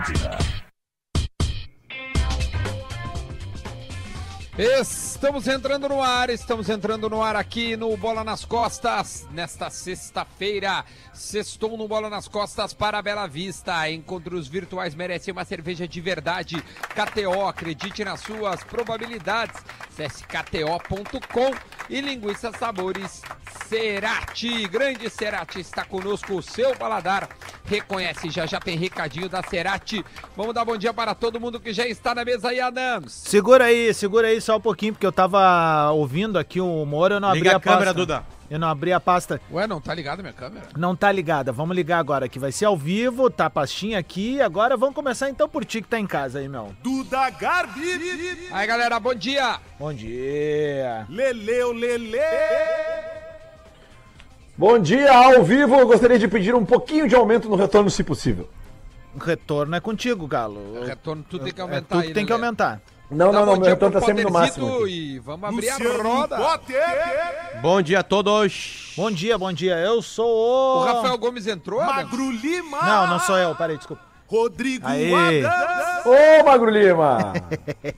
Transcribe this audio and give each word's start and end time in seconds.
Atlântida. 0.00 0.38
Estamos 4.58 5.46
entrando 5.48 5.88
no 5.88 6.02
ar, 6.02 6.28
estamos 6.28 6.68
entrando 6.68 7.08
no 7.08 7.22
ar 7.22 7.34
aqui 7.34 7.76
no 7.76 7.96
Bola 7.96 8.22
nas 8.22 8.44
Costas, 8.44 9.26
nesta 9.30 9.70
sexta-feira. 9.70 10.84
Sextou 11.14 11.78
no 11.78 11.88
Bola 11.88 12.10
nas 12.10 12.28
Costas 12.28 12.74
para 12.74 13.00
Bela 13.00 13.26
Vista. 13.26 13.88
Encontros 13.90 14.48
virtuais 14.48 14.94
merecem 14.94 15.32
uma 15.32 15.44
cerveja 15.44 15.88
de 15.88 16.00
verdade. 16.00 16.62
KTO, 16.90 17.46
acredite 17.46 18.04
nas 18.04 18.20
suas 18.20 18.62
probabilidades. 18.64 19.56
Acesse 20.00 20.24
kto.com 20.24 21.54
e 21.90 22.00
linguiça 22.00 22.50
sabores 22.52 23.20
Cerati. 23.68 24.66
Grande 24.66 25.10
Cerati 25.10 25.60
está 25.60 25.84
conosco, 25.84 26.36
o 26.36 26.42
seu 26.42 26.74
paladar. 26.74 27.28
Reconhece, 27.66 28.30
já 28.30 28.46
já 28.46 28.58
tem 28.58 28.78
recadinho 28.78 29.28
da 29.28 29.42
Cerati. 29.42 30.02
Vamos 30.34 30.54
dar 30.54 30.64
bom 30.64 30.78
dia 30.78 30.94
para 30.94 31.14
todo 31.14 31.38
mundo 31.38 31.60
que 31.60 31.74
já 31.74 31.86
está 31.86 32.14
na 32.14 32.24
mesa 32.24 32.48
aí, 32.48 32.60
Adams. 32.60 33.12
Segura 33.12 33.66
aí, 33.66 33.92
segura 33.92 34.28
aí 34.28 34.40
só 34.40 34.56
um 34.56 34.60
pouquinho, 34.60 34.94
porque 34.94 35.06
eu 35.06 35.12
tava 35.12 35.90
ouvindo 35.90 36.38
aqui 36.38 36.62
o 36.62 36.82
humor, 36.82 37.12
eu 37.12 37.20
não 37.20 37.28
abri 37.28 37.40
Liga 37.40 37.52
a, 37.52 37.56
a 37.58 37.60
câmera, 37.60 37.92
pasta. 37.92 37.94
Duda. 37.94 38.39
Eu 38.50 38.58
não 38.58 38.66
abri 38.66 38.92
a 38.92 38.98
pasta. 38.98 39.40
Ué, 39.52 39.64
não 39.68 39.80
tá 39.80 39.94
ligado 39.94 40.20
minha 40.22 40.32
câmera? 40.32 40.66
Não 40.76 40.96
tá 40.96 41.12
ligada. 41.12 41.52
Vamos 41.52 41.76
ligar 41.76 42.00
agora 42.00 42.28
que 42.28 42.38
vai 42.38 42.50
ser 42.50 42.64
ao 42.64 42.76
vivo, 42.76 43.30
tá 43.30 43.46
a 43.46 43.50
pastinha 43.50 43.96
aqui. 43.96 44.40
Agora 44.40 44.76
vamos 44.76 44.94
começar 44.94 45.30
então 45.30 45.48
por 45.48 45.64
ti 45.64 45.80
que 45.80 45.86
tá 45.86 46.00
em 46.00 46.06
casa 46.06 46.40
aí, 46.40 46.48
meu. 46.48 46.74
Duda 46.82 47.30
Garbi. 47.30 48.48
Aí, 48.50 48.66
galera, 48.66 48.98
bom 48.98 49.14
dia. 49.14 49.60
Bom 49.78 49.94
dia. 49.94 51.06
Leleu, 51.08 51.72
Lele. 51.72 52.18
Bom 54.58 54.80
dia, 54.80 55.12
ao 55.12 55.44
vivo. 55.44 55.76
Eu 55.76 55.86
gostaria 55.86 56.18
de 56.18 56.26
pedir 56.26 56.52
um 56.52 56.66
pouquinho 56.66 57.08
de 57.08 57.14
aumento 57.14 57.48
no 57.48 57.54
retorno, 57.54 57.88
se 57.88 58.02
possível. 58.02 58.48
Retorno 59.18 59.76
é 59.76 59.80
contigo, 59.80 60.26
Galo. 60.26 60.84
Retorno 60.84 61.24
tudo 61.28 61.44
tem 61.44 61.52
que 61.52 61.60
É 61.60 61.62
aumentar 61.62 61.96
tu 61.96 62.00
aí, 62.00 62.12
tem 62.12 62.24
né, 62.24 62.26
que 62.26 62.32
aumentar. 62.32 62.80
Não, 63.10 63.32
não, 63.32 63.44
não, 63.44 63.52
meu 63.54 63.62
dia 63.62 63.70
retorno 63.70 63.98
tá 64.00 64.06
sempre 64.06 64.22
no 64.24 64.30
máximo. 64.30 64.84
aqui. 64.84 64.92
E 64.92 65.18
vamos 65.18 65.48
abrir 65.48 65.68
a 65.68 65.76
Luciano 65.76 66.02
roda. 66.02 66.36
Potter. 66.36 67.60
Bom 67.60 67.82
dia 67.82 68.00
a 68.00 68.02
todos. 68.04 68.92
Bom 68.96 69.10
dia, 69.10 69.36
bom 69.36 69.52
dia. 69.52 69.76
Eu 69.78 70.00
sou 70.00 70.28
o. 70.28 70.80
O 70.80 70.84
Rafael 70.84 71.18
Gomes 71.18 71.46
entrou? 71.46 71.80
Magro 71.80 72.30
Lima. 72.30 72.80
Não, 72.82 73.06
não 73.08 73.18
sou 73.18 73.36
eu. 73.36 73.54
Parei, 73.56 73.76
desculpa. 73.76 74.10
Rodrigo 74.28 74.86
Aê. 74.86 75.44
Adams. 75.44 76.06
Ô, 76.06 76.44
Magro 76.44 76.70
Lima! 76.70 77.32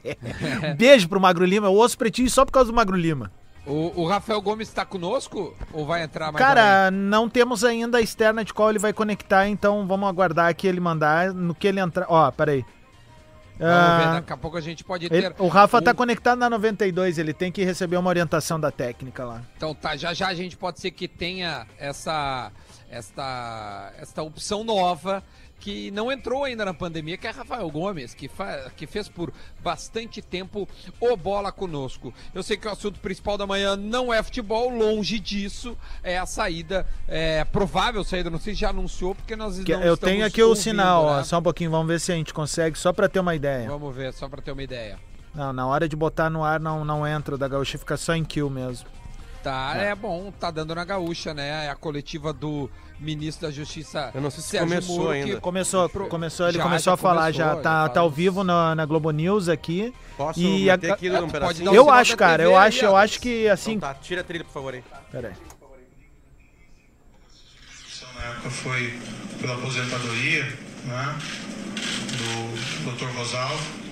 Beijo 0.78 1.06
pro 1.06 1.20
Magro 1.20 1.44
Lima. 1.44 1.66
Eu 1.66 1.74
ouço 1.74 1.98
pretinho 1.98 2.30
só 2.30 2.46
por 2.46 2.52
causa 2.52 2.72
do 2.72 2.74
Magro 2.74 2.96
Lima. 2.96 3.30
O, 3.66 4.02
o 4.02 4.08
Rafael 4.08 4.40
Gomes 4.40 4.66
está 4.66 4.84
conosco 4.84 5.54
ou 5.74 5.84
vai 5.84 6.02
entrar 6.02 6.32
mais? 6.32 6.44
Cara, 6.44 6.90
não 6.90 7.28
temos 7.28 7.62
ainda 7.62 7.98
a 7.98 8.00
externa 8.00 8.44
de 8.44 8.52
qual 8.52 8.70
ele 8.70 8.78
vai 8.78 8.92
conectar, 8.94 9.46
então 9.46 9.86
vamos 9.86 10.08
aguardar 10.08 10.48
aqui 10.48 10.66
ele 10.66 10.80
mandar. 10.80 11.34
No 11.34 11.54
que 11.54 11.68
ele 11.68 11.78
entrar. 11.78 12.06
Ó, 12.08 12.30
peraí. 12.30 12.64
Vamos 13.58 13.74
ver, 13.98 14.04
Ah, 14.08 14.12
daqui 14.14 14.32
a 14.32 14.36
pouco 14.36 14.56
a 14.56 14.60
gente 14.60 14.82
pode 14.82 15.06
ele- 15.06 15.30
ter. 15.30 15.34
o 15.40 15.46
Rafa 15.48 15.78
um- 15.78 15.82
tá 15.82 15.94
conectado 15.94 16.38
na 16.38 16.50
92, 16.50 17.18
ele 17.18 17.32
tem 17.32 17.52
que 17.52 17.64
receber 17.64 17.96
uma 17.96 18.08
orientação 18.08 18.58
da 18.58 18.70
técnica 18.70 19.24
lá. 19.24 19.42
Então 19.56 19.74
tá, 19.74 19.96
já 19.96 20.12
já 20.14 20.28
a 20.28 20.34
gente 20.34 20.56
pode 20.56 20.80
ser 20.80 20.90
que 20.90 21.06
tenha 21.06 21.66
essa, 21.78 22.50
esta, 22.90 23.92
esta 23.98 24.22
opção 24.22 24.64
nova 24.64 25.22
que 25.62 25.92
não 25.92 26.10
entrou 26.10 26.42
ainda 26.42 26.64
na 26.64 26.74
pandemia, 26.74 27.16
que 27.16 27.24
é 27.24 27.30
Rafael 27.30 27.70
Gomes, 27.70 28.14
que, 28.14 28.28
que 28.76 28.84
fez 28.84 29.08
por 29.08 29.32
bastante 29.62 30.20
tempo 30.20 30.68
o 31.00 31.16
Bola 31.16 31.52
conosco. 31.52 32.12
Eu 32.34 32.42
sei 32.42 32.56
que 32.56 32.66
o 32.66 32.70
assunto 32.72 32.98
principal 32.98 33.38
da 33.38 33.46
manhã 33.46 33.76
não 33.76 34.12
é 34.12 34.20
futebol, 34.24 34.68
longe 34.68 35.20
disso, 35.20 35.78
é 36.02 36.18
a 36.18 36.26
saída, 36.26 36.84
é, 37.06 37.44
provável 37.44 38.02
saída, 38.02 38.28
não 38.28 38.40
sei 38.40 38.54
se 38.54 38.60
já 38.60 38.70
anunciou, 38.70 39.14
porque 39.14 39.36
nós 39.36 39.56
Que- 39.60 39.70
eu 39.70 39.96
tenho 39.96 40.26
aqui 40.26 40.42
o 40.42 40.48
ouvindo, 40.48 40.62
sinal, 40.64 41.04
ó, 41.04 41.16
né? 41.18 41.24
só 41.24 41.38
um 41.38 41.42
pouquinho, 41.42 41.70
vamos 41.70 41.86
ver 41.86 42.00
se 42.00 42.10
a 42.10 42.16
gente 42.16 42.34
consegue, 42.34 42.76
só 42.76 42.92
pra 42.92 43.08
ter 43.08 43.20
uma 43.20 43.36
ideia. 43.36 43.68
Vamos 43.68 43.94
ver, 43.94 44.12
só 44.12 44.28
pra 44.28 44.42
ter 44.42 44.50
uma 44.50 44.64
ideia. 44.64 44.98
Não, 45.32 45.52
na 45.52 45.64
hora 45.64 45.88
de 45.88 45.94
botar 45.94 46.28
no 46.28 46.42
ar 46.42 46.58
não, 46.58 46.84
não 46.84 47.06
entra, 47.06 47.36
o 47.36 47.38
da 47.38 47.46
gaúcha 47.46 47.78
fica 47.78 47.96
só 47.96 48.16
em 48.16 48.24
kill 48.24 48.50
mesmo. 48.50 48.88
Tá, 49.44 49.74
é. 49.76 49.92
bom, 49.94 50.30
tá 50.30 50.50
dando 50.52 50.72
na 50.74 50.84
gaúcha, 50.84 51.34
né? 51.34 51.66
É 51.66 51.70
a 51.70 51.74
coletiva 51.74 52.32
do 52.32 52.70
ministro 53.02 53.46
da 53.48 53.52
Justiça. 53.52 54.10
Eu 54.14 54.20
não 54.20 54.30
sei 54.30 54.42
se 54.42 54.48
Sérgio 54.50 54.68
começou 54.68 54.96
Moro, 54.98 55.10
ainda. 55.10 55.34
que- 55.34 55.40
Começou, 55.40 55.88
Pro- 55.88 56.06
começou, 56.08 56.48
ele 56.48 56.56
já, 56.58 56.62
começou 56.62 56.90
já 56.92 56.94
a 56.94 56.96
falar 56.96 57.20
começou, 57.32 57.38
já, 57.44 57.54
já 57.54 57.60
tá, 57.60 57.88
tá 57.88 58.00
ao 58.00 58.08
faz- 58.08 58.16
vivo 58.16 58.44
na, 58.44 58.74
na 58.74 58.86
Globo 58.86 59.10
News 59.10 59.48
aqui. 59.48 59.92
Posso 60.16 60.40
E 60.40 60.64
meter 60.66 60.90
a- 60.90 60.94
aqui 60.94 61.10
tu 61.10 61.16
pode 61.18 61.32
pedacinho? 61.32 61.74
Eu 61.74 61.90
acho, 61.90 62.16
cara, 62.16 62.38
TV 62.38 62.48
eu 62.48 62.56
aí, 62.56 62.68
acho, 62.68 62.84
eu 62.84 62.96
acho 62.96 63.20
que 63.20 63.48
assim. 63.48 63.72
Então 63.72 63.88
tá, 63.88 63.94
tira 63.96 64.20
a 64.20 64.24
trilha, 64.24 64.44
por 64.44 64.52
favor, 64.52 64.74
aí. 64.74 64.82
Peraí. 65.10 65.32
na 68.18 68.28
época 68.30 68.50
foi 68.50 68.98
pela 69.40 69.54
aposentadoria 69.54 70.44
né, 70.84 71.18
do 72.18 72.92
Dr. 72.92 73.06
Rosalvo. 73.16 73.82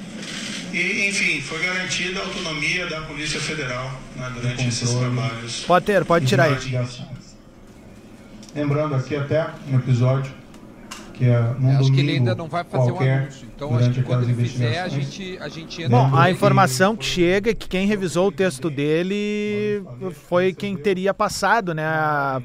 E, 0.73 1.09
enfim, 1.09 1.41
foi 1.41 1.59
garantida 1.65 2.21
a 2.21 2.25
autonomia 2.25 2.87
da 2.87 3.01
Polícia 3.03 3.41
Federal 3.41 3.91
né, 4.15 4.31
durante 4.35 4.69
esses 4.69 4.89
trabalhos. 4.95 5.65
Potter, 5.65 6.05
pode 6.05 6.27
tirar 6.27 6.45
aí. 6.45 6.55
Lembrando 8.55 8.95
aqui 8.97 9.15
até 9.15 9.47
um 9.71 9.77
episódio 9.77 10.40
que 11.21 11.27
é 11.29 11.55
num 11.59 11.79
acho 11.79 11.93
que 11.93 12.01
ele 12.01 12.13
ainda 12.13 12.35
não 12.35 12.49
vai 12.49 12.65
fazer 12.65 12.91
um 12.91 12.95
qualquer, 12.95 13.19
anúncio. 13.19 13.49
Então 13.55 13.77
acho 13.77 13.91
que 13.91 14.03
quando 14.03 14.23
ele 14.25 14.35
fizer, 14.35 14.81
a 14.81 14.89
gente, 14.89 15.39
a 15.41 15.49
gente 15.49 15.83
entra. 15.83 15.97
Bom, 15.99 16.17
a 16.17 16.31
informação 16.31 16.97
que 16.97 17.05
chega 17.05 17.51
é 17.51 17.55
que 17.55 17.69
quem 17.69 17.87
revisou 17.87 18.29
o 18.29 18.33
texto 18.33 18.71
dele 18.71 19.83
foi 20.13 20.53
quem 20.53 20.77
teria 20.77 21.13
passado, 21.13 21.75
né, 21.75 21.85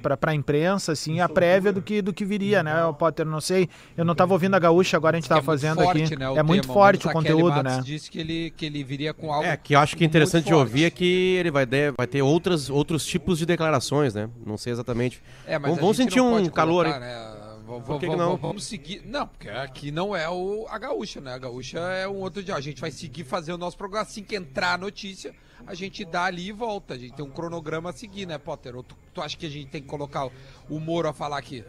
pra, 0.02 0.18
pra 0.18 0.34
imprensa, 0.35 0.91
assim, 0.91 1.19
a 1.19 1.30
prévia 1.30 1.72
do 1.72 1.81
que, 1.81 2.02
do 2.02 2.12
que 2.14 2.25
viria, 2.25 2.62
né, 2.62 2.84
o 2.85 2.94
Potter, 2.94 3.25
não 3.25 3.40
sei, 3.41 3.69
eu 3.96 4.03
não 4.03 4.14
tava 4.14 4.34
ouvindo 4.34 4.56
a 4.56 4.59
gaúcha, 4.59 4.97
agora 4.97 5.16
a 5.16 5.19
gente 5.19 5.28
que 5.28 5.34
é 5.34 5.35
tava 5.38 5.46
muito 5.46 5.62
fazendo 5.62 5.81
forte, 5.84 6.03
aqui. 6.03 6.16
né, 6.18 6.30
o 6.30 6.38
é 6.38 6.44
muito 6.44 6.62
tema. 6.64 6.74
forte 6.74 7.08
o 7.08 7.09
a 7.09 7.14
conteúdo, 7.14 7.56
Matos 7.64 7.78
né. 7.78 7.81
disse 7.85 8.12
que 8.12 8.19
ele, 8.19 8.53
que 8.56 8.66
ele 8.66 8.84
viria 8.84 9.14
com 9.14 9.31
algo. 9.31 9.46
É, 9.47 9.56
que 9.56 9.74
eu 9.75 9.80
acho 9.80 9.96
que 9.96 10.03
é 10.03 10.08
interessante 10.08 10.46
muito 10.46 10.56
de 10.56 10.59
ouvir 10.59 10.84
é 10.85 10.90
que 10.90 11.35
ele 11.40 11.52
vai, 11.52 11.66
de- 11.66 11.91
vai 11.97 12.08
ter 12.08 12.22
outras, 12.22 12.69
outros 12.69 13.06
tipos 13.06 13.40
de 13.40 13.46
declarações, 13.46 14.14
né? 14.14 14.30
Não 14.46 14.58
sei 14.58 14.74
exatamente. 14.74 15.22
É, 15.47 15.58
mas 15.58 15.75
Vamos- 15.78 16.00
a 16.00 16.03
sentir 16.03 16.19
um 16.19 16.46
calor 16.50 16.85
colocar, 16.85 17.02
aí. 17.02 17.09
né? 17.09 17.34
Por 17.66 18.00
que 18.00 18.08
não? 18.08 18.38
Vamos 18.38 18.66
seguir. 18.66 19.02
Não, 19.06 19.28
porque 19.28 19.50
aqui 19.50 19.92
não 19.92 20.16
é 20.16 20.30
o, 20.30 20.68
a 20.70 20.78
gaúcha, 20.78 21.20
né? 21.20 21.34
A 21.34 21.38
gaúcha 21.38 21.80
é 21.80 22.08
um 22.08 22.20
outro 22.22 22.44
dia. 22.44 22.56
A 22.56 22.62
gente 22.62 22.80
vai 22.80 22.92
seguir 22.92 23.24
fazer 23.24 23.53
o 23.53 23.58
nosso 23.58 23.78
programa. 23.78 24.06
Assim 24.06 24.24
que 24.24 24.36
entrar 24.36 24.74
a 24.74 24.78
notícia, 24.78 25.34
a 25.66 25.74
gente 25.74 26.06
dá 26.06 26.26
ali 26.26 26.48
e 26.48 26.52
volta. 26.52 26.94
A 26.94 26.98
gente 26.98 27.14
tem 27.14 27.26
um 27.26 27.31
cronograma 27.31 27.90
a 27.90 27.94
seguir, 27.94 28.26
né, 28.26 28.38
Potter? 28.38 28.76
Ou 28.76 28.84
tu, 28.84 28.96
tu 29.14 29.22
acha 29.22 29.36
que 29.36 29.46
a 29.46 29.50
gente 29.50 29.70
tem 29.70 29.81
que 29.81 29.88
colocar 29.88 30.30
o 30.70 30.80
Moro 30.80 31.08
a 31.08 31.14
falar 31.14 31.38
aqui? 31.38 31.64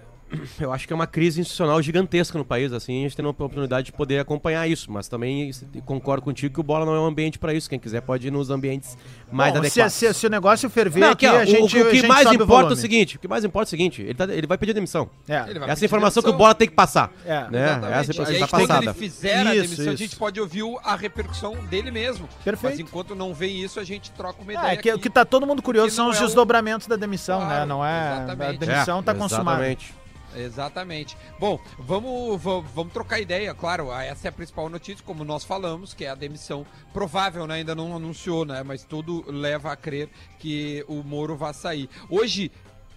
Eu 0.60 0.72
acho 0.72 0.87
que 0.87 0.92
é 0.92 0.97
uma 0.97 1.06
crise 1.06 1.41
institucional 1.41 1.81
gigantesca 1.81 2.37
no 2.37 2.44
país, 2.44 2.72
assim, 2.72 2.98
a 3.00 3.03
gente 3.04 3.16
tem 3.16 3.25
a 3.25 3.28
oportunidade 3.28 3.87
de 3.87 3.92
poder 3.92 4.19
acompanhar 4.19 4.66
isso, 4.69 4.91
mas 4.91 5.06
também 5.06 5.50
concordo 5.84 6.22
contigo 6.22 6.53
que 6.54 6.60
o 6.60 6.62
bola 6.64 6.84
não 6.84 6.94
é 6.94 7.00
um 7.00 7.06
ambiente 7.06 7.38
para 7.38 7.54
isso. 7.54 7.70
Quem 7.70 7.78
quiser 7.78 8.00
pode 8.03 8.26
ir 8.26 8.31
nos 8.32 8.50
ambientes 8.50 8.98
mais 9.31 9.53
Bom, 9.53 9.60
se, 9.62 9.66
adequados. 9.81 9.92
se, 9.94 10.15
se 10.15 10.26
o 10.26 10.31
negócio 10.31 10.69
ferver 10.69 11.00
Não, 11.00 11.10
aqui, 11.10 11.26
a 11.26 11.34
o- 11.42 11.44
gente, 11.47 11.78
o, 11.78 11.82
a 11.86 11.91
que 11.91 11.97
gente 11.97 12.09
mais 12.09 12.32
importa 12.32 12.70
é 12.70 12.72
o 12.72 12.76
seguinte, 12.76 13.16
o 13.16 13.19
que 13.20 13.28
mais 13.28 13.44
importa 13.44 13.66
é 13.66 13.69
o 13.69 13.70
seguinte, 13.70 14.03
ele, 14.03 14.15
tá- 14.15 14.25
ele 14.32 14.47
vai 14.47 14.59
pedir 14.59 14.72
demissão. 14.72 15.09
É. 15.28 15.44
Essa 15.69 15.84
informação 15.84 16.20
que 16.22 16.28
o 16.28 16.32
demissão. 16.32 16.38
bola 16.38 16.54
tem 16.54 16.69
que 16.69 16.75
passar. 16.75 17.12
É. 17.25 17.48
né? 17.48 17.65
Exatamente. 17.65 17.92
Essa 17.92 18.10
informação 18.10 18.34
aí, 18.34 18.41
tá 18.41 18.48
quando 18.48 18.60
ele 18.62 18.69
passada. 18.69 18.94
fizer 18.94 19.34
a 19.47 19.54
Isso, 19.54 19.62
demissão, 19.62 19.84
a 19.84 19.88
isso. 19.94 19.97
gente 19.97 20.16
pode 20.16 20.41
ouvir 20.41 20.62
o- 20.65 20.78
a 20.82 20.97
repercussão 20.97 21.54
dele 21.66 21.91
mesmo. 21.92 22.28
Perfeito. 22.44 22.72
Mas 22.72 22.81
enquanto 22.81 23.15
não 23.15 23.32
vem 23.32 23.62
isso, 23.62 23.78
a 23.78 23.84
gente 23.84 24.10
troca 24.10 24.42
uma 24.42 24.53
É, 24.53 24.56
ideia. 24.56 24.76
que, 24.76 24.92
o 24.92 24.98
que 24.98 25.09
tá 25.10 25.25
todo 25.25 25.47
mundo 25.47 25.62
curioso 25.62 25.94
são 25.94 26.09
os 26.10 26.16
é 26.16 26.20
o- 26.22 26.26
desdobramentos 26.26 26.86
da 26.88 26.97
demissão, 26.97 27.47
né? 27.47 27.65
Não 27.65 27.84
é. 27.84 28.26
A 28.28 28.53
demissão 28.53 29.03
tá 29.03 29.15
consumada. 29.15 29.60
Exatamente. 29.69 29.94
Exatamente. 30.34 31.16
Bom, 31.38 31.59
vamos, 31.78 32.41
vamos, 32.42 32.70
vamos 32.72 32.92
trocar 32.92 33.20
ideia, 33.20 33.54
claro. 33.54 33.91
a- 33.91 34.04
Essa 34.04 34.28
é 34.28 34.31
a 34.31 34.32
principal 34.32 34.69
notícia, 34.69 35.04
como 35.04 35.25
nós 35.25 35.44
falamos, 35.44 35.94
que 35.94 36.04
é 36.04 36.10
a 36.10 36.14
demissão 36.14 36.66
provável, 36.92 37.47
né? 37.47 37.54
Ainda 37.56 37.75
não 37.75 37.94
anunciou, 37.97 38.44
né? 38.44 38.62
Mas 38.62 38.84
tudo 38.84 39.25
leva 39.31 39.72
a 39.72 39.76
crer 39.76 40.09
que 40.38 40.84
o 40.88 41.03
Moro 41.03 41.36
vai 41.36 41.54
sair. 41.54 41.88
Hoje, 42.10 42.50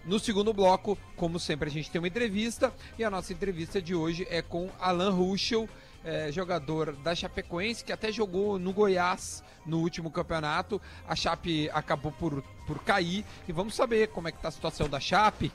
no 0.05 0.19
segundo 0.19 0.53
bloco, 0.53 0.97
como 1.15 1.39
sempre, 1.39 1.69
a 1.69 1.71
gente 1.71 1.89
tem 1.91 1.99
uma 1.99 2.07
entrevista. 2.07 2.73
E 2.97 3.03
a 3.03 3.09
nossa 3.09 3.31
entrevista 3.31 3.81
de 3.81 3.93
hoje 3.95 4.27
é 4.29 4.41
com 4.41 4.69
Alan 4.79 5.11
Ruschel, 5.11 5.69
eh, 6.03 6.31
jogador 6.31 6.93
da 6.93 7.13
Chapecoense, 7.15 7.83
que 7.83 7.91
até 7.91 8.11
jogou 8.11 8.57
no 8.59 8.73
Goiás 8.73 9.43
no 9.65 9.79
último 9.79 10.09
campeonato. 10.09 10.81
A 11.07 11.15
Chape 11.15 11.69
acabou 11.73 12.11
por, 12.11 12.41
por 12.65 12.79
cair. 12.83 13.23
E 13.47 13.51
vamos 13.51 13.75
saber 13.75 14.07
como 14.09 14.27
é 14.27 14.31
que 14.31 14.41
tá 14.41 14.47
a 14.47 14.51
situação 14.51 14.89
da 14.89 14.99
Chape. 14.99 15.51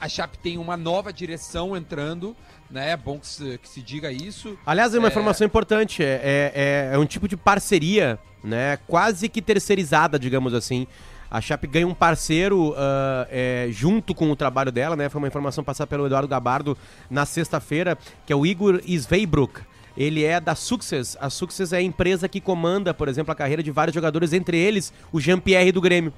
A 0.00 0.08
Chape 0.08 0.38
tem 0.38 0.56
uma 0.58 0.76
nova 0.76 1.12
direção 1.12 1.76
entrando, 1.76 2.34
né? 2.70 2.90
É 2.92 2.96
bom 2.96 3.18
que 3.18 3.26
se, 3.26 3.58
que 3.58 3.68
se 3.68 3.82
diga 3.82 4.10
isso. 4.10 4.56
Aliás, 4.64 4.94
é 4.94 4.98
uma 4.98 5.08
É. 5.08 5.10
informação 5.10 5.46
importante, 5.46 6.02
é, 6.02 6.20
é, 6.22 6.52
é- 6.92 6.94
é 6.94 6.98
um 6.98 7.04
tipo 7.06 7.28
de 7.28 7.36
parceria, 7.36 8.18
né, 8.42 8.78
quase 8.86 9.28
que 9.28 9.42
terceirizada, 9.42 10.18
digamos 10.18 10.54
assim. 10.54 10.86
A 11.30 11.40
Chape 11.40 11.66
ganha 11.66 11.86
um 11.86 11.94
parceiro 11.94 12.74
ah, 12.76 13.26
é, 13.30 13.68
junto 13.70 14.14
com 14.14 14.30
o 14.30 14.34
trabalho 14.34 14.72
dela, 14.72 14.96
né? 14.96 15.08
Foi 15.08 15.20
uma 15.20 15.28
informação 15.28 15.62
passada 15.62 15.86
pelo 15.86 16.06
Eduardo 16.06 16.26
Gabardo 16.26 16.76
na 17.08 17.24
sexta-feira, 17.24 17.96
que 18.26 18.32
é 18.32 18.36
o 18.36 18.44
Igor 18.44 18.80
Sveibruck. 18.84 19.60
Ele 19.96 20.24
é 20.24 20.40
da 20.40 20.54
Success. 20.54 21.16
A 21.20 21.28
Success 21.28 21.72
é 21.72 21.76
a 21.76 21.82
empresa 21.82 22.28
que 22.28 22.40
comanda, 22.40 22.94
por 22.94 23.06
exemplo, 23.08 23.30
a 23.32 23.34
carreira 23.34 23.62
de 23.62 23.70
vários 23.70 23.94
jogadores, 23.94 24.32
entre 24.32 24.56
eles 24.56 24.92
o 25.12 25.20
Jean-Pierre 25.20 25.70
do 25.72 25.80
Grêmio. 25.80 26.12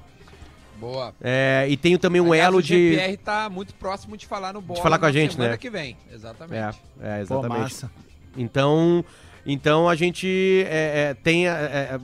Boa. 0.79 1.13
É, 1.21 1.65
e 1.69 1.77
tem 1.77 1.97
também 1.97 2.21
um 2.21 2.31
Aliás, 2.33 2.47
elo 2.47 2.57
o 2.57 2.61
de. 2.61 2.95
GPR 2.95 3.17
tá 3.17 3.49
muito 3.49 3.73
próximo 3.75 4.17
de 4.17 4.25
falar 4.25 4.53
no 4.53 4.61
bola 4.61 4.81
falar 4.81 4.99
com 4.99 5.05
a 5.05 5.11
gente, 5.11 5.33
semana 5.33 5.51
né? 5.51 5.57
que 5.57 5.69
vem. 5.69 5.97
É, 6.09 6.15
Exatamente. 6.15 6.79
é, 7.01 7.15
Pô, 7.15 7.21
exatamente. 7.21 7.59
massa. 7.59 7.91
Então, 8.35 9.05
então 9.45 9.89
a 9.89 9.95
gente 9.95 10.65
é, 10.67 11.09
é, 11.09 11.13
tem. 11.13 11.47
É, 11.47 11.51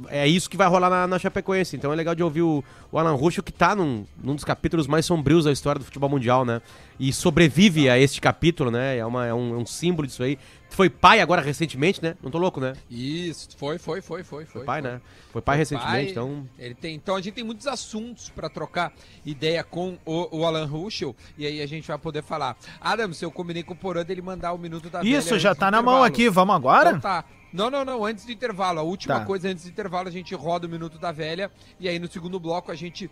é, 0.09 0.19
é 0.21 0.27
isso 0.27 0.49
que 0.49 0.57
vai 0.57 0.67
rolar 0.67 0.89
na, 0.89 1.07
na 1.07 1.19
Chapecoense. 1.19 1.75
Então 1.75 1.91
é 1.91 1.95
legal 1.95 2.13
de 2.13 2.23
ouvir 2.23 2.41
o, 2.41 2.63
o 2.91 2.97
Alan 2.97 3.13
Ruschel, 3.13 3.43
que 3.43 3.51
tá 3.51 3.75
num, 3.75 4.05
num 4.21 4.35
dos 4.35 4.43
capítulos 4.43 4.87
mais 4.87 5.05
sombrios 5.05 5.45
da 5.45 5.51
história 5.51 5.79
do 5.79 5.85
futebol 5.85 6.09
mundial, 6.09 6.43
né? 6.43 6.61
E 6.99 7.13
sobrevive 7.13 7.89
a 7.89 7.97
este 7.97 8.19
capítulo, 8.19 8.71
né? 8.71 8.97
É, 8.97 9.05
uma, 9.05 9.25
é, 9.25 9.33
um, 9.33 9.53
é 9.53 9.57
um 9.57 9.65
símbolo 9.65 10.07
disso 10.07 10.23
aí. 10.23 10.37
Foi 10.69 10.89
pai 10.89 11.19
agora 11.19 11.41
recentemente, 11.41 12.01
né? 12.01 12.15
Não 12.21 12.29
tô 12.29 12.37
louco, 12.37 12.59
né? 12.59 12.73
Isso, 12.89 13.49
foi, 13.57 13.77
foi, 13.77 14.01
foi, 14.01 14.23
foi. 14.23 14.45
Foi 14.45 14.63
pai, 14.63 14.81
né? 14.81 15.01
Foi 15.31 15.41
pai 15.41 15.57
recentemente, 15.57 15.91
pai, 15.91 16.09
então. 16.09 16.47
Ele 16.57 16.75
tem, 16.75 16.95
então 16.95 17.15
a 17.15 17.21
gente 17.21 17.33
tem 17.33 17.43
muitos 17.43 17.67
assuntos 17.67 18.29
para 18.29 18.49
trocar 18.49 18.91
ideia 19.25 19.63
com 19.63 19.97
o, 20.05 20.39
o, 20.39 20.45
Alan 20.45 20.65
Ruschel 20.65 21.15
e 21.37 21.45
aí 21.45 21.61
a 21.61 21.67
gente 21.67 21.87
vai 21.87 21.97
poder 21.97 22.23
falar. 22.23 22.57
Adams, 22.81 23.21
eu 23.21 23.31
combinei 23.31 23.63
com 23.63 23.73
o 23.73 23.77
Porã 23.77 24.03
dele 24.03 24.21
mandar 24.21 24.53
o 24.53 24.57
minuto 24.57 24.89
da 24.89 25.03
Isso, 25.03 25.37
já 25.39 25.53
tá 25.53 25.71
na 25.71 25.81
mão 25.81 26.03
aqui, 26.03 26.29
vamos 26.29 26.55
agora? 26.55 26.89
Então 26.89 27.01
tá. 27.01 27.25
Não, 27.51 27.69
não, 27.69 27.83
não, 27.83 28.05
antes 28.05 28.25
do 28.25 28.31
intervalo. 28.31 28.79
A 28.79 28.83
última 28.83 29.19
Tá. 29.19 29.25
coisa 29.25 29.47
antes 29.49 29.63
do 29.63 29.69
intervalo, 29.69 30.07
a 30.07 30.11
gente 30.11 30.33
roda 30.35 30.67
o 30.67 30.69
minuto 30.69 30.97
da 30.99 31.11
velha 31.11 31.51
e 31.79 31.87
aí 31.89 31.97
no 31.99 32.07
segundo 32.09 32.39
bloco 32.39 32.71
a 32.71 32.75
gente 32.75 33.09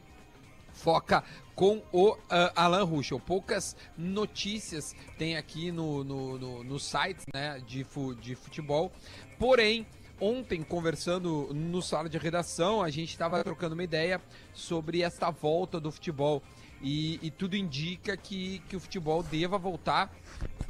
foca 0.74 1.24
com 1.56 1.81
o 1.92 2.16
ah, 2.30 2.51
Alan 2.56 2.84
Ruschel. 2.84 3.19
Poucas 3.19 3.75
notícias 3.98 4.95
tem 5.18 5.36
aqui 5.38 5.72
no, 5.72 6.04
no, 6.04 6.38
no, 6.38 6.63
no 6.63 6.80
site 6.80 7.24
né, 7.34 7.60
de, 7.66 7.84
fu- 7.84 8.13
de 8.13 8.36
futebol. 8.36 8.92
Porém, 9.39 9.88
ontem, 10.22 10.62
conversando 10.62 11.50
no 11.54 11.81
sala 11.81 12.07
de 12.07 12.18
redação, 12.19 12.83
a 12.83 12.90
gente 12.92 13.10
estava 13.10 13.44
trocando 13.44 13.74
uma 13.74 13.83
ideia 13.83 14.22
sobre 14.54 15.01
esta 15.01 15.31
volta 15.31 15.80
do 15.80 15.92
futebol. 15.92 16.44
E, 16.80 17.19
e 17.24 17.31
tudo 17.31 17.56
indica 17.56 18.16
que, 18.16 18.60
que 18.69 18.75
o 18.75 18.80
futebol 18.80 19.24
deva 19.24 19.57
voltar. 19.57 20.13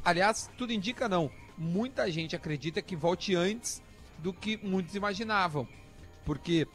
Aliás, 0.05 0.49
tudo 0.57 0.71
indica 0.71 1.09
não. 1.09 1.29
Muita 1.57 2.11
gente 2.11 2.35
acredita 2.35 2.81
que 2.81 2.95
volte 2.95 3.35
antes 3.35 3.81
do 4.19 4.31
que 4.31 4.57
muitos 4.61 4.95
imaginavam. 4.95 5.67
Porque 6.23 6.67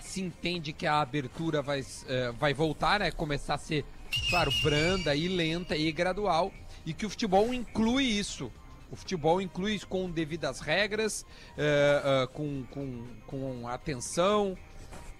se 0.00 0.20
entende 0.20 0.72
que 0.72 0.86
a 0.86 1.00
abertura 1.00 1.62
vai, 1.62 1.84
eh, 2.06 2.32
vai 2.38 2.54
voltar, 2.54 3.00
né? 3.00 3.10
Começar 3.10 3.54
a 3.54 3.58
ser, 3.58 3.84
claro, 4.28 4.52
branda 4.62 5.14
e 5.16 5.26
lenta 5.28 5.76
e 5.76 5.90
gradual. 5.90 6.52
E 6.86 6.92
que 6.92 7.06
o 7.06 7.10
futebol 7.10 7.52
inclui 7.52 8.04
isso. 8.04 8.52
O 8.90 8.96
futebol 8.96 9.40
inclui 9.40 9.74
isso 9.74 9.88
com 9.88 10.08
devidas 10.10 10.60
regras, 10.60 11.26
eh, 11.56 12.02
eh, 12.04 12.26
com, 12.32 12.64
com, 12.70 13.06
com 13.26 13.68
atenção, 13.68 14.56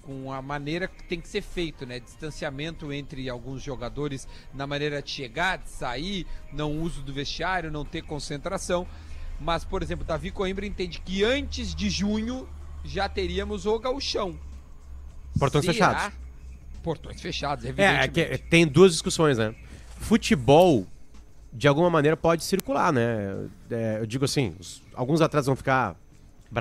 com 0.05 0.33
a 0.33 0.43
maneira 0.43 0.87
que 0.87 1.03
tem 1.05 1.21
que 1.21 1.29
ser 1.29 1.43
feito, 1.43 1.87
né? 1.87 1.99
Distanciamento 2.01 2.93
entre 2.93 3.29
alguns 3.29 3.63
jogadores 3.63 4.29
na 4.53 4.67
maneira 4.67 5.01
de 5.03 5.11
chegar, 5.11 5.59
de 5.59 5.71
sair, 5.71 6.27
não 6.53 6.79
uso 6.81 7.03
do 7.03 7.13
vestiário, 7.13 7.71
não 7.71 7.85
ter 7.85 8.03
concentração. 8.03 8.87
Mas, 9.41 9.65
por 9.65 9.83
exemplo, 9.83 10.05
Davi 10.05 10.31
Coimbra 10.31 10.65
entende 10.67 11.01
que 11.01 11.25
antes 11.25 11.75
de 11.75 11.89
junho 11.91 12.49
já 12.85 13.09
teríamos 13.09 13.67
o 13.67 13.79
gauchão. 13.79 14.39
Portões 15.39 15.65
Será? 15.65 15.73
fechados. 15.95 16.19
Portões 16.83 17.21
fechados, 17.21 17.65
É, 17.65 17.69
é 17.69 17.71
evidentemente. 17.71 18.39
que 18.43 18.49
tem 18.51 18.67
duas 18.67 18.93
discussões, 18.93 19.39
né? 19.39 19.55
Futebol, 19.97 20.87
de 21.53 21.67
alguma 21.67 21.89
maneira, 21.89 22.17
pode 22.17 22.45
circular, 22.45 22.93
né? 22.93 23.49
É, 23.71 23.99
eu 24.01 24.07
digo 24.07 24.25
assim, 24.27 24.55
os- 24.61 24.83
alguns 24.95 25.21
atletas 25.23 25.47
vão 25.47 25.57
ficar 25.57 25.97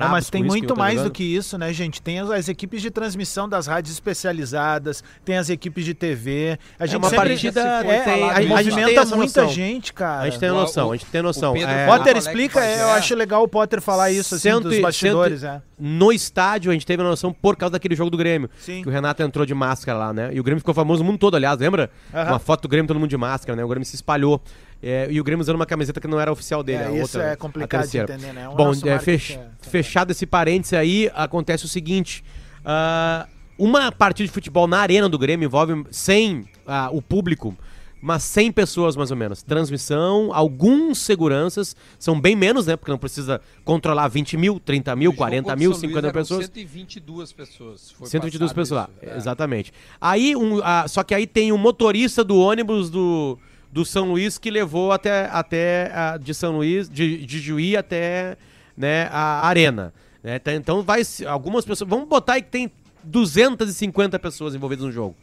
Não, 0.02 0.08
mas 0.10 0.28
tem 0.30 0.42
isso 0.42 0.48
muito 0.50 0.76
mais 0.76 1.02
do 1.02 1.10
que 1.10 1.22
isso, 1.22 1.56
né, 1.58 1.72
gente? 1.72 2.00
Tem 2.02 2.18
as, 2.20 2.30
as 2.30 2.48
equipes 2.48 2.82
de 2.82 2.90
transmissão 2.90 3.48
das 3.48 3.66
rádios 3.66 3.94
especializadas, 3.94 5.02
tem 5.24 5.36
as 5.36 5.48
equipes 5.50 5.84
de 5.84 5.94
TV. 5.94 6.58
A 6.78 6.86
gente 6.86 6.96
uma 6.98 7.08
sempre 7.10 7.28
partida, 7.28 7.60
é, 7.60 8.00
tem- 8.04 8.22
a, 8.30 8.36
a 8.38 8.42
movimenta 8.42 8.86
tem 8.88 8.98
essa 8.98 9.16
muita 9.16 9.42
noção. 9.42 9.54
gente, 9.54 9.92
cara. 9.92 10.22
A 10.22 10.30
gente 10.30 10.38
tem 10.40 10.50
O- 10.50 10.54
noção, 10.54 10.88
o- 10.88 10.92
a 10.92 10.96
gente 10.96 11.06
tem 11.10 11.22
noção. 11.22 11.52
o 11.54 11.56
É, 11.56 11.86
Potter 11.86 12.16
explica, 12.16 12.64
é, 12.64 12.82
eu 12.82 12.88
acho 12.90 13.14
legal 13.14 13.42
o 13.42 13.48
Potter 13.48 13.80
falar 13.80 14.10
isso, 14.10 14.34
assim, 14.34 14.50
Cento 14.50 14.64
dos 14.64 14.74
e- 14.76 14.80
bastidores, 14.80 15.40
cento 15.40 15.50
é. 15.52 15.62
No 15.78 16.12
estádio, 16.12 16.70
a 16.70 16.74
gente 16.74 16.86
teve 16.86 17.02
a 17.02 17.04
noção 17.04 17.32
por 17.32 17.56
causa 17.56 17.72
daquele 17.72 17.96
jogo 17.96 18.08
do 18.10 18.16
Grêmio. 18.16 18.48
Sim. 18.58 18.82
Que 18.82 18.88
o 18.88 18.92
Renato 18.92 19.22
entrou 19.22 19.44
de 19.44 19.54
máscara 19.54 19.98
lá, 19.98 20.12
né? 20.12 20.30
E 20.32 20.38
o 20.38 20.42
Grêmio 20.44 20.60
ficou 20.60 20.72
famoso 20.72 21.02
no 21.02 21.10
mundo 21.10 21.18
todo, 21.18 21.34
aliás, 21.34 21.58
lembra? 21.58 21.90
Aham. 22.14 22.30
Uma 22.32 22.38
foto 22.38 22.62
do 22.62 22.68
Grêmio, 22.68 22.86
todo 22.86 22.98
mundo 23.00 23.10
de 23.10 23.16
máscara, 23.16 23.56
né? 23.56 23.64
O 23.64 23.68
Grêmio 23.68 23.84
se 23.84 23.96
espalhou. 23.96 24.40
É, 24.86 25.08
e 25.10 25.18
o 25.18 25.24
Grêmio 25.24 25.40
usando 25.40 25.56
uma 25.56 25.64
camiseta 25.64 25.98
que 25.98 26.06
não 26.06 26.20
era 26.20 26.30
oficial 26.30 26.62
dele. 26.62 26.82
É, 26.82 26.86
a 26.86 26.92
isso 26.92 27.00
outra, 27.02 27.22
é 27.22 27.32
a 27.32 27.36
complicado 27.36 27.88
de 27.88 27.96
entender, 27.98 28.34
né? 28.34 28.48
O 28.48 28.54
Bom, 28.54 28.66
nosso 28.66 28.86
é, 28.86 28.98
fech- 28.98 29.38
é- 29.38 29.48
fechado 29.70 30.10
esse 30.10 30.26
parênteses 30.26 30.74
aí, 30.74 31.10
acontece 31.14 31.64
o 31.64 31.68
seguinte. 31.68 32.22
ah, 32.64 33.26
uma 33.56 33.90
partida 33.92 34.26
de 34.26 34.32
futebol 34.32 34.66
na 34.66 34.78
arena 34.78 35.08
do 35.08 35.16
Grêmio 35.18 35.46
envolve 35.46 35.84
100, 35.90 36.44
ah, 36.66 36.90
o 36.92 37.00
público, 37.00 37.56
mas 38.02 38.22
100 38.24 38.52
pessoas 38.52 38.96
mais 38.96 39.10
ou 39.10 39.16
menos. 39.16 39.42
Transmissão, 39.42 40.30
alguns 40.34 40.98
seguranças, 40.98 41.74
são 41.98 42.20
bem 42.20 42.36
menos, 42.36 42.66
né? 42.66 42.76
Porque 42.76 42.90
não 42.90 42.98
precisa 42.98 43.40
controlar 43.64 44.08
20 44.08 44.36
mil, 44.36 44.60
30 44.60 44.94
mil, 44.96 45.10
No 45.10 45.14
jogo 45.14 45.18
40 45.18 45.42
contra 45.44 45.56
mil, 45.56 45.70
São 45.72 45.80
Luís 45.80 45.90
50 45.92 46.06
eram 46.08 46.12
pessoas. 46.12 46.44
122 46.46 47.32
pessoas. 47.32 47.90
Foi 47.92 48.06
122 48.08 48.52
passado 48.52 48.88
pessoas 48.88 48.88
isso, 49.02 49.14
é. 49.14 49.16
exatamente. 49.16 49.72
Aí, 49.98 50.36
um, 50.36 50.60
ah, 50.62 50.84
só 50.88 51.02
que 51.02 51.14
aí 51.14 51.26
tem 51.26 51.52
o 51.52 51.56
motorista 51.56 52.22
do 52.22 52.36
ônibus 52.38 52.90
do, 52.90 53.38
do 53.74 53.84
São 53.84 54.10
Luís 54.12 54.38
que 54.38 54.52
levou 54.52 54.92
até, 54.92 55.28
até 55.32 55.90
ah, 55.92 56.16
de 56.16 56.32
São 56.32 56.52
Luís, 56.58 56.88
de, 56.88 57.26
de 57.26 57.40
Juí 57.40 57.76
até 57.76 58.36
né, 58.76 59.08
a 59.10 59.44
arena. 59.48 59.92
né? 60.22 60.38
Tá, 60.38 60.54
Então 60.54 60.80
vai 60.84 61.02
algumas 61.26 61.64
pessoas, 61.64 61.90
vamos 61.90 62.08
botar 62.08 62.34
aí 62.34 62.42
que 62.42 62.50
tem 62.50 62.70
250 63.02 64.16
pessoas 64.20 64.54
envolvidas 64.54 64.84
no 64.84 64.92
jogo, 64.92 65.16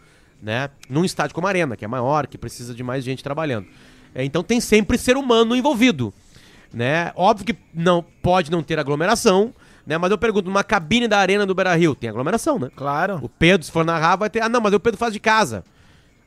né? 0.44 0.70
Num 0.90 1.06
estádio 1.06 1.34
como 1.34 1.48
a 1.48 1.50
Arena, 1.50 1.78
que 1.78 1.86
é 1.86 1.88
maior, 1.88 2.28
que 2.28 2.38
precisa 2.38 2.74
de 2.76 2.84
mais 2.84 3.06
gente 3.06 3.24
trabalhando. 3.24 3.68
É, 4.14 4.24
então 4.26 4.44
tem 4.44 4.60
sempre 4.60 4.98
ser 4.98 5.16
humano 5.16 5.56
envolvido, 5.56 6.14
né? 6.74 7.14
Óbvio 7.16 7.46
que 7.46 7.56
não 7.74 8.04
pode 8.22 8.52
não 8.52 8.62
ter 8.62 8.78
aglomeração, 8.78 9.54
né? 9.88 9.98
Mas 9.98 10.12
eu 10.12 10.18
pergunto, 10.18 10.50
numa 10.50 10.64
cabine 10.64 11.08
da 11.08 11.20
Arena 11.20 11.46
do 11.46 11.56
Beira-Rio, 11.56 11.96
tem 11.96 12.10
aglomeração, 12.10 12.60
né? 12.60 12.70
Claro. 12.76 13.18
O 13.24 13.30
Pedro, 13.30 13.66
se 13.66 13.72
for 13.72 13.86
narrar, 13.86 14.18
vai 14.18 14.30
ter. 14.30 14.44
Ah, 14.44 14.50
não, 14.50 14.60
mas 14.60 14.74
o 14.74 14.80
Pedro 14.80 14.98
faz 15.00 15.14
de 15.14 15.22
casa. 15.22 15.64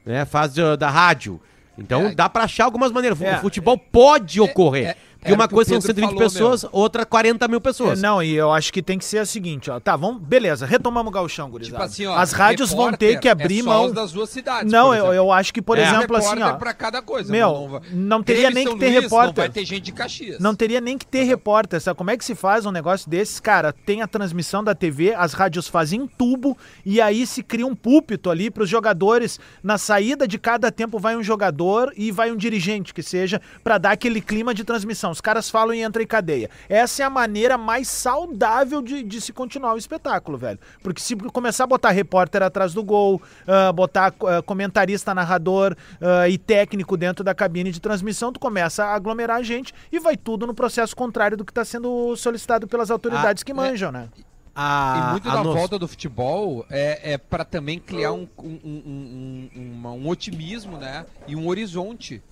Né? 0.06 0.24
Faz 0.24 0.54
de- 0.54 0.76
da 0.78 0.88
rádio. 0.88 1.38
Então 1.78 2.06
É. 2.06 2.14
dá 2.14 2.28
pra 2.28 2.44
achar 2.44 2.64
algumas 2.64 2.92
maneiras. 2.92 3.20
É. 3.20 3.36
O 3.36 3.40
futebol 3.40 3.76
pode 3.76 4.40
ocorrer. 4.40 4.96
É- 5.24 5.28
porque 5.28 5.32
era 5.32 5.40
uma 5.40 5.46
o 5.46 5.48
coisa 5.48 5.68
são 5.70 5.78
Pedro 5.80 5.94
120 5.94 6.04
falou, 6.06 6.22
pessoas, 6.22 6.66
outra 6.72 7.06
40 7.06 7.48
mil 7.48 7.60
pessoas. 7.60 7.98
É, 7.98 8.02
Não, 8.02 8.22
e 8.22 8.34
eu 8.34 8.52
acho 8.52 8.72
que 8.72 8.82
tem 8.82 8.98
que 8.98 9.04
ser 9.04 9.22
o 9.22 9.26
seguinte, 9.26 9.70
ó. 9.70 9.80
Tá, 9.80 9.96
vamos, 9.96 10.22
beleza, 10.22 10.66
retomamos 10.66 11.10
o 11.10 11.12
gauchão, 11.14 11.48
gurizada. 11.50 11.74
Tipo 11.76 11.84
assim, 11.92 12.06
ó, 12.06 12.16
As 12.16 12.32
rádios 12.32 12.72
vão 12.72 12.92
ter 12.92 13.18
que 13.18 13.28
abrir 13.28 13.60
é 13.60 13.62
mão. 13.62 13.90
das 13.92 14.12
duas 14.12 14.28
cidades. 14.30 14.70
Não, 14.70 14.94
eu, 14.94 15.12
eu 15.12 15.32
acho 15.32 15.52
que, 15.52 15.62
por 15.62 15.78
É. 15.78 15.82
exemplo, 15.82 16.16
assim, 16.16 16.42
ó. 16.42 16.52
pra 16.54 16.74
cada 16.74 17.00
coisa. 17.02 17.30
Meu, 17.32 17.80
não, 17.92 18.16
não 18.18 18.22
teria 18.22 18.50
Grêmio 18.50 18.54
nem 18.70 18.74
que 18.74 18.80
ter 18.80 18.90
Luís, 18.92 19.02
repórter. 19.04 19.28
Não 19.28 19.34
vai 19.34 19.48
ter 19.48 19.64
gente 19.64 19.82
de 19.84 19.92
Caxias. 19.92 20.38
Não 20.40 20.54
teria 20.54 20.80
nem 20.80 20.98
que 20.98 21.06
ter 21.06 21.22
repórter, 21.24 21.80
sabe? 21.80 21.96
Como 21.96 22.10
é 22.10 22.16
que 22.16 22.24
se 22.24 22.34
faz 22.34 22.66
um 22.66 22.70
negócio 22.70 23.08
desses? 23.08 23.40
Cara, 23.40 23.72
tem 23.72 24.02
a 24.02 24.06
transmissão 24.06 24.62
da 24.62 24.74
TV, 24.74 25.14
as 25.14 25.32
rádios 25.32 25.66
fazem 25.68 26.02
em 26.02 26.06
tubo 26.06 26.56
e 26.84 27.00
aí 27.00 27.26
se 27.26 27.42
cria 27.42 27.66
um 27.66 27.74
púlpito 27.74 28.30
ali 28.30 28.50
para 28.50 28.62
os 28.62 28.68
jogadores. 28.68 29.38
Na 29.62 29.78
saída 29.78 30.26
de 30.28 30.38
cada 30.38 30.70
tempo 30.70 30.98
vai 30.98 31.16
um 31.16 31.22
jogador 31.22 31.92
e 31.96 32.10
vai 32.10 32.30
um 32.30 32.36
dirigente 32.36 32.92
que 32.92 33.02
seja 33.02 33.40
para 33.62 33.78
dar 33.78 33.92
aquele 33.92 34.20
clima 34.20 34.52
de 34.52 34.64
transmissão. 34.64 35.13
Os 35.14 35.20
caras 35.20 35.48
falam 35.48 35.72
e 35.74 35.80
entra 35.80 36.02
em 36.02 36.06
cadeia. 36.06 36.50
Essa 36.68 37.02
é 37.02 37.06
a 37.06 37.10
maneira 37.10 37.56
mais 37.56 37.86
saudável 37.88 38.82
de, 38.82 39.02
de 39.02 39.20
se 39.20 39.32
continuar 39.32 39.74
o 39.74 39.78
espetáculo, 39.78 40.36
velho. 40.36 40.58
Porque 40.82 41.00
se 41.00 41.14
começar 41.16 41.64
a 41.64 41.66
botar 41.68 41.90
repórter 41.90 42.42
atrás 42.42 42.74
do 42.74 42.82
gol, 42.82 43.22
ah, 43.46 43.72
botar 43.72 44.12
ah, 44.26 44.42
comentarista, 44.42 45.14
narrador 45.14 45.76
ah, 46.00 46.28
e 46.28 46.36
técnico 46.36 46.96
dentro 46.96 47.24
da 47.24 47.32
cabine 47.34 47.70
de 47.70 47.80
transmissão, 47.80 48.32
tu 48.32 48.40
começa 48.40 48.84
a 48.84 48.94
aglomerar 48.94 49.36
a 49.38 49.42
gente 49.42 49.72
e 49.92 50.00
vai 50.00 50.16
tudo 50.16 50.46
no 50.46 50.52
processo 50.54 50.96
contrário 50.96 51.36
do 51.36 51.44
que 51.44 51.52
está 51.52 51.64
sendo 51.64 52.16
solicitado 52.16 52.66
pelas 52.66 52.90
autoridades 52.90 53.42
que 53.44 53.54
manjam, 53.54 53.92
né? 53.92 54.08
A, 54.56 55.08
E 55.08 55.10
muito 55.12 55.28
a 55.28 55.34
da 55.34 55.42
volta 55.42 55.78
do 55.78 55.88
futebol 55.88 56.64
é, 56.70 57.14
é 57.14 57.18
para 57.18 57.44
também 57.44 57.78
criar 57.78 58.12
um, 58.12 58.28
um, 58.38 58.60
um, 58.64 59.50
um- 59.56 59.88
um 59.88 60.08
otimismo, 60.08 60.76
né? 60.78 61.04
E 61.26 61.34
um 61.34 61.48
horizonte. 61.48 62.22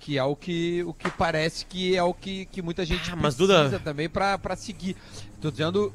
Que 0.00 0.16
é 0.18 0.24
o 0.24 0.34
que, 0.34 0.82
o 0.84 0.92
que 0.94 1.08
parece 1.10 1.64
que 1.66 1.94
é 1.94 2.02
o 2.02 2.12
que, 2.12 2.46
que 2.46 2.60
muita 2.62 2.84
gente 2.84 3.08
Ah, 3.12 3.14
mas, 3.16 3.34
precisa 3.36 3.68
Duda- 3.68 3.78
também 3.80 4.08
pra 4.08 4.36
pra 4.38 4.56
seguir. 4.56 4.96
Tô 5.40 5.50
dizendo, 5.50 5.92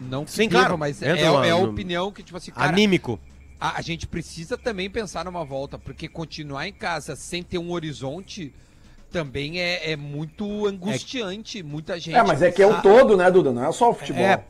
não 0.00 0.24
que 0.24 0.32
Sim, 0.32 0.48
deva, 0.48 0.60
claro. 0.64 0.76
mas 0.78 1.00
é, 1.00 1.18
é 1.22 1.30
lá 1.30 1.44
a 1.44 1.48
no- 1.50 1.70
opinião 1.70 2.10
que, 2.10 2.22
tipo 2.24 2.36
assim, 2.36 2.50
cara, 2.50 2.68
Anímico. 2.68 3.18
a, 3.60 3.78
a 3.78 3.82
gente 3.82 4.06
precisa 4.06 4.58
também 4.58 4.90
pensar 4.90 5.24
numa 5.24 5.44
volta, 5.44 5.78
porque 5.78 6.08
continuar 6.08 6.66
em 6.66 6.72
casa 6.72 7.14
sem 7.14 7.42
ter 7.42 7.58
um 7.58 7.70
horizonte 7.70 8.52
também 9.10 9.60
é, 9.60 9.92
é 9.92 9.96
muito 9.96 10.66
angustiante. 10.66 11.62
Muita 11.62 11.98
gente. 11.98 12.14
É, 12.16 12.22
mas 12.22 12.40
é 12.42 12.50
que 12.50 12.62
é 12.62 12.66
o 12.66 12.80
todo, 12.80 13.16
né, 13.16 13.30
Duda? 13.30 13.52
Não 13.52 13.64
é 13.64 13.72
só 13.72 13.90
o 13.90 13.94
futebol. 13.94 14.22
É, 14.22 14.42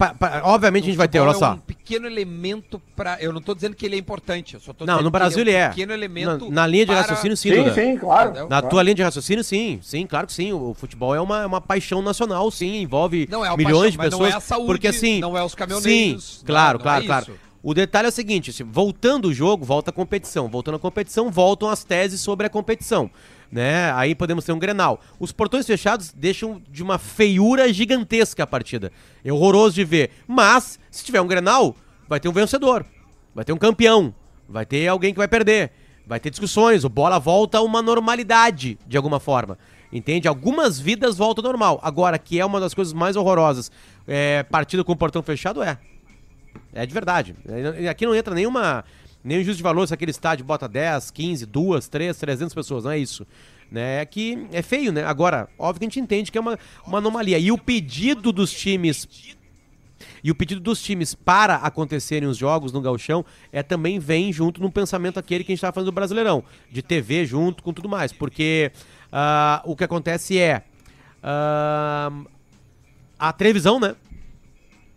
obviamente 0.43 0.85
a 0.85 0.87
gente 0.87 0.97
vai 0.97 1.09
ter, 1.09 1.19
olha 1.21 1.35
só. 1.35 1.53
É 1.53 1.55
um 1.55 1.59
pequeno 1.59 2.07
elemento 2.07 2.81
para. 2.95 3.21
Eu 3.21 3.33
não 3.33 3.41
tô 3.41 3.55
dizendo 3.55 3.75
que 3.75 3.85
ele 3.87 3.97
é 3.97 3.99
importante. 3.99 4.55
Eu 4.55 4.61
só 4.61 4.73
tô 4.73 4.85
Não, 4.85 4.99
no 4.99 5.05
que 5.05 5.11
Brasil 5.11 5.41
ele 5.41 5.53
um 5.53 5.59
é. 5.59 5.69
pequeno 5.69 5.93
elemento. 5.93 6.45
Na, 6.47 6.63
na 6.63 6.67
linha 6.67 6.85
de 6.87 6.93
para- 6.93 7.01
raciocínio, 7.01 7.37
sim, 7.37 7.51
sim, 7.51 7.57
Duda. 7.57 7.75
sim, 7.75 7.97
claro. 7.97 8.33
Na 8.35 8.47
claro. 8.47 8.69
tua 8.69 8.83
linha 8.83 8.95
de 8.95 9.03
raciocínio, 9.03 9.43
sim. 9.43 9.79
Sim, 9.83 10.07
claro 10.07 10.27
que 10.27 10.33
sim. 10.33 10.53
O 10.53 10.75
futebol 10.75 11.15
é 11.15 11.21
uma, 11.21 11.43
é 11.43 11.47
uma 11.47 11.61
paixão 11.61 12.03
nacional, 12.03 12.51
sim. 12.51 12.83
Envolve 12.83 13.27
Não 13.31 13.45
é 13.45 13.57
milhões 13.57 13.75
paixão, 13.75 13.91
de 13.91 13.99
mas 13.99 14.11
não 14.13 14.19
pessoas. 14.19 14.35
é 14.35 14.37
a 14.37 14.41
saúde, 14.41 14.67
porque 14.67 14.89
assim. 14.89 15.21
não 15.21 15.37
é 15.37 15.43
os 15.43 15.55
caminhoneiros, 15.55 16.25
Sim, 16.25 16.39
né? 16.41 16.45
claro, 16.47 16.79
Não 16.79 16.83
claro, 16.83 17.05
é 17.05 17.07
claro. 17.07 17.25
isso. 17.25 17.51
O 17.63 17.75
detalhe 17.75 18.07
é 18.07 18.09
o 18.09 18.13
seguinte, 18.13 18.63
voltando 18.63 19.29
o 19.29 19.35
jogo, 19.35 19.67
volta 19.67 19.91
a 19.91 19.93
competição. 19.93 20.49
Voltando 20.49 20.77
a 20.77 20.79
competição, 20.79 21.31
voltam 21.31 21.69
as 21.69 21.85
teses 21.85 22.21
sobre 22.21 22.47
a 22.47 22.51
competição. 22.51 23.11
Né? 23.51 23.93
Aí 23.93 24.15
podemos 24.15 24.45
ter 24.45 24.53
um 24.53 24.59
Grenal. 24.59 25.01
Os 25.19 25.33
portões 25.33 25.67
fechados 25.67 26.13
deixam 26.13 26.63
de 26.71 26.83
uma 26.83 26.99
feiura 26.99 27.73
gigantesca 27.73 28.45
a 28.45 28.47
partida. 28.47 28.93
É 29.25 29.33
horroroso 29.33 29.75
de 29.75 29.85
ver. 29.85 30.11
Mas, 30.27 30.79
se 30.91 31.05
tiver 31.05 31.21
um 31.21 31.27
Grenal, 31.27 31.75
vai 32.09 32.21
ter 32.21 32.29
um 32.29 32.33
vencedor. 32.33 32.87
Vai 33.35 33.45
ter 33.45 33.53
um 33.53 33.59
campeão. 33.59 34.15
Vai 34.49 34.65
ter 34.65 34.87
alguém 34.87 35.13
que 35.13 35.19
vai 35.19 35.29
perder. 35.29 35.73
Vai 36.07 36.21
ter 36.21 36.31
discussões. 36.31 36.85
O 36.85 36.89
bola 36.89 37.19
volta 37.19 37.59
a 37.59 37.63
uma 37.63 37.83
normalidade, 37.83 38.79
de 38.87 38.97
alguma 38.97 39.19
forma. 39.19 39.59
Entende? 39.93 40.29
Algumas 40.29 40.79
vidas 40.79 41.17
voltam 41.17 41.45
ao 41.45 41.51
normal. 41.51 41.81
Agora, 41.83 42.19
que 42.19 42.39
é 42.39 42.45
uma 42.45 42.61
das 42.61 42.75
coisas 42.75 42.93
mais 42.93 43.17
horrorosas, 43.17 43.71
é, 44.07 44.45
partida 44.45 44.85
com 44.85 44.93
o 44.93 44.97
portão 44.97 45.23
fechado, 45.23 45.63
é. 45.63 45.79
É 46.73 46.87
de 46.87 46.95
verdade. 46.95 47.35
É, 47.79 47.89
Aqui 47.89 48.07
não 48.07 48.15
entra 48.15 48.35
nenhuma. 48.35 48.85
Nenhum 49.23 49.43
juízo 49.43 49.59
de 49.59 49.63
valor 49.63 49.87
se 49.87 49.95
aquele 49.95 50.11
estádio 50.11 50.45
bota 50.45 50.69
10, 50.69 51.11
15, 51.11 51.47
2, 51.47 51.89
3, 51.89 52.17
300 52.17 52.55
pessoas. 52.55 52.85
Não 52.85 52.91
é 52.91 52.99
isso. 52.99 53.27
Né? 53.71 54.01
É 54.01 54.07
que 54.07 54.47
é 54.53 54.63
feio, 54.63 54.93
né? 54.93 55.05
Agora, 55.05 55.49
óbvio 55.59 55.81
que 55.81 55.85
a 55.85 55.89
gente 55.89 56.01
entende 56.01 56.33
que 56.33 56.39
é 56.39 56.41
uma, 56.41 56.59
uma 56.87 56.99
anomalia. 56.99 57.39
E 57.39 57.53
o 57.53 57.59
pedido 57.59 58.33
dos 58.33 58.51
times. 58.53 59.07
E 60.25 60.31
o 60.31 60.35
pedido 60.35 60.61
dos 60.61 60.83
times 60.83 61.15
para 61.15 61.57
acontecerem 61.57 62.29
os 62.29 62.37
jogos 62.37 62.73
no 62.73 62.81
Galchão 62.81 63.25
é 63.53 63.63
também 63.63 63.99
vem 63.99 64.33
junto 64.33 64.61
no 64.61 64.71
pensamento 64.71 65.19
aquele 65.19 65.45
que 65.45 65.53
a 65.53 65.55
gente 65.55 65.59
estava 65.59 65.73
falando 65.73 65.87
do 65.87 65.93
Brasileirão, 65.93 66.43
de 66.71 66.83
TV 66.83 67.25
junto 67.27 67.63
com 67.63 67.73
tudo 67.73 67.89
mais. 67.89 68.13
Porque 68.13 68.73
ah, 69.13 69.63
o 69.65 69.77
que 69.77 69.85
acontece 69.85 70.39
é. 70.39 70.63
ah, 71.23 72.11
a 73.19 73.33
televisão, 73.33 73.79
né? 73.79 73.95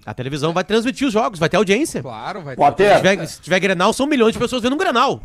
A 0.06 0.14
televisão 0.14 0.52
vai 0.54 0.64
transmitir 0.64 1.08
os 1.08 1.14
jogos, 1.14 1.40
vai 1.40 1.48
ter 1.50 1.58
audiência. 1.58 2.02
Claro, 2.02 2.42
vai 2.42 2.56
Potter. 2.56 2.90
Se 2.92 2.96
tiver, 2.98 3.26
se 3.28 3.42
tiver 3.42 3.60
Grenal, 3.60 3.94
são 3.94 4.06
milhões 4.06 4.34
de 4.34 4.40
pessoas 4.40 4.62
vendo 4.62 4.74
um 4.74 4.78
Grenal. 4.78 5.22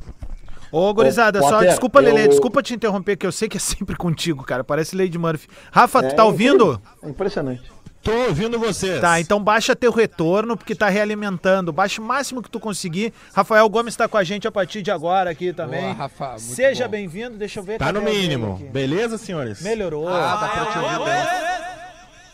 Ô, 0.70 0.92
gurizada, 0.92 1.38
Ô, 1.40 1.42
só 1.42 1.50
Potter, 1.52 1.68
desculpa, 1.70 1.98
Lele, 2.00 2.24
eu- 2.24 2.28
desculpa 2.28 2.62
te 2.62 2.74
interromper, 2.74 3.16
que 3.16 3.26
eu 3.26 3.32
sei 3.32 3.48
que 3.48 3.56
é 3.56 3.60
sempre 3.60 3.96
contigo, 3.96 4.44
cara. 4.44 4.62
Parece 4.62 4.94
Lady 4.96 5.16
Murphy. 5.18 5.48
Rafa, 5.72 6.02
tu 6.02 6.06
É 6.08 6.10
tá 6.14 6.24
ouvindo? 6.24 6.80
É 7.02 7.08
impressionante. 7.08 7.62
Tô 8.00 8.12
ouvindo 8.28 8.58
vocês. 8.60 9.00
Tá, 9.00 9.18
então 9.20 9.42
baixa 9.42 9.74
teu 9.74 9.90
retorno, 9.90 10.56
porque 10.56 10.74
tá 10.74 10.88
realimentando. 10.88 11.72
Baixa 11.72 12.00
o 12.00 12.04
máximo 12.04 12.40
que 12.40 12.48
tu 12.48 12.60
conseguir. 12.60 13.12
Rafael 13.34 13.68
Gomes 13.68 13.96
tá 13.96 14.06
com 14.06 14.16
a 14.16 14.22
gente 14.22 14.46
a 14.46 14.52
partir 14.52 14.82
de 14.82 14.90
agora 14.90 15.30
aqui 15.30 15.52
também. 15.52 15.80
Boa, 15.82 15.92
Rafa, 15.94 16.28
muito 16.28 16.40
Seja 16.42 16.86
bem-vindo, 16.86 17.36
deixa 17.36 17.58
eu 17.58 17.64
ver. 17.64 17.78
Tá 17.78 17.92
no 17.92 18.00
mínimo. 18.00 18.56
Beleza, 18.72 19.18
senhores? 19.18 19.60
Melhorou. 19.62 20.06
Ah, 20.08 20.36
dá 20.40 20.48
pra 20.48 20.66
te 20.66 20.78
ouvir 20.78 20.98
bem. 21.04 21.67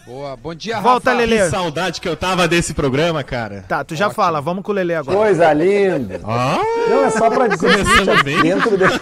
Boa, 0.07 0.37
bom 0.37 0.55
dia, 0.55 0.81
Volta, 0.81 1.11
Rafa. 1.13 1.25
Lele. 1.25 1.39
Que 1.39 1.49
saudade 1.49 2.01
que 2.01 2.09
eu 2.09 2.17
tava 2.17 2.47
desse 2.47 2.75
programa, 2.75 3.25
cara. 3.25 3.65
Tá, 3.67 3.83
tu 3.83 3.95
já 3.97 4.11
fala, 4.11 4.39
vamos 4.41 4.63
com 4.63 4.71
o 4.71 4.75
Lele 4.75 4.95
agora. 4.95 5.17
Coisa 5.17 5.51
linda. 5.55 6.21
Ó, 6.23 6.91
Não, 6.91 7.05
é 7.05 7.11
só 7.11 7.31
pra 7.31 7.49
dizer 7.49 8.23
bem. 8.23 8.43
dentro 8.43 8.77
desse, 8.77 8.99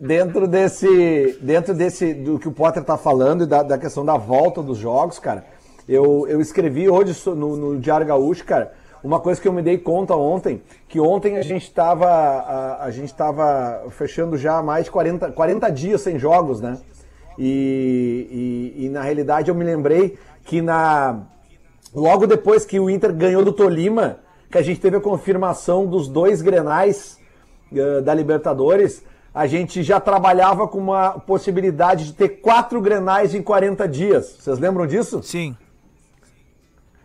dentro 0.00 0.48
desse, 0.48 1.38
dentro 1.40 1.74
desse, 1.74 2.14
do 2.14 2.38
que 2.38 2.48
o 2.48 2.52
Potter 2.52 2.82
tá 2.82 2.96
falando 2.96 3.44
e 3.44 3.46
da, 3.46 3.62
da 3.62 3.78
questão 3.78 4.04
da 4.04 4.16
volta 4.16 4.60
dos 4.60 4.76
jogos, 4.76 5.20
cara, 5.20 5.44
eu, 5.88 6.26
eu 6.28 6.40
escrevi 6.40 6.88
hoje 6.88 7.16
no, 7.26 7.56
no 7.56 7.78
Diário 7.78 8.06
Gaúcho, 8.06 8.44
cara, 8.44 8.72
uma 9.04 9.20
coisa 9.20 9.40
que 9.40 9.46
eu 9.46 9.52
me 9.52 9.62
dei 9.62 9.78
conta 9.78 10.14
ontem, 10.16 10.60
que 10.88 10.98
ontem 10.98 11.36
a 11.36 11.42
gente 11.42 11.70
tava, 11.72 12.08
a, 12.08 12.84
a 12.84 12.90
gente 12.90 13.14
tava 13.14 13.84
fechando 13.90 14.36
já 14.36 14.60
mais 14.62 14.86
de 14.86 14.90
40, 14.90 15.30
40 15.30 15.70
dias 15.70 16.00
sem 16.00 16.18
jogos, 16.18 16.60
né? 16.60 16.76
E, 17.42 18.74
e, 18.76 18.84
e 18.84 18.88
na 18.90 19.00
realidade 19.00 19.50
eu 19.50 19.54
me 19.54 19.64
lembrei 19.64 20.18
que 20.44 20.60
na, 20.60 21.22
Logo 21.94 22.26
depois 22.26 22.64
que 22.64 22.78
o 22.78 22.88
Inter 22.88 23.12
ganhou 23.12 23.44
do 23.44 23.52
Tolima, 23.52 24.18
que 24.50 24.56
a 24.56 24.62
gente 24.62 24.80
teve 24.80 24.96
a 24.96 25.00
confirmação 25.00 25.86
dos 25.86 26.08
dois 26.08 26.40
grenais 26.40 27.18
eh, 27.74 28.00
da 28.00 28.14
Libertadores, 28.14 29.02
a 29.34 29.46
gente 29.46 29.82
já 29.82 29.98
trabalhava 29.98 30.68
com 30.68 30.78
uma 30.78 31.10
possibilidade 31.18 32.06
de 32.06 32.12
ter 32.12 32.28
quatro 32.40 32.80
grenais 32.80 33.34
em 33.34 33.42
40 33.42 33.88
dias. 33.88 34.36
Vocês 34.38 34.58
lembram 34.60 34.86
disso? 34.86 35.20
Sim. 35.22 35.56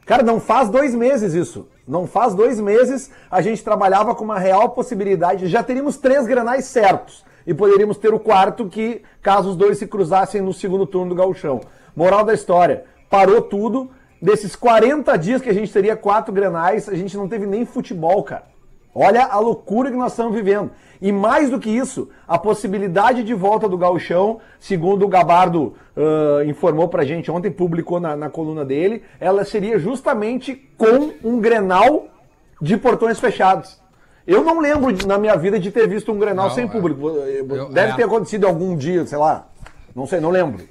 Cara, 0.06 0.22
não 0.22 0.40
faz 0.40 0.70
dois 0.70 0.94
meses 0.94 1.34
isso. 1.34 1.68
Não 1.88 2.06
faz 2.06 2.36
dois 2.36 2.60
meses 2.60 3.10
a 3.30 3.42
gente 3.42 3.64
trabalhava 3.64 4.14
com 4.14 4.24
uma 4.24 4.38
real 4.38 4.70
possibilidade. 4.70 5.48
Já 5.48 5.64
teríamos 5.64 5.98
três 5.98 6.28
granais 6.28 6.66
certos. 6.66 7.26
E 7.46 7.54
poderíamos 7.54 7.98
ter 7.98 8.14
o 8.14 8.20
quarto 8.20 8.68
que, 8.68 9.02
caso 9.22 9.50
os 9.50 9.56
dois 9.56 9.78
se 9.78 9.88
cruzassem 9.88 10.42
no 10.42 10.54
segundo 10.54 10.86
turno 10.86 11.10
do 11.10 11.16
gauchão. 11.16 11.62
Moral 11.96 12.24
da 12.24 12.34
história, 12.34 12.86
parou 13.10 13.42
tudo. 13.42 13.90
Desses 14.22 14.56
40 14.56 15.16
dias 15.18 15.42
que 15.42 15.50
a 15.50 15.54
gente 15.54 15.72
teria 15.72 15.96
quatro 15.96 16.34
granais, 16.34 16.90
a 16.90 16.96
gente 16.96 17.16
não 17.16 17.28
teve 17.28 17.46
nem 17.46 17.66
futebol, 17.66 18.24
cara. 18.24 18.56
Olha 18.98 19.26
a 19.26 19.40
loucura 19.40 19.92
que 19.92 19.98
nós 19.98 20.14
estamos 20.14 20.34
vivendo. 20.34 20.72
E 21.02 21.12
mais 21.12 21.50
do 21.50 21.60
que 21.60 21.70
isso, 21.70 22.10
a 22.26 22.38
possibilidade 22.38 23.24
de 23.24 23.34
volta 23.34 23.68
do 23.68 23.78
gauchão, 23.78 24.40
segundo 24.58 25.06
o 25.06 25.10
Gabardo 25.10 25.76
ah, 25.98 26.46
informou 26.46 26.88
pra 26.88 27.04
gente 27.04 27.30
ontem, 27.30 27.52
publicou 27.52 28.00
na, 28.00 28.16
na 28.16 28.30
coluna 28.30 28.64
dele, 28.64 29.04
ela 29.20 29.44
seria 29.44 29.78
justamente 29.78 30.56
com 30.78 31.12
um 31.22 31.42
Grenal 31.42 32.08
de 32.62 32.78
portões 32.78 33.20
fechados. 33.20 33.80
Eu 34.28 34.44
não 34.44 34.60
lembro 34.60 34.92
de- 34.92 35.06
na 35.08 35.18
minha 35.18 35.36
vida 35.36 35.60
de 35.60 35.72
ter 35.72 35.88
visto 35.88 36.12
um 36.12 36.18
Grenal 36.20 36.48
Não, 36.50 36.56
sem 36.56 36.66
é. 36.66 36.68
público. 36.68 37.08
Eu- 37.10 37.70
Deve 37.70 37.92
é. 37.94 37.96
ter 37.96 38.04
acontecido 38.04 38.46
algum 38.48 38.76
dia, 38.76 39.06
sei 39.06 39.18
lá. 39.18 39.48
Não 39.96 40.08
sei, 40.08 40.20
não 40.20 40.30
lembro. 40.32 40.68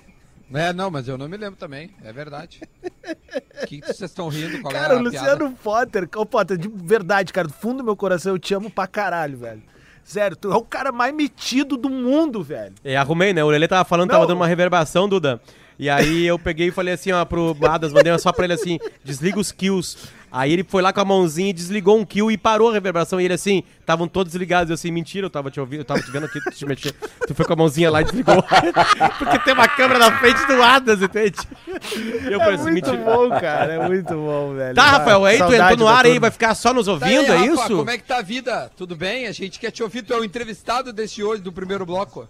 É, 0.52 0.72
não, 0.72 0.90
mas 0.90 1.08
eu 1.08 1.16
não 1.16 1.28
me 1.28 1.36
lembro 1.36 1.56
também, 1.56 1.90
é 2.04 2.12
verdade. 2.12 2.60
O 3.62 3.66
que 3.66 3.80
vocês 3.80 4.02
estão 4.10 4.28
rindo? 4.28 4.60
Qual 4.60 4.72
Cara, 4.72 4.94
é 4.94 4.96
o 4.96 4.98
a 4.98 5.02
Luciano 5.02 5.38
piada? 5.38 5.54
Potter, 5.62 6.08
ô 6.16 6.26
Potter, 6.26 6.56
de 6.58 6.68
verdade, 6.68 7.32
cara, 7.32 7.46
do 7.48 7.54
fundo 7.54 7.78
do 7.78 7.84
meu 7.84 7.96
coração, 7.96 8.32
eu 8.34 8.38
te 8.38 8.52
amo 8.52 8.68
pra 8.68 8.86
caralho, 8.86 9.38
velho. 9.38 9.62
Sério, 10.02 10.36
tu 10.36 10.52
é 10.52 10.56
o 10.56 10.62
cara 10.62 10.92
mais 10.92 11.14
metido 11.14 11.76
do 11.76 11.88
mundo, 11.88 12.42
velho. 12.42 12.74
É, 12.84 12.94
arrumei, 12.96 13.32
né? 13.32 13.42
O 13.42 13.48
Lelê 13.48 13.66
tava 13.66 13.84
falando, 13.84 14.08
Não. 14.10 14.16
tava 14.16 14.26
dando 14.26 14.36
uma 14.36 14.46
reverbação, 14.46 15.08
Duda. 15.08 15.40
E 15.78 15.88
aí 15.88 16.26
eu 16.26 16.38
peguei 16.38 16.68
e 16.68 16.70
falei 16.70 16.94
assim, 16.94 17.10
ó, 17.12 17.24
pro 17.24 17.56
Adas, 17.66 17.92
mandei 17.92 18.16
só 18.18 18.32
pra 18.32 18.44
ele 18.44 18.52
assim, 18.52 18.78
desliga 19.02 19.38
os 19.40 19.50
kills. 19.50 19.96
Aí 20.36 20.52
ele 20.52 20.64
foi 20.64 20.82
lá 20.82 20.92
com 20.92 21.00
a 21.00 21.04
mãozinha 21.04 21.50
e 21.50 21.52
desligou 21.52 21.96
um 21.96 22.04
kill 22.04 22.28
e 22.28 22.36
parou 22.36 22.68
a 22.68 22.72
reverberação. 22.72 23.20
E 23.20 23.24
ele 23.24 23.34
assim, 23.34 23.62
estavam 23.78 24.08
todos 24.08 24.32
desligados. 24.32 24.68
Eu 24.68 24.74
assim, 24.74 24.90
mentira, 24.90 25.26
eu 25.26 25.30
tava 25.30 25.48
te 25.48 25.60
ouvindo, 25.60 25.82
eu 25.82 25.84
tava 25.84 26.02
te 26.02 26.10
vendo 26.10 26.26
aqui, 26.26 26.40
tu 26.40 26.50
te 26.50 26.66
mexer. 26.66 26.92
Tu 27.24 27.32
foi 27.36 27.44
com 27.46 27.52
a 27.52 27.56
mãozinha 27.56 27.88
lá 27.88 28.00
e 28.00 28.04
desligou. 28.04 28.42
Porque 29.16 29.38
tem 29.38 29.54
uma 29.54 29.68
câmera 29.68 30.00
na 30.00 30.18
frente 30.18 30.44
do 30.48 30.60
Adas, 30.60 31.00
entende? 31.00 31.38
E 31.68 32.32
eu 32.32 32.40
falei 32.40 32.54
É 32.56 32.60
assim, 32.60 32.70
muito 32.72 32.90
mentira. 32.90 33.16
bom, 33.16 33.30
cara, 33.30 33.72
é 33.74 33.86
muito 33.86 34.12
bom, 34.12 34.54
velho. 34.54 34.74
Tá, 34.74 34.82
Rafael, 34.82 35.24
aí 35.24 35.38
tu 35.38 35.54
entrou 35.54 35.76
no 35.76 35.86
ar 35.86 36.04
aí, 36.04 36.18
vai 36.18 36.32
ficar 36.32 36.56
só 36.56 36.74
nos 36.74 36.86
Tá 36.86 36.92
ouvindo, 36.92 37.32
aí, 37.32 37.46
é 37.46 37.50
Rafa, 37.50 37.62
isso? 37.62 37.76
Como 37.76 37.90
é 37.90 37.96
que 37.96 38.04
tá 38.04 38.18
a 38.18 38.22
vida? 38.22 38.72
Tudo 38.76 38.96
bem? 38.96 39.28
A 39.28 39.32
gente 39.32 39.60
quer 39.60 39.70
te 39.70 39.84
ouvir, 39.84 40.02
tu 40.02 40.12
é 40.12 40.18
o 40.18 40.24
entrevistado 40.24 40.92
desse 40.92 41.22
hoje, 41.22 41.42
do 41.42 41.52
primeiro 41.52 41.86
bloco. 41.86 42.28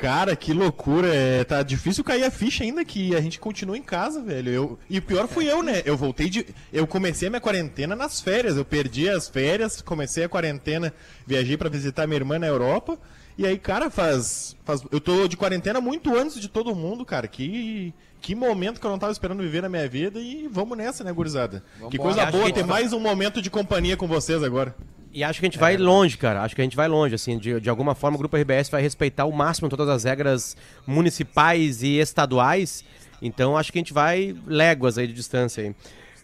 Cara, 0.00 0.34
que 0.34 0.52
loucura. 0.54 1.14
É, 1.14 1.44
tá 1.44 1.62
difícil 1.62 2.02
cair 2.02 2.24
a 2.24 2.30
ficha 2.30 2.64
ainda 2.64 2.84
que 2.84 3.14
a 3.14 3.20
gente 3.20 3.38
continua 3.38 3.76
em 3.76 3.82
casa, 3.82 4.22
velho. 4.22 4.50
Eu, 4.50 4.78
e 4.88 4.98
o 4.98 5.02
pior 5.02 5.28
fui 5.28 5.50
eu, 5.50 5.62
né? 5.62 5.82
Eu 5.84 5.96
voltei 5.96 6.30
de. 6.30 6.46
Eu 6.72 6.86
comecei 6.86 7.28
a 7.28 7.30
minha 7.30 7.40
quarentena 7.40 7.94
nas 7.94 8.20
férias. 8.20 8.56
Eu 8.56 8.64
perdi 8.64 9.08
as 9.10 9.28
férias, 9.28 9.82
comecei 9.82 10.24
a 10.24 10.28
quarentena, 10.28 10.92
viajei 11.26 11.56
pra 11.56 11.68
visitar 11.68 12.06
minha 12.06 12.16
irmã 12.16 12.38
na 12.38 12.46
Europa. 12.46 12.98
E 13.36 13.46
aí, 13.46 13.58
cara, 13.58 13.90
faz, 13.90 14.56
faz. 14.64 14.82
Eu 14.90 15.00
tô 15.00 15.28
de 15.28 15.36
quarentena 15.36 15.80
muito 15.80 16.16
antes 16.16 16.40
de 16.40 16.48
todo 16.48 16.74
mundo, 16.74 17.04
cara. 17.04 17.28
Que. 17.28 17.92
Que 18.22 18.34
momento 18.34 18.78
que 18.78 18.86
eu 18.86 18.90
não 18.90 18.98
tava 18.98 19.12
esperando 19.12 19.42
viver 19.42 19.62
na 19.62 19.68
minha 19.70 19.88
vida 19.88 20.20
e 20.20 20.46
vamos 20.46 20.76
nessa, 20.76 21.02
né, 21.02 21.10
gurizada? 21.10 21.64
que 21.90 21.96
coisa 21.96 22.26
boa 22.26 22.52
ter 22.52 22.66
mais 22.66 22.92
um 22.92 23.00
momento 23.00 23.40
de 23.40 23.48
companhia 23.48 23.96
com 23.96 24.06
vocês 24.06 24.42
agora. 24.42 24.76
E 25.12 25.24
acho 25.24 25.40
que 25.40 25.46
a 25.46 25.48
gente 25.48 25.58
vai 25.58 25.76
longe, 25.76 26.16
cara. 26.16 26.42
Acho 26.42 26.54
que 26.54 26.60
a 26.60 26.64
gente 26.64 26.76
vai 26.76 26.86
longe, 26.86 27.14
assim. 27.14 27.36
De, 27.36 27.60
de 27.60 27.68
alguma 27.68 27.94
forma, 27.94 28.16
o 28.16 28.18
Grupo 28.18 28.36
RBS 28.36 28.68
vai 28.68 28.80
respeitar 28.80 29.24
ao 29.24 29.32
máximo 29.32 29.68
todas 29.68 29.88
as 29.88 30.04
regras 30.04 30.56
municipais 30.86 31.82
e 31.82 31.98
estaduais. 31.98 32.84
Então, 33.20 33.56
acho 33.56 33.72
que 33.72 33.78
a 33.78 33.80
gente 33.80 33.92
vai 33.92 34.34
léguas 34.46 34.98
aí 34.98 35.06
de 35.06 35.12
distância 35.12 35.64
aí. 35.64 35.74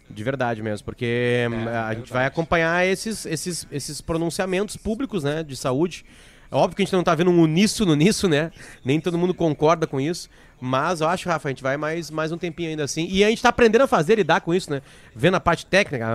De 0.09 0.23
verdade 0.23 0.63
mesmo, 0.63 0.85
porque 0.85 1.49
hum, 1.51 1.69
a 1.69 1.93
gente 1.95 2.13
vai 2.13 2.27
acompanhar 2.27 2.87
esses, 2.87 3.27
esses, 3.27 3.67
esses 3.73 4.01
pronunciamentos 4.01 4.77
públicos, 4.77 5.25
né, 5.25 5.43
de 5.43 5.57
saúde. 5.57 6.05
É 6.49 6.55
óbvio 6.55 6.77
que 6.77 6.83
a 6.83 6.85
gente 6.85 6.93
não 6.93 7.03
tá 7.03 7.13
vendo 7.13 7.33
um 7.33 7.43
uníssono 7.43 7.97
nisso, 7.97 8.29
né? 8.29 8.53
Nem 8.85 9.01
todo 9.01 9.19
mundo 9.19 9.35
concorda 9.35 9.85
com 9.85 10.01
isso. 10.01 10.31
Mas 10.61 11.01
eu 11.01 11.09
acho, 11.09 11.29
Rafa, 11.29 11.49
a 11.49 11.51
gente 11.51 11.63
vai 11.63 11.77
mais, 11.77 12.11
mais 12.11 12.33
um 12.33 12.39
tempinho 12.39 12.71
ainda 12.71 12.85
assim. 12.85 13.07
E 13.11 13.23
a 13.23 13.29
gente 13.29 13.43
tá 13.43 13.51
aprendendo 13.51 13.83
a 13.83 13.87
fazer, 13.87 14.17
lidar 14.17 14.41
com 14.41 14.55
isso, 14.55 14.71
né? 14.71 14.81
Vendo 15.15 15.35
a 15.35 15.41
parte 15.41 15.67
técnica, 15.67 16.07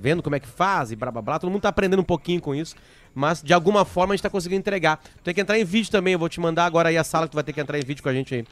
vendo 0.00 0.22
como 0.22 0.36
é 0.36 0.40
que 0.40 0.46
faz 0.46 0.92
e 0.92 0.96
blá 0.96 1.10
blá 1.10 1.20
blá. 1.20 1.38
Todo 1.38 1.50
mundo 1.50 1.62
tá 1.62 1.68
aprendendo 1.68 2.00
um 2.00 2.04
pouquinho 2.04 2.40
com 2.40 2.54
isso. 2.54 2.76
Mas 3.14 3.42
de 3.42 3.52
alguma 3.52 3.84
forma 3.84 4.14
a 4.14 4.16
gente 4.16 4.22
tá 4.22 4.30
conseguindo 4.30 4.60
entregar. 4.60 5.02
Tem 5.24 5.34
que 5.34 5.40
entrar 5.40 5.58
em 5.58 5.64
vídeo 5.64 5.90
também. 5.90 6.12
Eu 6.12 6.18
vou 6.18 6.28
te 6.28 6.40
mandar 6.40 6.64
agora 6.64 6.90
aí 6.90 6.96
a 6.96 7.02
sala 7.02 7.26
que 7.26 7.32
tu 7.32 7.34
vai 7.34 7.44
ter 7.44 7.52
que 7.52 7.60
entrar 7.60 7.76
em 7.76 7.82
vídeo 7.82 8.02
com 8.02 8.08
a 8.08 8.14
gente 8.14 8.34
aí. 8.34 8.44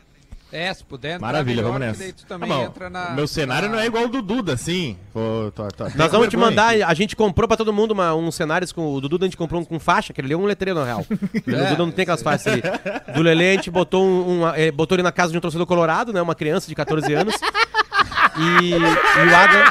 É, 0.53 0.73
se 0.73 0.85
puder 0.85 1.19
Maravilha, 1.19 1.57
melhor, 1.63 1.73
vamos 1.81 1.99
que 1.99 2.05
nessa. 2.05 2.27
Tá 2.27 2.39
bom, 2.39 2.63
entra 2.65 2.89
na... 2.89 3.11
meu 3.11 3.27
cenário 3.27 3.69
na- 3.69 3.75
não 3.75 3.83
é 3.83 3.87
igual 3.87 4.05
o 4.05 4.09
do 4.09 4.23
Duda, 4.23 4.53
assim. 4.53 4.97
Pô, 5.13 5.51
tô- 5.55 5.67
tô- 5.69 5.85
Nós 5.85 5.93
tô 5.95 6.03
com 6.05 6.09
vamos 6.11 6.29
te 6.29 6.37
mandar, 6.37 6.75
a 6.87 6.95
gente 6.95 7.17
comprou 7.17 7.49
pra 7.49 7.57
todo 7.57 7.73
mundo 7.73 7.91
uma, 7.91 8.15
uns 8.15 8.35
cenários 8.37 8.71
com 8.73 8.95
o 8.95 9.01
Dudu, 9.01 9.19
a 9.21 9.25
gente 9.27 9.37
comprou 9.37 9.61
um 9.61 9.65
com 9.65 9.79
faixa, 9.81 10.13
aquele 10.13 10.27
ali 10.29 10.35
é 10.35 10.37
um 10.37 10.45
letreiro 10.45 10.79
na 10.79 10.87
real. 10.87 11.05
O 11.11 11.51
É, 11.51 11.71
Dudu 11.71 11.87
não 11.87 11.93
tem 11.93 12.05
aquelas 12.05 12.23
faixas 12.23 12.53
ali. 12.53 12.63
Do 13.15 13.23
Lele 13.23 13.45
a 13.49 13.53
gente 13.55 13.71
botou, 13.71 14.05
um, 14.05 14.43
um- 14.43 14.49
eh, 14.55 14.71
botou 14.71 14.95
ele 14.97 15.03
na 15.03 15.13
casa 15.13 15.33
de 15.33 15.39
um 15.39 15.41
torcedor 15.41 15.67
colorado, 15.67 16.13
né? 16.13 16.23
Uma 16.23 16.35
criança 16.35 16.69
de 16.69 16.75
14 16.75 17.13
anos. 17.13 17.35
E, 18.39 18.71
e 18.71 18.75
o 18.75 19.35
Adam, 19.35 19.65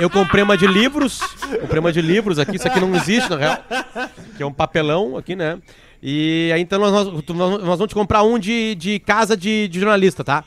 eu 0.00 0.08
comprei 0.08 0.42
uma 0.42 0.56
de 0.56 0.66
livros 0.66 1.20
o 1.52 1.58
programa 1.58 1.92
de 1.92 2.00
livros 2.00 2.38
aqui, 2.38 2.56
isso 2.56 2.66
aqui 2.66 2.80
não 2.80 2.94
existe, 2.96 3.28
na 3.28 3.36
real. 3.36 3.58
Que 4.34 4.42
é 4.42 4.46
um 4.46 4.52
papelão 4.52 5.16
aqui, 5.18 5.36
né? 5.36 5.58
E 6.02 6.50
aí 6.54 6.60
então 6.60 6.78
nós, 6.78 6.92
nós, 6.92 7.24
nós 7.28 7.62
vamos 7.78 7.88
te 7.88 7.94
comprar 7.94 8.22
um 8.22 8.38
de, 8.38 8.74
de 8.76 8.98
casa 9.00 9.36
de, 9.36 9.66
de 9.68 9.80
jornalista, 9.80 10.22
tá? 10.22 10.44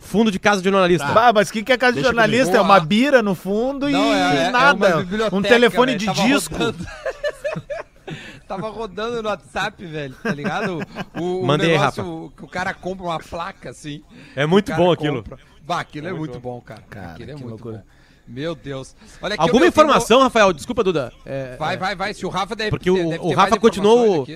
Fundo 0.00 0.30
de 0.30 0.38
casa 0.38 0.60
de 0.62 0.68
jornalista. 0.68 1.06
Bah, 1.06 1.32
mas 1.32 1.48
o 1.48 1.52
que, 1.52 1.62
que 1.62 1.72
é 1.72 1.78
casa 1.78 1.92
de 1.92 1.96
Deixa 1.96 2.08
jornalista? 2.10 2.44
comigo. 2.46 2.58
É 2.58 2.60
uma 2.60 2.78
bira 2.80 3.22
no 3.22 3.34
fundo 3.34 3.88
Não, 3.88 3.98
e 3.98 4.12
é- 4.12 4.36
é- 4.36 4.44
é 4.44 4.50
nada. 4.50 4.98
biblioteca, 4.98 5.34
um 5.36 5.42
telefone 5.42 5.96
de 5.96 6.06
disco. 6.12 6.54
Tava 8.46 8.68
rodando 8.68 9.22
no 9.22 9.28
WhatsApp, 9.30 9.84
velho, 9.86 10.14
tá 10.22 10.30
ligado? 10.30 10.78
O, 11.18 11.40
o 11.40 11.46
Mandei, 11.46 11.70
negócio 11.72 12.30
que 12.36 12.44
o 12.44 12.48
cara 12.48 12.74
compra 12.74 13.06
uma 13.06 13.18
placa 13.18 13.70
assim. 13.70 14.02
É 14.36 14.44
muito 14.44 14.70
o 14.72 14.76
bom 14.76 14.92
aquilo. 14.92 15.22
compra. 15.22 15.38
Bah, 15.62 15.80
aquilo 15.80 16.08
é 16.08 16.12
muito 16.12 16.38
bom, 16.38 16.60
cara. 16.60 16.82
Cara, 16.90 17.12
aquilo 17.12 17.30
é 17.30 17.34
muito 17.34 17.48
loucura. 17.48 17.78
bom. 17.78 17.84
Meu 18.26 18.54
Deus. 18.54 18.96
Olha 19.20 19.34
aqui, 19.34 19.42
Alguma 19.42 19.66
informação, 19.66 20.20
Rafael? 20.20 20.50
Desculpa, 20.52 20.82
Duda. 20.82 21.12
É, 21.26 21.56
Vai, 21.58 21.76
vai, 21.76 21.94
vai. 21.94 22.14
Se 22.14 22.24
o 22.24 22.30
Rafa 22.30 22.56
deve 22.56 22.70
Porque 22.70 22.90
o, 22.90 22.94
deve 22.96 23.18
o 23.18 23.28
ter 23.28 23.34
Rafa 23.34 23.58
continuou 23.60 24.26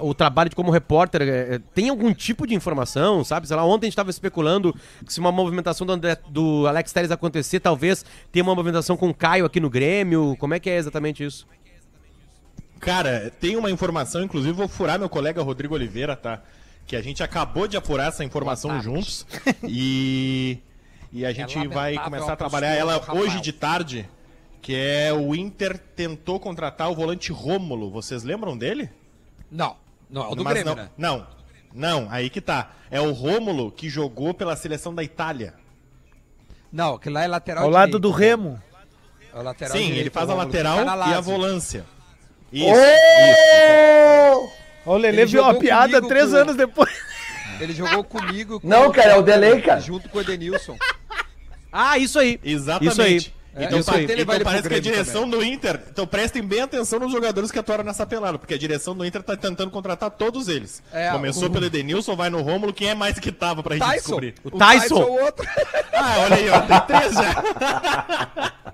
o 0.00 0.14
trabalho 0.14 0.48
de 0.48 0.56
como 0.56 0.70
repórter. 0.70 1.20
é, 1.22 1.54
é, 1.56 1.60
tem 1.74 1.90
algum 1.90 2.14
tipo 2.14 2.46
de 2.46 2.54
informação, 2.54 3.22
sabe? 3.22 3.46
Sei 3.46 3.54
lá, 3.54 3.62
ontem 3.64 3.84
a 3.84 3.88
gente 3.88 3.92
estava 3.92 4.08
especulando 4.08 4.74
que 5.04 5.12
se 5.12 5.20
uma 5.20 5.30
movimentação 5.30 5.86
do, 5.86 5.92
André- 5.92 6.18
do 6.30 6.66
Alex 6.66 6.90
Telles 6.92 7.10
acontecer, 7.10 7.60
talvez 7.60 8.02
tenha 8.32 8.42
uma 8.42 8.54
movimentação 8.54 8.96
com 8.96 9.10
o 9.10 9.14
Caio 9.14 9.44
aqui 9.44 9.60
no 9.60 9.68
Grêmio. 9.68 10.36
Como 10.40 10.54
é 10.54 10.58
que 10.58 10.70
é 10.70 10.76
exatamente 10.76 11.22
isso? 11.22 11.46
Cara, 12.80 13.30
tem 13.40 13.56
uma 13.56 13.70
informação, 13.70 14.22
inclusive 14.22 14.52
vou 14.52 14.68
furar 14.68 14.98
meu 14.98 15.08
colega 15.08 15.42
Rodrigo 15.42 15.74
Oliveira, 15.74 16.14
tá? 16.16 16.42
Que 16.86 16.96
a 16.96 17.02
gente 17.02 17.22
acabou 17.22 17.66
de 17.66 17.76
apurar 17.76 18.08
essa 18.08 18.22
informação 18.24 18.80
juntos. 18.82 19.26
E, 19.66 20.58
e 21.14 21.24
a 21.24 21.32
gente 21.32 21.56
vai 21.68 21.94
lamentável 21.94 22.02
começar 22.02 22.30
a 22.30 22.34
a 22.34 22.36
trabalhar 22.36 22.74
ela 22.74 23.02
hoje 23.14 23.40
de 23.40 23.52
tarde. 23.52 24.08
Que 24.60 24.74
é 24.74 25.12
o 25.12 25.34
Inter 25.34 25.78
tentou 25.78 26.40
contratar 26.40 26.90
o 26.90 26.94
volante 26.94 27.30
Rômulo. 27.30 27.90
Vocês 27.90 28.22
lembram 28.24 28.56
dele? 28.56 28.90
Não, 29.50 29.76
não, 30.08 30.24
é 30.24 30.28
o 30.28 30.34
do 30.34 30.42
Mas 30.42 30.54
Grêmio, 30.54 30.74
não, 30.74 30.82
né? 30.82 30.90
não, 30.96 31.26
não, 31.74 32.08
aí 32.10 32.30
que 32.30 32.40
tá. 32.40 32.70
É 32.90 32.98
o 33.00 33.12
Rômulo 33.12 33.70
que 33.70 33.88
jogou 33.90 34.32
pela 34.34 34.56
seleção 34.56 34.94
da 34.94 35.02
Itália. 35.02 35.54
Não, 36.72 36.94
aquele 36.94 37.14
lá 37.14 37.24
é 37.24 37.28
lateral 37.28 37.64
Ao 37.64 37.70
lado 37.70 37.86
direito. 37.98 38.02
do 38.02 38.10
Remo. 38.10 38.62
É 39.34 39.38
o 39.38 39.42
lateral 39.42 39.76
Sim, 39.76 39.82
direito, 39.84 40.00
ele 40.00 40.10
faz 40.10 40.28
a 40.28 40.32
que 40.32 40.38
lateral 40.38 40.78
e 41.08 41.14
a 41.14 41.20
volância. 41.20 41.84
Isso. 42.52 42.70
Ó, 44.86 44.92
o 44.92 44.96
Lelê 44.96 45.22
Ele 45.22 45.26
viu 45.26 45.42
a 45.42 45.46
jogou 45.48 45.60
piada 45.60 45.88
comigo 45.88 46.08
três 46.08 46.30
com- 46.30 46.36
anos 46.36 46.56
depois. 46.56 46.90
Ele 47.60 47.72
jogou 47.72 48.02
comigo. 48.02 48.60
com 48.60 48.66
Não, 48.66 48.90
cara, 48.90 49.12
é 49.12 49.18
o 49.18 49.22
delay, 49.22 49.60
cara. 49.62 49.80
Junto 49.80 50.08
com 50.08 50.18
o 50.18 50.20
Edenilson. 50.20 50.76
Ah, 51.76 51.98
isso 51.98 52.18
aí. 52.20 52.38
Exatamente. 52.44 52.92
Isso 52.92 53.02
aí. 53.02 53.64
Então, 53.66 53.78
isso 53.78 53.90
pa- 53.90 53.96
aí. 53.98 54.04
Ele 54.04 54.12
então 54.14 54.26
vai 54.26 54.36
pro 54.36 54.44
parece 54.46 54.62
que 54.62 54.66
a 54.74 54.80
Grêmio 54.80 54.92
direção 54.92 55.28
do 55.30 55.42
Inter. 55.44 55.80
Então 55.90 56.06
prestem 56.06 56.42
bem 56.42 56.60
atenção 56.62 56.98
nos 56.98 57.12
jogadores 57.12 57.50
que 57.52 57.58
atuaram 57.58 57.84
nessa 57.84 58.04
pelada, 58.04 58.36
porque 58.38 58.54
a 58.54 58.58
direção 58.58 58.96
do 58.96 59.04
Inter 59.04 59.22
tá 59.22 59.36
tentando 59.36 59.70
contratar 59.70 60.10
todos 60.10 60.48
eles. 60.48 60.82
É, 60.92 61.10
Começou 61.10 61.46
o- 61.48 61.50
pelo 61.50 61.64
Edenilson, 61.66 62.16
vai 62.16 62.30
no 62.30 62.42
Rômulo, 62.42 62.72
quem 62.72 62.90
é 62.90 62.94
mais 62.94 63.16
que 63.18 63.30
tava 63.30 63.62
pra 63.62 63.76
gente 63.76 63.84
Tyson. 63.84 63.96
descobrir? 64.00 64.34
O 64.42 64.50
Tyson. 64.58 65.00
é 65.02 65.04
o 65.04 65.22
outro. 65.24 65.46
Ah, 65.96 66.16
olha 66.24 66.34
aí, 66.36 66.50
ó, 66.50 66.60
tem 66.62 66.80
três 66.86 67.14
já. 67.14 68.52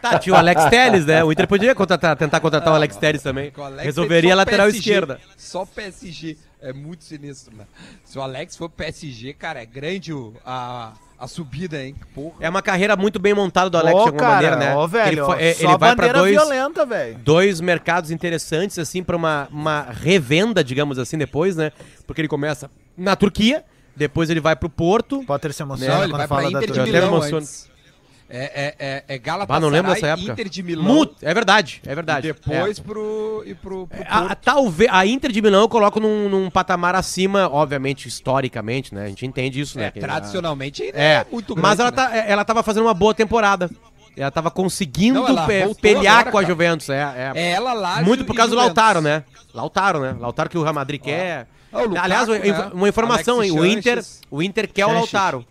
Tá, 0.00 0.18
tinha 0.18 0.34
o 0.34 0.36
Alex 0.36 0.64
Telles, 0.66 1.06
né? 1.06 1.24
O 1.24 1.32
Inter 1.32 1.46
podia 1.48 1.74
contratar- 1.74 2.14
tentar 2.16 2.38
contratar 2.38 2.72
o 2.72 2.76
Alex 2.76 2.94
Telles 2.96 3.22
também. 3.22 3.50
O 3.56 3.62
Alex 3.62 3.84
Resolveria 3.84 4.34
a 4.34 4.36
lateral 4.36 4.66
PSG, 4.66 4.78
esquerda. 4.90 5.20
Só 5.36 5.64
PSG. 5.64 6.36
É 6.60 6.72
muito 6.74 7.04
sinistro, 7.04 7.56
né? 7.56 7.64
Se 8.04 8.18
o 8.18 8.22
Alex 8.22 8.54
for 8.56 8.68
PSG, 8.68 9.32
cara, 9.32 9.62
é 9.62 9.66
grande 9.66 10.12
o- 10.12 10.34
a, 10.44 10.92
a 11.24 11.28
subida, 11.28 11.82
hein? 11.82 11.94
Porra. 12.14 12.34
É 12.40 12.48
uma 12.48 12.62
carreira 12.62 12.96
muito 12.96 13.18
bem 13.18 13.34
montada 13.34 13.68
do 13.70 13.76
Alex 13.78 13.94
Ó, 13.94 14.02
de 14.02 14.08
alguma 14.08 14.20
cara, 14.20 14.34
maneira, 14.34 14.56
né? 14.56 14.74
ó, 14.74 14.86
velho, 14.86 15.08
ele, 15.12 15.20
ó, 15.20 15.26
foi- 15.26 15.42
é, 15.42 15.54
só 15.54 15.60
ele 15.60 15.68
vai 15.68 15.78
pra 15.78 15.88
bandeira 16.08 16.18
dois, 16.18 16.30
violenta, 16.32 16.86
velho. 16.86 17.18
dois 17.18 17.60
mercados 17.60 18.10
interessantes, 18.10 18.78
assim, 18.78 19.02
pra 19.02 19.16
uma, 19.16 19.48
uma 19.50 19.82
revenda, 19.90 20.62
digamos 20.62 20.98
assim, 20.98 21.18
depois, 21.18 21.56
né? 21.56 21.72
Porque 22.06 22.20
ele 22.20 22.28
começa 22.28 22.70
na 22.96 23.16
Turquia, 23.16 23.64
depois 23.96 24.30
ele 24.30 24.40
vai 24.40 24.54
pro 24.56 24.68
Porto. 24.68 25.24
Potter 25.24 25.52
se 25.52 25.62
emociona 25.62 25.94
Não, 25.94 26.02
ele 26.04 26.12
quando 26.12 26.18
vai 26.18 26.28
pra 26.28 26.36
fala 26.36 26.50
da 26.50 26.58
Inter 26.58 26.72
de 26.72 26.80
até 26.80 26.90
Turquia. 26.90 27.00
me 27.10 27.14
Milão. 27.16 27.42
É, 28.36 28.42
é, 28.44 28.74
é, 28.78 29.04
é 29.14 29.18
Galatasaray, 29.18 29.62
não 29.62 29.68
lembro 29.68 29.94
dessa 29.94 30.08
época. 30.08 30.32
Inter 30.32 30.48
de 30.48 30.60
Milão. 30.62 30.84
Mu- 30.84 31.14
é 31.22 31.32
verdade, 31.32 31.80
é 31.86 31.94
verdade. 31.94 32.28
E 32.28 32.32
depois 32.32 32.78
É. 32.80 32.82
pro, 32.82 33.44
e 33.46 33.54
pro, 33.54 33.86
pro 33.86 34.04
A, 34.08 34.34
talvez 34.34 34.90
a 34.92 35.06
Inter 35.06 35.30
de 35.30 35.40
Milão 35.40 35.60
eu 35.60 35.68
coloco 35.68 36.00
num, 36.00 36.28
num 36.28 36.50
patamar 36.50 36.96
acima, 36.96 37.48
obviamente, 37.48 38.08
historicamente, 38.08 38.92
né? 38.92 39.04
A 39.04 39.08
gente 39.08 39.24
entende 39.24 39.60
isso, 39.60 39.78
né? 39.78 39.86
É, 39.86 39.90
Que- 39.92 40.00
tradicionalmente 40.00 40.82
É, 40.82 40.90
é, 40.94 41.26
muito 41.30 41.54
grande, 41.54 41.62
mas 41.62 41.78
ela, 41.78 41.90
né? 41.92 41.96
tá, 41.96 42.16
ela 42.16 42.44
tava 42.44 42.64
fazendo 42.64 42.82
uma 42.86 42.94
boa 42.94 43.14
temporada. 43.14 43.70
Ela 44.16 44.30
tava 44.32 44.50
conseguindo 44.50 45.20
Não, 45.20 45.28
ela 45.28 45.46
pelear 45.80 46.18
agora, 46.20 46.32
com 46.32 46.38
a 46.38 46.40
cara. 46.42 46.52
Juventus. 46.52 46.88
É, 46.88 47.00
é. 47.00 47.32
É 47.34 47.50
ela 47.52 47.72
lá. 47.72 48.02
Muito 48.02 48.24
por 48.24 48.34
causa 48.34 48.50
do 48.50 48.56
Lautaro, 48.56 49.00
né? 49.00 49.22
Lautaro, 49.52 50.00
né? 50.00 50.16
Lautaro 50.18 50.48
que 50.50 50.58
o 50.58 50.62
Real 50.62 50.74
Madrid 50.74 51.00
quer. 51.00 51.46
Ah, 51.72 51.82
Lukaku, 51.82 52.04
Aliás, 52.04 52.28
uma, 52.28 52.38
né? 52.38 52.70
uma 52.72 52.88
informação, 52.88 53.42
hein? 53.42 53.50
O 53.52 53.64
Inter, 53.64 54.04
o 54.30 54.42
Inter 54.42 54.68
quer 54.72 54.86
o. 54.86 54.92
Lautaro. 54.92 55.44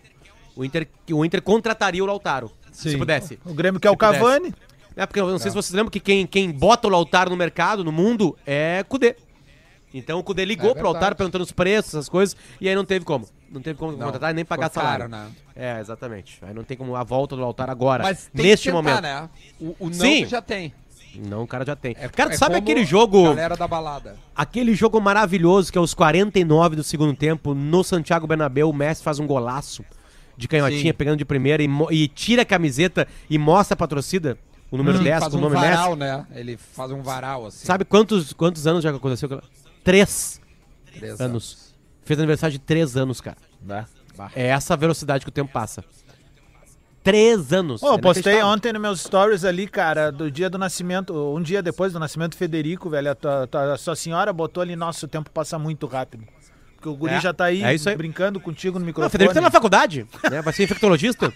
O 0.56 0.64
Inter, 0.64 0.86
o 1.10 1.24
Inter 1.24 1.42
contrataria 1.42 2.02
o 2.02 2.06
Lautaro, 2.06 2.50
se 2.74 2.90
Sim. 2.90 2.98
pudesse. 2.98 3.38
O 3.44 3.54
Grêmio 3.54 3.80
quer 3.80 3.88
o 3.90 3.92
Se 3.92 3.98
pudesse. 3.98 4.18
Cavani. 4.18 4.54
É, 4.96 5.06
porque 5.06 5.20
eu 5.20 5.28
não 5.28 5.38
sei 5.38 5.50
se 5.50 5.56
vocês 5.56 5.72
lembram 5.74 5.90
que 5.90 5.98
quem, 6.00 6.26
quem 6.26 6.50
bota 6.52 6.86
o 6.86 6.90
Lautaro 6.90 7.30
no 7.30 7.36
mercado, 7.36 7.82
no 7.82 7.90
mundo, 7.90 8.36
é 8.46 8.84
Kudê. 8.88 9.16
Então 9.92 10.18
o 10.18 10.22
Kudê 10.24 10.44
ligou 10.44 10.70
É 10.70 10.74
pro 10.74 10.84
Lautaro 10.84 11.14
perguntando 11.16 11.44
os 11.44 11.52
preços, 11.52 11.94
essas 11.94 12.08
coisas, 12.08 12.36
e 12.60 12.68
aí 12.68 12.74
não 12.74 12.84
teve 12.84 13.04
como. 13.04 13.28
Não 13.50 13.60
teve 13.60 13.78
como 13.78 13.92
Não, 13.92 13.98
contratar 14.06 14.32
e 14.32 14.34
nem 14.34 14.44
pagar 14.44 14.70
salário. 14.70 15.08
caro, 15.08 15.24
né? 15.24 15.30
É, 15.54 15.78
exatamente. 15.80 16.38
Aí 16.42 16.52
não 16.52 16.64
tem 16.64 16.76
como 16.76 16.96
a 16.96 17.04
volta 17.04 17.36
do 17.36 17.42
Lautaro 17.42 17.70
agora, 17.70 18.02
Mas 18.02 18.28
tem 18.34 18.46
neste 18.46 18.68
que 18.70 18.76
tentar, 18.76 18.82
momento. 18.82 19.02
né? 19.02 19.28
O, 19.60 19.76
o 19.78 19.86
não 19.86 19.92
Sim. 19.94 20.26
já 20.26 20.42
tem. 20.42 20.74
Não, 21.16 21.42
o 21.44 21.46
cara 21.46 21.64
já 21.64 21.76
tem. 21.76 21.94
É, 21.98 22.08
cara, 22.08 22.34
é 22.34 22.36
sabe 22.36 22.56
aquele 22.56 22.84
jogo, 22.84 23.22
Galera 23.22 23.56
da 23.56 23.68
balada. 23.68 24.16
aquele 24.34 24.74
jogo 24.74 25.00
maravilhoso 25.00 25.70
que 25.70 25.78
é 25.78 25.80
os 25.80 25.94
49 25.94 26.74
do 26.74 26.82
segundo 26.82 27.14
tempo, 27.14 27.54
no 27.54 27.84
Santiago 27.84 28.26
Bernabéu, 28.26 28.68
o 28.68 28.72
Messi 28.72 29.00
faz 29.02 29.20
um 29.20 29.26
golaço 29.26 29.84
de 30.36 30.48
canhotinha 30.48 30.92
Sim. 30.92 30.96
pegando 30.96 31.16
de 31.18 31.24
primeira 31.24 31.62
e, 31.62 31.68
e 31.90 32.08
tira 32.08 32.42
a 32.42 32.44
camiseta 32.44 33.06
e 33.28 33.38
mostra 33.38 33.76
pra 33.76 33.86
torcida 33.86 34.38
o 34.70 34.76
número 34.76 34.98
10 34.98 35.20
faz 35.20 35.30
com 35.32 35.36
o 35.36 35.38
um 35.38 35.42
nome 35.42 35.56
Messi. 35.56 35.68
varal, 35.68 35.94
né? 35.96 36.26
Ele 36.34 36.56
faz 36.56 36.90
um 36.90 37.00
varal, 37.02 37.46
assim. 37.46 37.64
Sabe 37.64 37.84
quantos, 37.84 38.32
quantos 38.32 38.66
anos 38.66 38.82
já 38.82 38.90
aconteceu? 38.90 39.40
Três 39.84 40.40
Três 40.98 41.20
anos. 41.20 41.74
Fez 42.04 42.18
aniversário 42.18 42.52
de 42.52 42.58
três 42.58 42.96
anos, 42.96 43.20
cara. 43.20 43.36
É 44.34 44.46
essa 44.48 44.74
a 44.74 44.76
velocidade 44.76 45.24
que 45.24 45.28
o 45.28 45.32
tempo 45.32 45.52
passa. 45.52 45.84
Três 47.02 47.52
anos. 47.52 47.80
Pô, 47.82 47.88
eu 47.88 47.94
É 47.94 47.98
postei 47.98 48.42
ontem 48.42 48.72
nos 48.72 48.80
meus 48.80 49.00
stories 49.02 49.44
ali, 49.44 49.66
cara, 49.66 50.10
do 50.10 50.30
dia 50.30 50.48
do 50.48 50.56
nascimento, 50.56 51.12
um 51.14 51.42
dia 51.42 51.62
depois 51.62 51.92
do 51.92 51.98
nascimento 52.00 52.32
do 52.32 52.36
Federico, 52.38 52.88
velho. 52.88 53.10
A, 53.10 53.14
tua- 53.14 53.46
tua- 53.46 53.74
a 53.74 53.76
sua 53.76 53.94
senhora 53.94 54.32
botou 54.32 54.62
ali, 54.62 54.74
nossa, 54.74 55.04
o 55.04 55.08
tempo 55.08 55.30
passa 55.30 55.58
muito 55.58 55.86
rápido. 55.86 56.24
Porque 56.84 56.88
o 56.90 56.94
guri 56.96 57.14
É, 57.14 57.20
já 57.20 57.32
tá 57.32 57.46
aí, 57.46 57.62
é 57.62 57.74
isso 57.74 57.88
aí. 57.88 57.96
brincando 57.96 58.38
contigo 58.38 58.74
no 58.74 58.80
Não, 58.80 58.84
o 58.84 58.86
microfone. 58.86 59.10
Federico 59.10 59.34
tá 59.34 59.40
na 59.40 59.50
faculdade, 59.50 60.06
né? 60.30 60.42
Vai 60.42 60.52
ser 60.52 60.64
infectologista. 60.64 61.32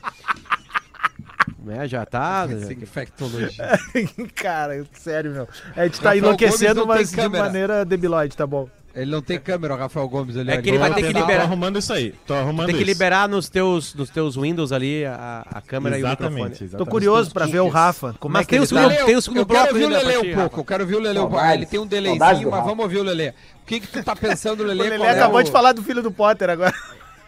é, 1.71 1.89
já 1.89 2.05
tá. 2.05 2.47
Infectologia. 2.71 3.51
cara, 4.37 4.85
sério, 4.93 5.31
meu. 5.31 5.49
A 5.75 5.85
gente 5.85 6.01
tá 6.01 6.15
enlouquecendo, 6.15 6.87
mas 6.87 7.11
de 7.11 7.29
maneira 7.29 7.85
debilóide, 7.85 8.37
tá 8.37 8.47
bom. 8.47 8.69
Ele 9.01 9.11
não 9.11 9.23
tem 9.23 9.39
câmera, 9.39 9.75
o 9.75 9.77
Rafael 9.77 10.09
Gomes. 10.09 10.35
Ele 10.37 10.51
É 10.51 10.61
que 10.61 10.69
ele 10.71 10.79
vai 10.79 10.93
ter 10.93 11.07
que 11.07 11.13
Tô 11.13 11.19
liberar. 11.21 11.43
arrumando 11.45 11.79
isso 11.79 11.93
aí. 11.93 12.13
Tô 12.27 12.35
arrumando 12.35 12.67
Tem 12.67 12.75
que 12.77 12.83
isso. 12.83 12.91
liberar 12.91 13.29
nos 13.29 13.49
teus, 13.49 13.95
nos 13.95 14.11
teus 14.11 14.37
Windows 14.37 14.73
ali 14.73 15.05
a, 15.05 15.45
a 15.55 15.61
câmera 15.61 15.97
e 15.99 16.03
o 16.03 16.07
Exatamente, 16.07 16.31
microfone. 16.35 16.53
exatamente. 16.65 16.79
Tô 16.79 16.87
curioso 16.91 17.33
pra 17.33 17.47
ver 17.47 17.61
o 17.61 17.69
Rafa. 17.69 18.15
Como 18.19 18.33
Mas 18.33 18.43
é 18.43 18.45
que 18.45 18.51
tem 18.51 18.57
ele 18.59 18.67
o 18.67 18.69
tá. 18.69 18.89
segundo- 18.91 19.07
tem 19.07 19.17
o 19.17 19.23
segundo 19.23 19.39
eu 19.39 19.47
quero 19.47 19.59
bloco 19.61 19.73
ouvir 19.75 19.85
o 19.85 19.87
ainda 19.89 20.01
pra 20.01 20.09
Lele 20.09 20.33
um 20.33 20.35
pouco, 20.37 20.61
eu 20.61 20.65
quero 20.65 20.83
ouvir 20.85 20.95
o 20.97 21.01
Lele 21.01 21.19
um 21.19 21.23
pouco. 21.23 21.39
Ah, 21.39 21.55
ele 21.55 21.67
tem 21.67 21.79
um 21.81 21.87
delayzinho, 21.87 22.51
mas 22.51 22.65
vamos 22.65 22.81
ouvir 22.81 22.99
o 22.99 23.03
Lele. 23.05 23.29
O 23.63 23.67
que 23.67 23.81
que 23.81 23.87
tu 23.87 24.03
tá 24.03 24.17
pensando, 24.17 24.61
O 24.65 24.67
Lele? 24.67 24.83
Lelê 24.83 24.97
Qual 24.99 25.09
é 25.09 25.13
acabou 25.13 25.41
o- 25.41 25.43
de 25.43 25.51
falar 25.51 25.73
do 25.73 25.83
filho 25.83 26.03
do 26.03 26.11
Potter 26.11 26.51
agora. 26.51 26.75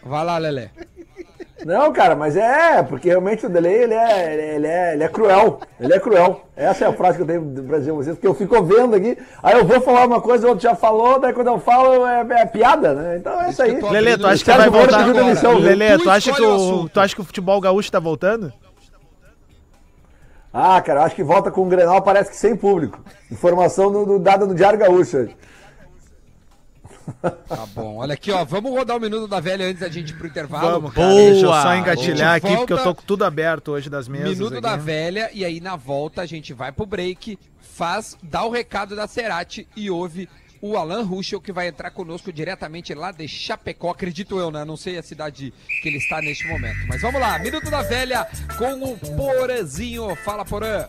Vai 0.04 0.24
lá, 0.24 0.38
Lele. 0.38 0.70
Não, 1.64 1.92
cara, 1.92 2.16
mas 2.16 2.36
é, 2.36 2.82
porque 2.82 3.08
realmente 3.08 3.44
o 3.44 3.48
delay, 3.48 3.74
ele 3.82 3.94
é, 3.94 4.32
ele 4.32 4.42
é, 4.42 4.54
ele 4.56 4.66
é, 4.66 4.92
ele 4.94 5.04
é 5.04 5.08
cruel. 5.08 5.60
Ele 5.78 5.92
é 5.92 5.98
cruel. 6.00 6.42
Essa 6.56 6.84
é 6.84 6.88
a 6.88 6.92
frase 6.92 7.16
que 7.16 7.22
eu 7.22 7.26
tenho 7.26 7.64
pra 7.66 7.78
dizer 7.78 7.90
a 7.90 7.94
vocês, 7.94 8.14
porque 8.16 8.26
eu 8.26 8.34
fico 8.34 8.62
vendo 8.62 8.94
aqui, 8.96 9.16
aí 9.42 9.58
eu 9.58 9.64
vou 9.64 9.80
falar 9.80 10.06
uma 10.06 10.20
coisa, 10.20 10.46
o 10.46 10.50
outro 10.50 10.62
já 10.62 10.74
falou, 10.74 11.18
daí 11.20 11.32
quando 11.32 11.48
eu 11.48 11.58
falo 11.60 12.06
é, 12.06 12.20
é 12.42 12.46
piada, 12.46 12.94
né? 12.94 13.16
Então 13.18 13.40
é 13.42 13.50
isso 13.50 13.62
aí. 13.62 13.80
Lelê, 13.80 14.16
tu 14.18 14.26
acha 14.26 14.44
que 14.44 14.50
vai 14.52 14.70
voltar? 14.70 15.04
viu? 15.04 15.58
Lelê, 15.58 15.96
Tu 15.98 16.04
tu 16.04 16.10
acha 16.10 16.32
que 16.32 16.42
o 16.42 16.88
tu 16.88 17.00
acha 17.00 17.14
que 17.14 17.20
o 17.20 17.24
futebol 17.24 17.60
gaúcho 17.60 17.90
tá 17.92 17.98
voltando? 18.00 18.52
Ah, 20.52 20.80
cara, 20.80 21.00
eu 21.00 21.04
acho 21.04 21.14
que 21.14 21.22
volta 21.22 21.50
com 21.50 21.62
o 21.62 21.66
Grenal, 21.68 22.02
parece 22.02 22.30
que 22.30 22.36
sem 22.36 22.56
público. 22.56 22.98
Informação 23.30 23.88
no, 23.88 24.04
no- 24.04 24.18
dada 24.18 24.44
no 24.46 24.54
Diário 24.54 24.78
Gaúcho. 24.78 25.28
Tá 27.20 27.66
bom. 27.74 27.96
Olha 27.96 28.14
aqui, 28.14 28.30
ó. 28.30 28.44
Vamos 28.44 28.70
rodar 28.70 28.96
o 28.96 29.00
minuto 29.00 29.28
da 29.28 29.40
velha 29.40 29.66
antes 29.66 29.80
da 29.80 29.88
gente 29.88 30.10
ir 30.10 30.16
pro 30.16 30.26
intervalo. 30.26 30.80
Vamos, 30.80 30.94
cara. 30.94 31.08
Boa! 31.08 31.20
Deixa 31.20 31.46
eu 31.46 31.52
só 31.52 31.74
engatilhar 31.76 32.34
aqui, 32.34 32.56
porque 32.56 32.72
eu 32.72 32.82
tô 32.82 32.94
com 32.94 33.02
tudo 33.02 33.24
aberto 33.24 33.72
hoje 33.72 33.90
das 33.90 34.08
mesas. 34.08 34.30
Minuto 34.30 34.52
aqui. 34.52 34.62
da 34.62 34.76
velha, 34.76 35.30
e 35.32 35.44
aí 35.44 35.60
na 35.60 35.76
volta 35.76 36.22
a 36.22 36.26
gente 36.26 36.52
vai 36.52 36.72
pro 36.72 36.86
break, 36.86 37.38
faz, 37.60 38.16
dá 38.22 38.44
o 38.44 38.50
recado 38.50 38.94
da 38.94 39.06
Cerati 39.06 39.66
e 39.76 39.90
ouve 39.90 40.28
o 40.62 40.76
Alan 40.76 41.02
Ruschel, 41.02 41.40
que 41.40 41.52
vai 41.52 41.68
entrar 41.68 41.90
conosco 41.90 42.32
diretamente 42.32 42.92
lá 42.94 43.10
de 43.12 43.26
Chapecó, 43.26 43.90
acredito 43.90 44.38
eu, 44.38 44.50
né? 44.50 44.64
Não 44.64 44.76
sei 44.76 44.98
a 44.98 45.02
cidade 45.02 45.54
que 45.82 45.88
ele 45.88 45.96
está 45.96 46.20
neste 46.20 46.46
momento. 46.46 46.86
Mas 46.86 47.00
vamos 47.00 47.20
lá, 47.20 47.38
Minuto 47.38 47.70
da 47.70 47.82
Velha 47.82 48.26
com 48.58 48.84
o 48.84 48.98
Porazinho. 49.16 50.14
Fala, 50.16 50.44
Porã. 50.44 50.86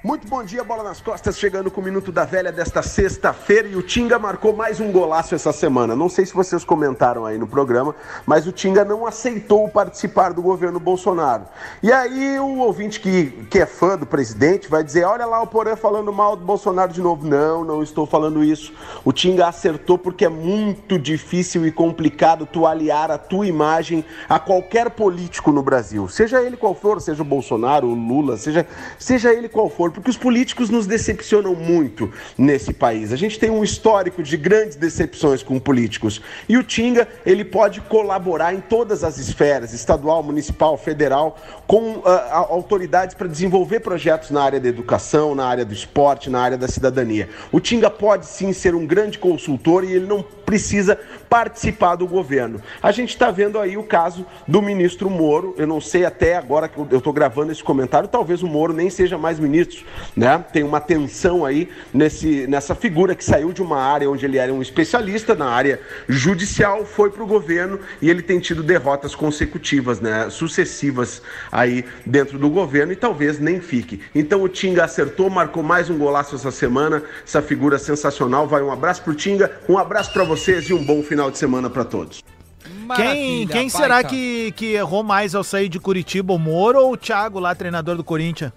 Muito 0.00 0.28
bom 0.28 0.44
dia, 0.44 0.62
bola 0.62 0.84
nas 0.84 1.00
costas, 1.00 1.36
chegando 1.36 1.72
com 1.72 1.80
o 1.80 1.84
Minuto 1.84 2.12
da 2.12 2.24
Velha 2.24 2.52
desta 2.52 2.82
sexta-feira 2.82 3.66
e 3.66 3.74
o 3.74 3.82
Tinga 3.82 4.16
marcou 4.16 4.54
mais 4.54 4.78
um 4.78 4.92
golaço 4.92 5.34
essa 5.34 5.52
semana. 5.52 5.96
Não 5.96 6.08
sei 6.08 6.24
se 6.24 6.32
vocês 6.32 6.62
comentaram 6.62 7.26
aí 7.26 7.36
no 7.36 7.48
programa, 7.48 7.92
mas 8.24 8.46
o 8.46 8.52
Tinga 8.52 8.84
não 8.84 9.04
aceitou 9.04 9.68
participar 9.68 10.32
do 10.32 10.40
governo 10.40 10.78
Bolsonaro. 10.78 11.46
E 11.82 11.90
aí 11.90 12.38
o 12.38 12.58
ouvinte 12.58 13.00
que, 13.00 13.44
que 13.50 13.58
é 13.58 13.66
fã 13.66 13.98
do 13.98 14.06
presidente 14.06 14.68
vai 14.68 14.84
dizer: 14.84 15.02
olha 15.02 15.26
lá 15.26 15.42
o 15.42 15.48
Porã 15.48 15.74
falando 15.74 16.12
mal 16.12 16.36
do 16.36 16.44
Bolsonaro 16.44 16.92
de 16.92 17.02
novo. 17.02 17.26
Não, 17.26 17.64
não 17.64 17.82
estou 17.82 18.06
falando 18.06 18.44
isso. 18.44 18.72
O 19.04 19.12
Tinga 19.12 19.48
acertou 19.48 19.98
porque 19.98 20.24
é 20.24 20.28
muito 20.28 20.96
difícil 20.96 21.66
e 21.66 21.72
complicado 21.72 22.46
tu 22.46 22.68
aliar 22.68 23.10
a 23.10 23.18
tua 23.18 23.48
imagem 23.48 24.04
a 24.28 24.38
qualquer 24.38 24.90
político 24.90 25.50
no 25.50 25.60
Brasil. 25.60 26.06
Seja 26.08 26.40
ele 26.40 26.56
qual 26.56 26.72
for, 26.72 27.00
seja 27.00 27.22
o 27.22 27.26
Bolsonaro, 27.26 27.88
o 27.88 27.94
Lula, 27.94 28.36
seja, 28.36 28.64
seja 28.96 29.34
ele 29.34 29.48
qual 29.48 29.68
for, 29.68 29.87
porque 29.90 30.10
os 30.10 30.16
políticos 30.16 30.70
nos 30.70 30.86
decepcionam 30.86 31.54
muito 31.54 32.12
nesse 32.36 32.72
país. 32.72 33.12
A 33.12 33.16
gente 33.16 33.38
tem 33.38 33.50
um 33.50 33.64
histórico 33.64 34.22
de 34.22 34.36
grandes 34.36 34.76
decepções 34.76 35.42
com 35.42 35.58
políticos. 35.58 36.20
E 36.48 36.56
o 36.56 36.62
Tinga, 36.62 37.08
ele 37.24 37.44
pode 37.44 37.80
colaborar 37.80 38.54
em 38.54 38.60
todas 38.60 39.04
as 39.04 39.18
esferas, 39.18 39.72
estadual, 39.72 40.22
municipal, 40.22 40.76
federal, 40.76 41.36
com 41.66 42.02
ah, 42.04 42.46
autoridades 42.48 43.14
para 43.14 43.28
desenvolver 43.28 43.80
projetos 43.80 44.30
na 44.30 44.42
área 44.42 44.60
da 44.60 44.68
educação, 44.68 45.34
na 45.34 45.46
área 45.46 45.64
do 45.64 45.72
esporte, 45.72 46.30
na 46.30 46.40
área 46.40 46.56
da 46.56 46.68
cidadania. 46.68 47.28
O 47.52 47.60
Tinga 47.60 47.90
pode 47.90 48.26
sim 48.26 48.52
ser 48.52 48.74
um 48.74 48.86
grande 48.86 49.18
consultor 49.18 49.84
e 49.84 49.92
ele 49.92 50.06
não 50.06 50.22
precisa 50.22 50.98
participar 51.28 51.96
do 51.96 52.06
governo. 52.06 52.60
A 52.82 52.90
gente 52.90 53.10
está 53.10 53.30
vendo 53.30 53.58
aí 53.58 53.76
o 53.76 53.82
caso 53.82 54.24
do 54.46 54.62
ministro 54.62 55.10
Moro. 55.10 55.54
Eu 55.58 55.66
não 55.66 55.78
sei 55.78 56.06
até 56.06 56.36
agora 56.36 56.68
que 56.68 56.78
eu 56.78 56.98
estou 56.98 57.12
gravando 57.12 57.52
esse 57.52 57.62
comentário, 57.62 58.08
talvez 58.08 58.42
o 58.42 58.46
Moro 58.46 58.72
nem 58.72 58.88
seja 58.88 59.18
mais 59.18 59.38
ministro, 59.38 59.77
né? 60.16 60.44
Tem 60.52 60.62
uma 60.62 60.80
tensão 60.80 61.44
aí 61.44 61.68
nesse, 61.92 62.46
nessa 62.46 62.74
figura 62.74 63.14
que 63.14 63.24
saiu 63.24 63.52
de 63.52 63.62
uma 63.62 63.80
área 63.80 64.10
onde 64.10 64.24
ele 64.24 64.38
era 64.38 64.52
um 64.52 64.62
especialista 64.62 65.34
na 65.34 65.46
área 65.46 65.80
judicial, 66.08 66.84
foi 66.84 67.10
para 67.10 67.22
o 67.22 67.26
governo 67.26 67.80
e 68.00 68.08
ele 68.08 68.22
tem 68.22 68.38
tido 68.38 68.62
derrotas 68.62 69.14
consecutivas, 69.14 70.00
né? 70.00 70.28
Sucessivas 70.30 71.22
aí 71.50 71.84
dentro 72.04 72.38
do 72.38 72.48
governo 72.48 72.92
e 72.92 72.96
talvez 72.96 73.38
nem 73.38 73.60
fique. 73.60 74.00
Então 74.14 74.42
o 74.42 74.48
Tinga 74.48 74.84
acertou, 74.84 75.28
marcou 75.30 75.62
mais 75.62 75.90
um 75.90 75.98
golaço 75.98 76.34
essa 76.34 76.50
semana. 76.50 77.02
Essa 77.26 77.42
figura 77.42 77.78
sensacional. 77.78 78.46
Vai 78.46 78.62
um 78.62 78.70
abraço 78.70 79.02
pro 79.02 79.14
Tinga, 79.14 79.50
um 79.68 79.78
abraço 79.78 80.12
para 80.12 80.24
vocês 80.24 80.68
e 80.68 80.74
um 80.74 80.84
bom 80.84 81.02
final 81.02 81.30
de 81.30 81.38
semana 81.38 81.68
para 81.68 81.84
todos. 81.84 82.22
Quem, 82.62 82.86
Maravilha, 82.86 83.52
quem 83.52 83.68
será 83.68 84.02
que, 84.02 84.52
que 84.52 84.72
errou 84.72 85.02
mais 85.02 85.34
ao 85.34 85.44
sair 85.44 85.68
de 85.68 85.78
Curitiba, 85.78 86.32
o 86.32 86.38
Moro 86.38 86.80
ou 86.80 86.92
o 86.92 86.96
Thiago, 86.96 87.38
lá, 87.38 87.54
treinador 87.54 87.96
do 87.96 88.04
Corinthians? 88.04 88.52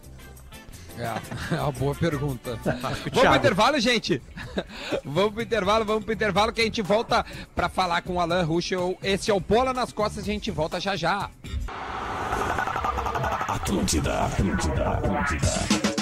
É, 0.98 1.56
é 1.56 1.62
uma 1.62 1.72
boa 1.72 1.96
pergunta. 1.96 2.58
Vamos 2.64 3.00
pro 3.00 3.36
intervalo, 3.36 3.80
gente? 3.80 4.22
vamos 5.06 5.34
pro 5.34 5.44
intervalo, 5.44 5.86
vamos 5.86 6.04
pro 6.04 6.14
intervalo 6.14 6.52
que 6.52 6.62
a 6.62 6.64
gente 6.64 6.82
volta 6.82 7.26
pra 7.56 7.70
falar 7.70 8.02
com 8.02 8.14
o 8.16 8.20
Alan 8.20 8.44
Ruschel. 8.44 8.98
Esse 9.02 9.32
é 9.32 9.34
o 9.34 9.40
Bola 9.40 9.74
nas 9.74 9.92
Costas, 9.92 10.24
a 10.24 10.26
gente 10.26 10.52
volta 10.52 10.80
já 10.80 10.96
já. 10.96 11.30
Atlântida, 13.48 14.26
Atlântida, 14.26 14.90
Atlântida. 14.90 16.01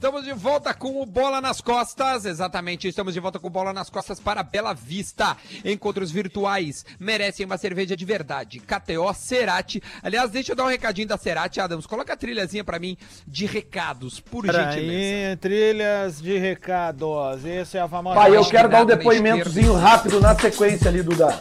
Estamos 0.00 0.24
de 0.24 0.32
volta 0.32 0.72
com 0.72 1.02
o 1.02 1.04
Bola 1.04 1.42
nas 1.42 1.60
Costas, 1.60 2.24
exatamente, 2.24 2.88
estamos 2.88 3.12
de 3.12 3.20
volta 3.20 3.38
com 3.38 3.48
o 3.48 3.50
Bola 3.50 3.70
nas 3.70 3.90
Costas 3.90 4.18
para 4.18 4.42
Bela 4.42 4.72
Vista. 4.72 5.36
Encontros 5.62 6.10
virtuais 6.10 6.86
merecem 6.98 7.44
uma 7.44 7.58
cerveja 7.58 7.94
de 7.94 8.02
verdade. 8.06 8.60
KTO 8.60 9.12
Cerati. 9.12 9.82
Aliás, 10.02 10.30
deixa 10.30 10.52
eu 10.52 10.56
dar 10.56 10.64
um 10.64 10.68
recadinho 10.68 11.06
da 11.06 11.18
Cerati, 11.18 11.60
Adams. 11.60 11.86
Coloca 11.86 12.14
a 12.14 12.16
trilhazinha 12.16 12.64
para 12.64 12.78
mim 12.78 12.96
de 13.26 13.44
recados, 13.44 14.20
por 14.20 14.46
gentileza. 14.46 14.74
Peraí, 14.74 15.36
trilhas 15.36 16.22
de 16.22 16.38
recados. 16.38 17.44
Esse 17.44 17.76
é 17.76 17.82
a 17.82 17.88
famosa. 17.88 18.16
Pai, 18.16 18.34
eu 18.34 18.46
quero 18.46 18.70
dar 18.70 18.84
um 18.84 18.86
depoimentozinho 18.86 19.74
rápido 19.74 20.18
na 20.18 20.34
sequência 20.34 20.88
ali, 20.88 21.02
Duda. 21.02 21.38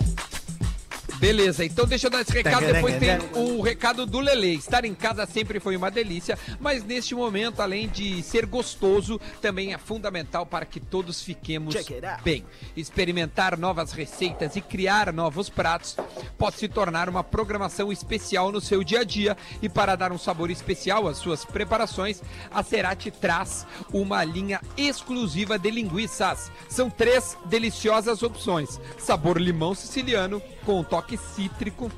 Beleza, 1.20 1.66
então 1.66 1.86
deixa 1.86 2.08
eu 2.08 2.12
dar 2.12 2.22
esse 2.22 2.32
recado, 2.32 2.66
depois 2.66 2.96
tem 2.98 3.10
o 3.36 3.62
recado 3.62 4.06
do 4.06 4.20
Lele. 4.20 4.56
Estar 4.56 4.86
em 4.86 4.96
casa 4.96 5.26
sempre 5.26 5.60
foi 5.60 5.76
uma 5.76 5.92
delícia, 5.92 6.40
mas 6.62 6.84
neste 6.84 7.14
momento, 7.14 7.62
além 7.62 7.90
de 7.90 8.24
ser 8.24 8.46
gostoso, 8.46 9.20
também 9.42 9.74
é 9.74 9.78
fundamental 9.78 10.46
para 10.46 10.66
que 10.66 10.80
todos 10.80 11.22
fiquemos 11.22 11.76
bem. 12.24 12.46
Experimentar 12.76 13.58
novas 13.58 13.92
receitas 13.92 14.56
e 14.56 14.62
criar 14.62 15.12
novos 15.12 15.50
pratos 15.50 15.98
pode 16.38 16.56
se 16.56 16.70
tornar 16.70 17.10
uma 17.10 17.24
programação 17.24 17.92
especial 17.92 18.50
no 18.50 18.62
seu 18.62 18.82
dia 18.82 19.02
a 19.02 19.04
dia 19.04 19.36
e 19.62 19.68
para 19.68 19.98
dar 19.98 20.14
um 20.14 20.18
sabor 20.18 20.50
especial 20.50 21.06
às 21.06 21.18
suas 21.18 21.44
preparações, 21.44 22.22
a 22.50 22.64
Cerati 22.64 23.12
traz 23.12 23.68
uma 23.92 24.24
linha 24.24 24.62
exclusiva 24.78 25.60
de 25.60 25.70
linguiças. 25.70 26.50
São 26.70 26.90
três 26.90 27.38
deliciosas 27.46 28.24
opções: 28.24 28.80
sabor 28.98 29.38
limão 29.38 29.76
siciliano 29.76 30.42
com 30.66 30.80
um 30.80 30.84
toque 30.84 31.09
cítrico. 31.18 31.92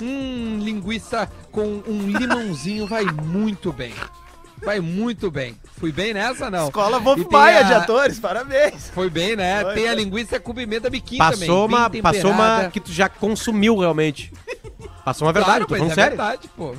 Hum, 0.00 0.58
linguiça 0.60 1.30
com 1.50 1.82
um 1.86 2.06
limãozinho 2.08 2.86
vai 2.86 3.04
muito 3.04 3.72
bem. 3.72 3.92
Vai 4.64 4.80
muito 4.80 5.30
bem. 5.30 5.56
Fui 5.78 5.90
bem 5.90 6.14
nessa, 6.14 6.48
não? 6.50 6.66
Escola 6.66 6.98
Wolf 7.00 7.20
Maia 7.30 7.60
a- 7.60 7.62
de 7.62 7.74
atores, 7.74 8.18
parabéns. 8.20 8.90
Foi 8.90 9.10
bem, 9.10 9.34
né? 9.36 9.60
Foi, 9.62 9.74
tem 9.74 9.88
a 9.88 9.94
linguiça 9.94 10.38
com 10.38 10.54
pimenta 10.54 10.88
biquinho 10.88 11.18
também. 11.22 11.38
Passou 11.48 11.68
bem 11.68 11.76
uma, 11.76 11.90
passou 12.02 12.30
uma 12.30 12.70
que 12.72 12.80
tu 12.80 12.92
já 12.92 13.08
consumiu 13.08 13.76
realmente. 13.78 14.32
Passou 15.04 15.26
uma 15.26 15.32
verdade, 15.32 15.64
claro, 15.64 15.66
tô 15.66 15.70
mas 15.74 15.78
falando 15.80 15.92
é 15.92 15.94
sério. 15.94 16.16
verdade, 16.16 16.48
pô. 16.56 16.74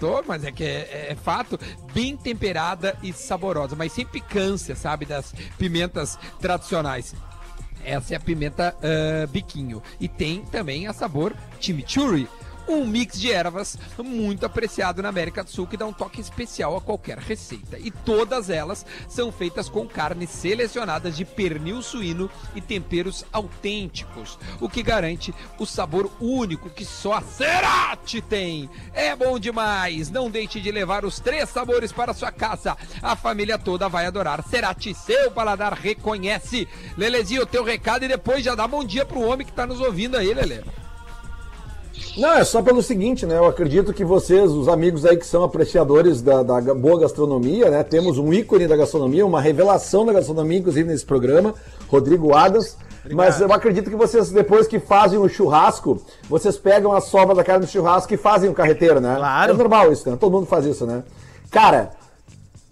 Tô, 0.00 0.22
mas 0.26 0.44
é 0.44 0.52
que 0.52 0.62
é, 0.64 1.08
é 1.10 1.16
fato, 1.20 1.58
bem 1.92 2.16
temperada 2.16 2.96
e 3.02 3.12
saborosa, 3.12 3.74
mas 3.76 3.92
sem 3.92 4.04
picância, 4.06 4.74
sabe, 4.76 5.04
das 5.04 5.32
pimentas 5.56 6.16
tradicionais. 6.40 7.14
Essa 7.88 8.14
é 8.14 8.16
a 8.16 8.20
pimenta 8.20 8.76
ah, 8.82 9.26
biquinho. 9.26 9.82
E 9.98 10.06
tem 10.08 10.42
também 10.42 10.86
a 10.86 10.92
sabor 10.92 11.34
chimichurri. 11.58 12.28
Um 12.68 12.84
mix 12.86 13.18
de 13.18 13.32
ervas 13.32 13.78
muito 13.96 14.44
apreciado 14.44 15.02
na 15.02 15.08
América 15.08 15.42
do 15.42 15.50
Sul 15.50 15.66
que 15.66 15.76
dá 15.76 15.86
um 15.86 15.92
toque 15.92 16.20
especial 16.20 16.76
a 16.76 16.80
qualquer 16.82 17.16
receita. 17.16 17.78
E 17.78 17.90
todas 17.90 18.50
elas 18.50 18.84
são 19.08 19.32
feitas 19.32 19.70
com 19.70 19.88
carnes 19.88 20.28
selecionadas 20.28 21.16
de 21.16 21.24
pernil 21.24 21.80
suíno 21.80 22.30
e 22.54 22.60
temperos 22.60 23.24
autênticos, 23.32 24.38
o 24.60 24.68
que 24.68 24.82
garante 24.82 25.34
o 25.58 25.64
sabor 25.64 26.10
único 26.20 26.68
que 26.68 26.84
só 26.84 27.14
a 27.14 27.22
Cerati 27.22 28.20
tem. 28.20 28.68
É 28.92 29.16
bom 29.16 29.38
demais! 29.38 30.10
Não 30.10 30.30
deixe 30.30 30.60
de 30.60 30.70
levar 30.70 31.06
os 31.06 31.18
três 31.18 31.48
sabores 31.48 31.90
para 31.90 32.12
sua 32.12 32.30
casa. 32.30 32.76
A 33.02 33.16
família 33.16 33.58
toda 33.58 33.88
vai 33.88 34.04
adorar. 34.04 34.44
Cerati, 34.46 34.92
seu 34.92 35.30
paladar 35.30 35.72
reconhece. 35.72 36.68
Lelezinho, 36.98 37.42
o 37.42 37.46
teu 37.46 37.64
recado 37.64 38.04
e 38.04 38.08
depois 38.08 38.44
já 38.44 38.54
dá 38.54 38.68
bom 38.68 38.84
dia 38.84 39.06
pro 39.06 39.22
homem 39.22 39.46
que 39.46 39.52
tá 39.54 39.66
nos 39.66 39.80
ouvindo 39.80 40.18
aí, 40.18 40.34
Lele. 40.34 40.87
Não, 42.18 42.34
é 42.34 42.44
só 42.44 42.60
pelo 42.60 42.82
seguinte, 42.82 43.24
né? 43.24 43.38
Eu 43.38 43.46
acredito 43.46 43.94
que 43.94 44.04
vocês, 44.04 44.50
os 44.50 44.66
amigos 44.66 45.06
aí 45.06 45.16
que 45.16 45.26
são 45.26 45.44
apreciadores 45.44 46.20
da, 46.20 46.42
da 46.42 46.60
boa 46.74 47.00
gastronomia, 47.00 47.70
né? 47.70 47.84
Temos 47.84 48.18
um 48.18 48.32
ícone 48.32 48.66
da 48.66 48.76
gastronomia, 48.76 49.24
uma 49.24 49.40
revelação 49.40 50.04
da 50.04 50.12
gastronomia, 50.12 50.58
inclusive 50.58 50.88
nesse 50.88 51.06
programa, 51.06 51.54
Rodrigo 51.86 52.34
Adas. 52.34 52.76
Mas 53.08 53.40
eu 53.40 53.52
acredito 53.52 53.88
que 53.88 53.94
vocês, 53.94 54.30
depois 54.30 54.66
que 54.66 54.80
fazem 54.80 55.16
o 55.18 55.28
churrasco, 55.28 56.02
vocês 56.28 56.58
pegam 56.58 56.92
a 56.92 57.00
sobra 57.00 57.36
da 57.36 57.44
carne 57.44 57.64
do 57.64 57.70
churrasco 57.70 58.12
e 58.12 58.16
fazem 58.16 58.50
o 58.50 58.52
carreteiro, 58.52 59.00
né? 59.00 59.14
Claro. 59.16 59.52
É 59.52 59.56
normal 59.56 59.92
isso, 59.92 60.10
né? 60.10 60.16
Todo 60.18 60.32
mundo 60.32 60.46
faz 60.46 60.66
isso, 60.66 60.84
né? 60.84 61.04
Cara, 61.52 61.92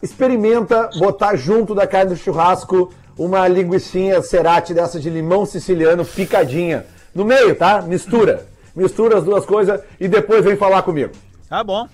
experimenta 0.02 0.90
botar 0.98 1.36
junto 1.36 1.72
da 1.72 1.86
carne 1.86 2.10
do 2.10 2.16
churrasco 2.16 2.92
uma 3.16 3.46
linguiçinha 3.46 4.20
cerati 4.22 4.74
dessa 4.74 4.98
de 4.98 5.08
limão 5.08 5.46
siciliano 5.46 6.04
picadinha. 6.04 6.84
No 7.14 7.24
meio, 7.24 7.54
tá? 7.54 7.80
Mistura. 7.80 8.55
Mistura 8.76 9.18
as 9.18 9.24
duas 9.24 9.46
coisas 9.46 9.80
e 9.98 10.06
depois 10.06 10.44
vem 10.44 10.54
falar 10.56 10.82
comigo. 10.82 11.12
Tá 11.48 11.64
bom. 11.64 11.88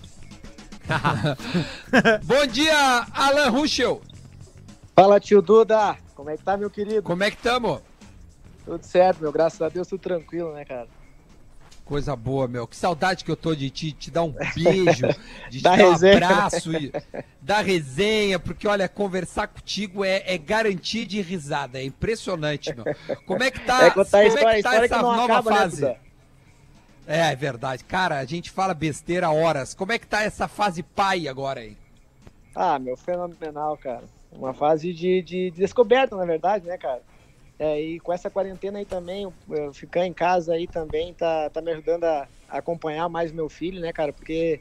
Bom 2.24 2.46
dia, 2.46 3.06
Alan 3.14 3.50
Ruschel. 3.50 4.02
Fala, 4.94 5.20
tio 5.20 5.40
Duda. 5.40 5.96
Como 6.14 6.28
é 6.28 6.36
que 6.36 6.42
tá, 6.42 6.56
meu 6.56 6.68
querido? 6.68 7.02
Como 7.02 7.22
é 7.22 7.30
que 7.30 7.36
tamo? 7.36 7.80
Tudo 8.64 8.82
certo, 8.84 9.20
meu. 9.20 9.30
Graças 9.32 9.62
a 9.62 9.68
Deus, 9.68 9.86
tudo 9.86 10.00
tranquilo, 10.00 10.52
né, 10.52 10.64
cara? 10.64 10.88
Coisa 11.84 12.14
boa, 12.16 12.46
meu. 12.48 12.66
Que 12.66 12.76
saudade 12.76 13.24
que 13.24 13.30
eu 13.30 13.36
tô 13.36 13.54
de 13.54 13.70
te, 13.70 13.92
te 13.92 14.10
dar 14.10 14.22
um 14.24 14.32
beijo, 14.54 15.06
de 15.50 15.58
te 15.58 15.62
Da 15.62 15.76
dar 15.76 15.84
um 15.86 15.90
resenha, 15.92 16.20
né? 16.20 16.26
abraço, 16.26 16.72
e, 16.72 16.92
da 17.40 17.60
resenha, 17.60 18.38
porque 18.38 18.66
olha, 18.68 18.88
conversar 18.88 19.46
contigo 19.48 20.04
é, 20.04 20.22
é 20.26 20.36
garantia 20.38 21.06
de 21.06 21.20
risada, 21.20 21.78
é 21.80 21.84
impressionante, 21.84 22.74
meu. 22.74 22.84
Como 23.26 23.42
é 23.42 23.50
que 23.50 23.60
tá, 23.60 23.84
é 23.86 23.90
contar 23.90 24.18
a 24.18 24.22
como 24.22 24.34
história, 24.34 24.52
é 24.52 24.56
que 24.56 24.62
tá 24.62 24.68
história 24.70 24.84
essa 24.86 24.96
que 24.96 25.02
não 25.02 25.16
nova 25.16 25.32
acaba, 25.34 25.56
fase? 25.56 25.82
né? 25.82 25.96
É, 27.06 27.32
é 27.32 27.36
verdade. 27.36 27.84
Cara, 27.84 28.18
a 28.18 28.24
gente 28.24 28.50
fala 28.50 28.74
besteira 28.74 29.30
horas. 29.30 29.74
Como 29.74 29.92
é 29.92 29.98
que 29.98 30.06
tá 30.06 30.22
essa 30.22 30.48
fase 30.48 30.82
pai 30.82 31.28
agora 31.28 31.60
aí? 31.60 31.76
Ah, 32.54 32.78
meu, 32.78 32.96
fenomenal, 32.96 33.76
cara. 33.76 34.04
Uma 34.30 34.54
fase 34.54 34.92
de, 34.92 35.22
de 35.22 35.50
descoberta, 35.50 36.16
na 36.16 36.24
verdade, 36.24 36.66
né, 36.66 36.78
cara? 36.78 37.02
É, 37.58 37.80
e 37.80 38.00
com 38.00 38.12
essa 38.12 38.30
quarentena 38.30 38.78
aí 38.78 38.84
também, 38.84 39.32
ficar 39.72 40.06
em 40.06 40.12
casa 40.12 40.54
aí 40.54 40.66
também 40.66 41.14
tá, 41.14 41.48
tá 41.50 41.60
me 41.60 41.70
ajudando 41.70 42.04
a, 42.04 42.26
a 42.48 42.58
acompanhar 42.58 43.08
mais 43.08 43.30
meu 43.30 43.48
filho, 43.48 43.80
né, 43.80 43.92
cara? 43.92 44.12
Porque 44.12 44.60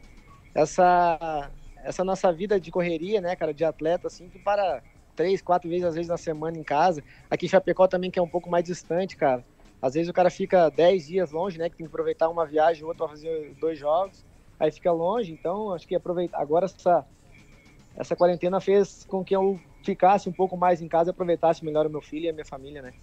essa, 0.54 1.50
essa 1.84 2.04
nossa 2.04 2.32
vida 2.32 2.60
de 2.60 2.70
correria, 2.70 3.22
né, 3.22 3.36
cara, 3.36 3.54
de 3.54 3.64
atleta, 3.64 4.08
assim, 4.08 4.28
que 4.30 4.40
para 4.40 4.82
três, 5.16 5.42
quatro 5.42 5.70
vezes, 5.70 5.86
às 5.86 5.96
vezes, 5.96 6.10
na 6.10 6.18
semana 6.18 6.58
em 6.58 6.64
casa. 6.64 7.04
Aqui 7.30 7.46
em 7.46 7.50
Chapecó 7.50 7.88
também, 7.88 8.12
que 8.12 8.20
é 8.20 8.22
um 8.22 8.28
pouco 8.28 8.50
mais 8.50 8.64
distante, 8.64 9.16
cara. 9.16 9.44
Às 9.82 9.94
vezes 9.96 10.10
o 10.10 10.14
cara 10.14 10.30
fica 10.30 10.70
dez 10.70 11.08
dias 11.08 11.32
longe, 11.32 11.58
né, 11.58 11.70
que 11.70 11.76
tem 11.78 11.86
que 11.86 11.92
aproveitar 11.92 12.30
uma 12.30 12.46
viagem, 12.46 12.84
outra 12.84 13.06
pra 13.08 13.16
fazer 13.16 13.54
dois 13.60 13.80
jogos, 13.80 14.24
aí 14.60 14.72
fica 14.72 14.92
longe, 14.92 15.32
então 15.32 15.74
acho 15.74 15.88
que 15.88 15.96
aproveitar. 15.96 16.40
Agora 16.40 16.66
essa, 16.66 17.06
essa 17.96 18.16
quarentena 18.16 18.60
fez 18.62 19.04
com 19.08 19.24
que 19.24 19.36
eu 19.36 19.60
ficasse 19.84 20.30
um 20.30 20.34
pouco 20.34 20.56
mais 20.56 20.82
em 20.82 20.88
casa 20.88 21.10
e 21.10 21.12
aproveitasse 21.12 21.66
melhor 21.66 21.88
o 21.88 21.90
meu 21.90 22.02
filho 22.02 22.26
e 22.26 22.30
a 22.30 22.34
minha 22.34 22.46
família, 22.46 22.82
né. 22.82 22.94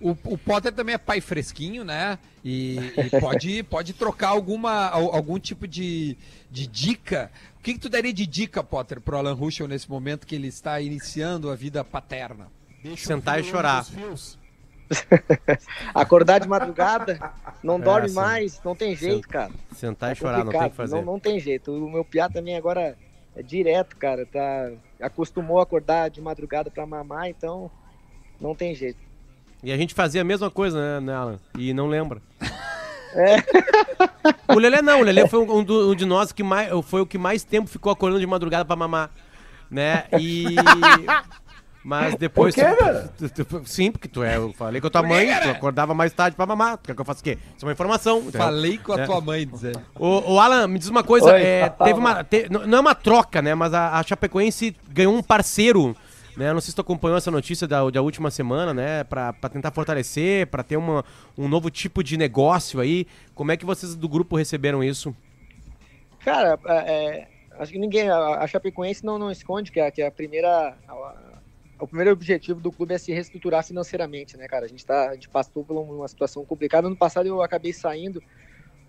O, 0.00 0.10
o 0.10 0.38
Potter 0.38 0.72
também 0.72 0.94
é 0.94 0.98
pai 0.98 1.20
fresquinho, 1.20 1.82
né? 1.84 2.20
E, 2.44 2.92
e 2.96 3.10
pode, 3.18 3.62
pode 3.68 3.92
trocar 3.92 4.28
alguma, 4.28 4.86
al- 4.90 5.12
algum 5.12 5.40
tipo 5.40 5.66
de, 5.66 6.16
de 6.48 6.68
dica. 6.68 7.32
O 7.58 7.62
que, 7.64 7.72
que 7.74 7.80
tu 7.80 7.88
daria 7.88 8.12
de 8.12 8.24
dica, 8.24 8.62
Potter, 8.62 9.00
pro 9.00 9.16
Alan 9.16 9.34
Ruschel 9.34 9.66
nesse 9.66 9.90
momento 9.90 10.24
que 10.24 10.36
ele 10.36 10.46
está 10.46 10.80
iniciando 10.80 11.50
a 11.50 11.56
vida 11.56 11.82
paterna? 11.82 12.46
Sentar 12.96 13.40
e 13.40 13.42
chorar. 13.50 13.84
Acordar 15.94 16.38
de 16.40 16.48
madrugada, 16.48 17.18
não 17.62 17.76
É, 17.76 17.80
dorme 17.80 18.08
sim. 18.08 18.14
mais, 18.14 18.60
não 18.64 18.74
tem 18.74 18.94
jeito, 18.96 19.28
cara. 19.28 19.50
Sentar 19.74 20.10
É 20.10 20.12
e 20.12 20.16
chorar, 20.16 20.44
não 20.44 20.52
tem 20.52 20.60
o 20.66 20.70
que 20.70 20.76
fazer. 20.76 20.94
Não, 20.96 21.04
não 21.04 21.20
tem 21.20 21.38
jeito. 21.40 21.72
O 21.72 21.90
meu 21.90 22.04
piá 22.04 22.28
também 22.28 22.56
agora 22.56 22.96
é 23.36 23.42
direto, 23.42 23.96
cara. 23.96 24.24
Tá, 24.26 24.70
acostumou 25.00 25.60
a 25.60 25.62
acordar 25.62 26.08
de 26.10 26.20
madrugada 26.20 26.70
pra 26.70 26.86
mamar, 26.86 27.28
então 27.28 27.70
não 28.40 28.54
tem 28.54 28.74
jeito. 28.74 28.98
E 29.62 29.72
a 29.72 29.76
gente 29.76 29.92
fazia 29.94 30.20
a 30.20 30.24
mesma 30.24 30.50
coisa, 30.50 31.00
né, 31.00 31.06
né, 31.06 31.14
Alan? 31.14 31.38
E 31.56 31.72
não 31.74 31.86
lembra. 31.86 32.20
É. 33.14 33.36
O 34.54 34.58
Lelê 34.58 34.82
não, 34.82 35.00
o 35.00 35.02
Lelê 35.02 35.26
foi 35.26 35.40
um, 35.40 35.64
do- 35.64 35.90
um 35.92 35.94
de 35.94 36.04
nós 36.04 36.30
que 36.30 36.42
mais, 36.42 36.70
foi 36.84 37.00
o 37.00 37.06
que 37.06 37.16
mais 37.16 37.42
tempo 37.42 37.68
ficou 37.68 37.90
acordando 37.90 38.20
de 38.20 38.26
madrugada 38.26 38.64
pra 38.66 38.76
mamar, 38.76 39.10
né? 39.70 40.04
E... 40.20 40.44
Mas 41.88 42.14
depois... 42.16 42.54
Por 42.54 42.62
quê, 42.64 43.10
tu- 43.16 43.28
tu- 43.30 43.44
tu- 43.46 43.62
sim, 43.64 43.90
porque 43.90 44.06
tu 44.08 44.22
é... 44.22 44.36
Eu 44.36 44.52
falei 44.52 44.78
com 44.80 44.88
a 44.88 44.90
tua 44.90 45.02
mãe, 45.02 45.26
tu 45.42 45.48
acordava 45.48 45.94
mais 45.94 46.12
tarde 46.12 46.36
pra 46.36 46.44
mamar. 46.44 46.76
Tu 46.76 46.86
quer 46.88 46.94
que 46.94 47.00
eu 47.00 47.04
faça 47.04 47.20
o 47.20 47.24
quê? 47.24 47.38
Isso 47.56 47.64
é 47.64 47.66
uma 47.66 47.72
informação. 47.72 48.18
entendeu? 48.18 48.40
Falei 48.42 48.76
com 48.76 48.92
a 48.92 49.00
É. 49.00 49.06
tua 49.06 49.20
mãe, 49.22 49.46
dizer. 49.46 49.74
Ô, 49.98 50.34
ô, 50.34 50.38
Alan, 50.38 50.68
me 50.68 50.78
diz 50.78 50.88
uma 50.88 51.02
coisa, 51.02 51.32
Oi. 51.32 51.42
é, 51.42 51.68
teve 51.70 51.98
uma, 51.98 52.22
te- 52.22 52.46
não 52.50 52.66
não 52.66 52.78
é 52.78 52.80
uma 52.82 52.94
troca, 52.94 53.40
né, 53.40 53.54
mas 53.54 53.72
a, 53.72 53.98
a 53.98 54.02
Chapecoense 54.02 54.76
ganhou 54.90 55.14
um 55.14 55.22
parceiro, 55.22 55.96
né, 56.36 56.52
não 56.52 56.60
sei 56.60 56.70
se 56.70 56.76
tu 56.76 56.82
acompanhou 56.82 57.16
essa 57.16 57.30
notícia 57.30 57.66
da, 57.66 57.88
da 57.90 58.02
última 58.02 58.30
semana, 58.30 58.74
né, 58.74 59.04
pra, 59.04 59.32
pra 59.32 59.48
tentar 59.48 59.70
fortalecer, 59.70 60.46
pra 60.48 60.62
ter 60.62 60.76
uma, 60.76 61.02
um 61.38 61.48
novo 61.48 61.70
tipo 61.70 62.04
de 62.04 62.16
negócio 62.18 62.80
aí, 62.80 63.06
como 63.34 63.50
é 63.50 63.56
que 63.56 63.64
vocês 63.64 63.94
do 63.94 64.08
grupo 64.08 64.36
receberam 64.36 64.84
isso? 64.84 65.16
Cara, 66.24 66.58
é, 66.66 67.26
acho 67.58 67.72
que 67.72 67.78
ninguém. 67.78 68.10
A, 68.10 68.40
a 68.42 68.46
Chapecoense 68.46 69.04
não, 69.04 69.18
não 69.18 69.30
esconde 69.30 69.72
que 69.72 69.80
a, 69.80 69.90
que 69.90 70.02
a 70.02 70.10
primeira. 70.10 70.74
a- 70.86 71.27
o 71.80 71.86
primeiro 71.86 72.12
objetivo 72.12 72.60
do 72.60 72.72
clube 72.72 72.94
é 72.94 72.98
se 72.98 73.12
reestruturar 73.12 73.64
financeiramente, 73.64 74.36
né, 74.36 74.46
cara? 74.46 74.66
A 74.66 74.68
gente, 74.68 74.84
tá, 74.84 75.10
a 75.10 75.14
gente 75.14 75.28
passou 75.28 75.64
por 75.64 75.76
uma 75.76 76.08
situação 76.08 76.44
complicada. 76.44 76.86
Ano 76.86 76.96
passado 76.96 77.26
eu 77.26 77.40
acabei 77.42 77.72
saindo 77.72 78.22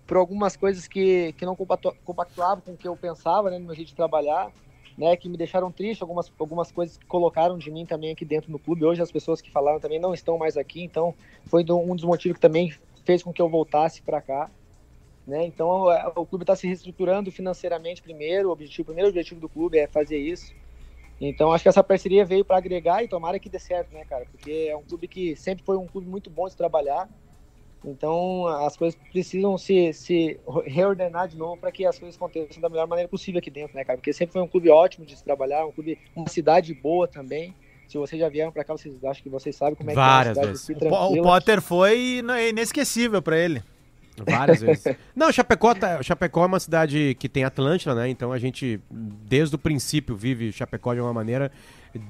por 0.06 0.16
algumas 0.16 0.56
coisas 0.56 0.88
que, 0.88 1.32
que 1.34 1.46
não 1.46 1.54
compactu- 1.54 1.94
compactuavam 2.04 2.62
com 2.62 2.72
o 2.72 2.76
que 2.76 2.88
eu 2.88 2.96
pensava, 2.96 3.50
né, 3.50 3.58
no 3.58 3.66
meu 3.66 3.74
jeito 3.74 3.88
de 3.88 3.94
trabalhar, 3.94 4.52
né, 4.98 5.16
que 5.16 5.28
me 5.28 5.36
deixaram 5.36 5.70
triste, 5.70 6.02
algumas, 6.02 6.32
algumas 6.38 6.72
coisas 6.72 6.96
que 6.96 7.06
colocaram 7.06 7.56
de 7.56 7.70
mim 7.70 7.86
também 7.86 8.10
aqui 8.10 8.24
dentro 8.24 8.50
do 8.50 8.58
clube. 8.58 8.84
Hoje 8.84 9.00
as 9.00 9.12
pessoas 9.12 9.40
que 9.40 9.50
falaram 9.52 9.78
também 9.78 10.00
não 10.00 10.12
estão 10.12 10.36
mais 10.36 10.56
aqui, 10.56 10.82
então 10.82 11.14
foi 11.46 11.64
um 11.70 11.94
dos 11.94 12.04
motivos 12.04 12.36
que 12.36 12.40
também 12.40 12.74
fez 13.04 13.22
com 13.22 13.32
que 13.32 13.40
eu 13.40 13.48
voltasse 13.48 14.02
para 14.02 14.20
cá. 14.20 14.50
Né? 15.26 15.44
Então 15.46 15.90
é, 15.92 16.10
o 16.16 16.26
clube 16.26 16.42
está 16.42 16.56
se 16.56 16.66
reestruturando 16.66 17.30
financeiramente 17.30 18.02
primeiro. 18.02 18.48
O, 18.48 18.52
objetivo, 18.52 18.82
o 18.82 18.86
primeiro 18.86 19.10
objetivo 19.10 19.40
do 19.40 19.48
clube 19.48 19.78
é 19.78 19.86
fazer 19.86 20.18
isso. 20.18 20.52
Então 21.20 21.52
acho 21.52 21.62
que 21.62 21.68
essa 21.68 21.84
parceria 21.84 22.24
veio 22.24 22.44
para 22.44 22.56
agregar 22.56 23.04
e 23.04 23.08
tomara 23.08 23.38
que 23.38 23.50
dê 23.50 23.58
certo, 23.58 23.92
né, 23.92 24.04
cara? 24.04 24.24
Porque 24.30 24.68
é 24.70 24.76
um 24.76 24.82
clube 24.82 25.06
que 25.06 25.36
sempre 25.36 25.64
foi 25.64 25.76
um 25.76 25.86
clube 25.86 26.08
muito 26.08 26.30
bom 26.30 26.48
de 26.48 26.56
trabalhar. 26.56 27.08
Então 27.84 28.46
as 28.46 28.76
coisas 28.76 28.98
precisam 29.10 29.56
se, 29.58 29.92
se 29.92 30.38
reordenar 30.64 31.28
de 31.28 31.36
novo 31.36 31.58
para 31.58 31.70
que 31.72 31.84
as 31.84 31.98
coisas 31.98 32.16
aconteçam 32.16 32.60
da 32.60 32.68
melhor 32.68 32.86
maneira 32.86 33.08
possível 33.08 33.38
aqui 33.38 33.50
dentro, 33.50 33.76
né, 33.76 33.84
cara? 33.84 33.98
Porque 33.98 34.12
sempre 34.12 34.32
foi 34.32 34.42
um 34.42 34.48
clube 34.48 34.70
ótimo 34.70 35.04
de 35.04 35.16
se 35.16 35.24
trabalhar, 35.24 35.66
um 35.66 35.72
clube, 35.72 35.98
uma 36.14 36.28
cidade 36.28 36.72
boa 36.74 37.06
também. 37.06 37.54
Se 37.88 37.98
vocês 37.98 38.20
já 38.20 38.28
vieram 38.28 38.52
para 38.52 38.64
cá, 38.64 38.72
vocês 38.72 39.02
acho 39.04 39.22
que 39.22 39.28
vocês 39.28 39.56
sabem 39.56 39.74
como 39.74 39.90
é 39.90 39.94
Várias 39.94 40.38
que 40.38 40.44
é 40.44 40.46
vezes. 40.46 40.64
cidade 40.64 40.86
aqui, 40.94 41.18
O. 41.18 41.22
Potter 41.22 41.60
foi 41.60 42.22
inesquecível 42.48 43.20
pra 43.20 43.36
ele. 43.36 43.62
Várias 44.26 44.60
vezes. 44.60 44.84
Não, 45.16 45.32
Chapecó, 45.32 45.74
tá- 45.74 46.02
Chapecó 46.02 46.42
é 46.44 46.46
uma 46.46 46.60
cidade 46.60 47.16
que 47.18 47.28
tem 47.28 47.44
Atlântida, 47.44 47.94
né? 47.94 48.08
Então 48.08 48.32
a 48.32 48.38
gente, 48.38 48.78
desde 48.90 49.54
o 49.54 49.58
princípio, 49.58 50.14
vive 50.14 50.52
Chapecó 50.52 50.92
de 50.94 51.00
uma 51.00 51.12
maneira 51.12 51.50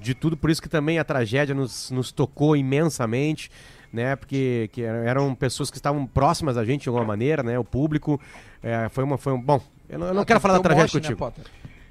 de 0.00 0.14
tudo. 0.14 0.36
Por 0.36 0.50
isso 0.50 0.60
que 0.60 0.68
também 0.68 0.98
a 0.98 1.04
tragédia 1.04 1.54
nos, 1.54 1.90
nos 1.90 2.10
tocou 2.10 2.56
imensamente, 2.56 3.50
né? 3.92 4.16
Porque 4.16 4.68
que 4.72 4.82
eram- 4.82 5.34
pessoas 5.34 5.70
que 5.70 5.76
estavam 5.76 6.04
próximas 6.06 6.56
a 6.56 6.64
gente 6.64 6.82
de 6.82 6.88
alguma 6.88 7.04
maneira, 7.06 7.42
né? 7.42 7.58
O 7.58 7.64
público. 7.64 8.20
É, 8.62 8.88
foi 8.88 9.04
uma. 9.04 9.16
Foi 9.16 9.32
um, 9.32 9.40
bom, 9.40 9.60
eu 9.88 9.98
não, 9.98 10.06
eu 10.08 10.14
não 10.14 10.22
Ah, 10.22 10.26
quero 10.26 10.40
falar 10.40 10.54
da 10.54 10.60
tragédia 10.62 10.86
né, 10.98 11.00
contigo. 11.00 11.18
Potter? 11.18 11.44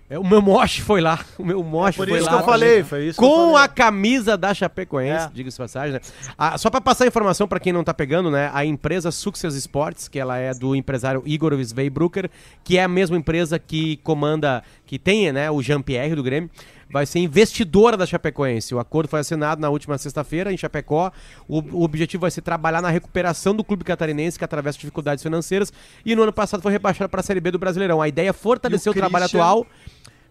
É, 0.09 0.17
o 0.17 0.25
meu 0.27 0.41
moche 0.41 0.81
foi 0.81 1.01
lá. 1.01 1.19
O 1.37 1.45
meu 1.45 1.63
moche 1.63 1.97
Por 1.97 2.07
foi 2.07 2.17
isso 2.17 2.25
lá. 2.25 2.37
que 2.37 2.41
eu 2.41 2.45
falei, 2.45 2.83
foi 2.83 3.05
isso 3.07 3.19
Com 3.19 3.55
a 3.55 3.67
camisa 3.67 4.35
da 4.35 4.53
Chapecoense, 4.53 5.25
É. 5.27 5.29
diga-se 5.31 5.57
passagem, 5.57 5.93
né? 5.93 5.99
Ah, 6.37 6.57
só 6.57 6.69
pra 6.71 6.81
passar 6.81 7.03
a 7.03 7.07
informação 7.07 7.47
pra 7.47 7.59
quem 7.59 7.71
não 7.71 7.83
tá 7.83 7.93
pegando, 7.93 8.31
né? 8.31 8.49
A 8.53 8.65
empresa 8.65 9.11
Success 9.11 9.53
Sports, 9.55 10.07
que 10.07 10.17
ela 10.19 10.37
é 10.37 10.51
do 10.53 10.75
empresário 10.75 11.21
Igor 11.25 11.53
Sveibrucker, 11.59 12.29
que 12.63 12.77
é 12.77 12.83
a 12.83 12.87
mesma 12.87 13.17
empresa 13.17 13.59
que 13.59 13.97
comanda, 13.97 14.63
que 14.85 14.97
tem, 14.97 15.31
né, 15.31 15.51
o 15.51 15.61
Jean-Pierre 15.61 16.15
do 16.15 16.23
Grêmio, 16.23 16.49
vai 16.91 17.05
ser 17.05 17.19
investidora 17.19 17.95
da 17.95 18.05
Chapecoense. 18.05 18.73
O 18.73 18.79
acordo 18.79 19.07
foi 19.09 19.19
assinado 19.19 19.61
na 19.61 19.69
última 19.69 19.97
sexta-feira 19.97 20.51
em 20.51 20.57
Chapecó. 20.57 21.11
O, 21.47 21.59
o 21.59 21.83
objetivo 21.83 22.21
vai 22.21 22.31
ser 22.31 22.41
trabalhar 22.41 22.81
na 22.81 22.89
recuperação 22.89 23.55
do 23.55 23.63
clube 23.63 23.83
catarinense 23.83 24.37
que 24.37 24.45
atravessa 24.45 24.77
dificuldades 24.79 25.21
financeiras 25.23 25.71
e 26.05 26.15
no 26.15 26.23
ano 26.23 26.33
passado 26.33 26.61
foi 26.61 26.71
rebaixado 26.71 27.09
para 27.09 27.19
a 27.19 27.23
Série 27.23 27.39
B 27.39 27.51
do 27.51 27.59
Brasileirão. 27.59 28.01
A 28.01 28.07
ideia 28.07 28.29
é 28.29 28.33
fortalecer 28.33 28.91
o, 28.91 28.95
o 28.95 28.97
trabalho 28.97 29.23
Christian- 29.25 29.41
atual 29.41 29.67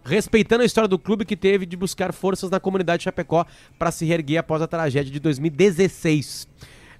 respeitando 0.03 0.63
a 0.63 0.65
história 0.65 0.87
do 0.87 0.97
clube 0.97 1.25
que 1.25 1.35
teve 1.35 1.65
de 1.65 1.75
buscar 1.75 2.13
forças 2.13 2.49
na 2.49 2.59
comunidade 2.59 2.99
de 2.99 3.03
Chapecó 3.03 3.45
para 3.77 3.91
se 3.91 4.05
reerguer 4.05 4.39
após 4.39 4.61
a 4.61 4.67
tragédia 4.67 5.11
de 5.11 5.19
2016. 5.19 6.47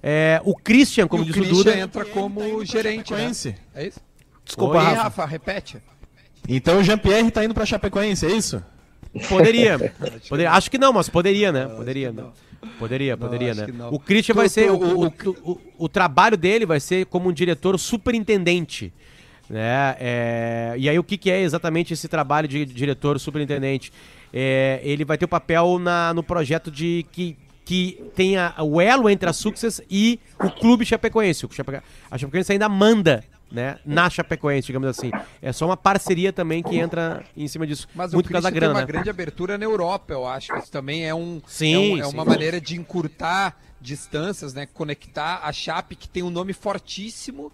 É, 0.02 0.40
o 0.44 0.54
Christian, 0.54 1.08
como 1.08 1.22
e 1.22 1.24
o 1.24 1.26
disse 1.26 1.38
o 1.38 1.42
Christian 1.42 1.58
Duda, 1.64 1.78
entra 1.78 2.04
como 2.04 2.64
gerente, 2.64 3.12
né? 3.12 3.30
É 3.74 3.86
isso? 3.86 4.00
Desculpa, 4.44 4.78
Oi, 4.78 4.84
Rafa. 4.84 5.02
Rafa, 5.02 5.26
repete. 5.26 5.82
Então 6.48 6.78
o 6.78 6.82
Jean-Pierre 6.82 7.30
tá 7.30 7.44
indo 7.44 7.54
pra 7.54 7.66
Chapecoense, 7.66 8.26
é 8.26 8.32
isso? 8.32 8.62
Poderia, 9.28 9.78
poderia. 10.28 10.52
Acho 10.52 10.70
que 10.70 10.78
não, 10.78 10.92
mas 10.92 11.08
poderia, 11.08 11.50
né? 11.52 11.66
Poderia, 11.66 12.12
né? 12.12 12.24
Poderia, 12.78 13.16
Não, 13.16 13.26
poderia, 13.26 13.52
acho 13.52 13.60
né? 13.62 13.72
não. 13.74 13.88
O 13.92 13.98
Christian 13.98 14.34
Tu- 14.34 14.36
vai 14.38 14.48
ser. 14.48 14.66
tu- 14.68 14.74
O, 14.74 15.04
o, 15.06 15.06
o- 15.06 15.50
o, 15.52 15.60
o 15.84 15.88
trabalho 15.88 16.36
dele 16.36 16.66
vai 16.66 16.78
ser 16.78 17.06
como 17.06 17.28
um 17.30 17.32
diretor 17.32 17.78
superintendente. 17.78 18.92
Né? 19.48 19.96
É, 19.98 20.74
e 20.76 20.88
aí, 20.88 20.98
o 20.98 21.02
que, 21.02 21.16
que 21.16 21.30
é 21.30 21.40
exatamente 21.40 21.92
esse 21.94 22.06
trabalho 22.06 22.46
de 22.46 22.64
diretor 22.66 23.18
superintendente? 23.18 23.90
É, 24.32 24.78
ele 24.84 25.04
vai 25.06 25.16
ter 25.18 25.24
o 25.24 25.28
papel 25.28 25.78
na, 25.78 26.12
no 26.14 26.22
projeto 26.22 26.70
de 26.70 27.04
que, 27.10 27.34
que 27.64 27.98
tenha 28.14 28.54
o 28.58 28.78
elo 28.80 29.08
entre 29.08 29.28
a 29.28 29.32
Success 29.32 29.80
e 29.90 30.20
o 30.38 30.50
clube 30.50 30.84
chapecoense. 30.84 31.46
O 31.46 31.50
Chapecoense 31.50 32.52
ainda 32.52 32.68
manda 32.68 33.24
né, 33.50 33.78
na 33.84 34.08
Chapecoense, 34.08 34.66
digamos 34.66 34.88
assim. 34.88 35.10
É 35.42 35.52
só 35.52 35.66
uma 35.66 35.76
parceria 35.76 36.32
também 36.32 36.62
que 36.62 36.76
entra 36.76 37.24
em 37.36 37.48
cima 37.48 37.66
disso. 37.66 37.88
Mas 37.94 38.12
Muito 38.12 38.26
o 38.26 38.28
da 38.32 38.38
Christian 38.38 38.50
tem 38.52 38.60
grana. 38.60 38.74
uma 38.80 38.84
grande 38.86 39.10
abertura 39.10 39.58
na 39.58 39.64
Europa, 39.64 40.12
eu 40.12 40.26
acho. 40.26 40.54
Isso 40.56 40.70
também 40.70 41.06
é 41.06 41.14
um 41.14 41.40
Sim, 41.46 41.74
é, 41.74 41.78
um- 41.78 41.98
é 42.00 42.04
sim. 42.04 42.14
uma 42.14 42.24
maneira 42.24 42.60
de 42.60 42.76
encurtar 42.78 43.56
distâncias, 43.80 44.54
né? 44.54 44.66
Conectar 44.66 45.40
a 45.42 45.52
Chape, 45.52 45.96
que 45.96 46.08
tem 46.08 46.22
um 46.22 46.30
nome 46.30 46.52
fortíssimo. 46.52 47.50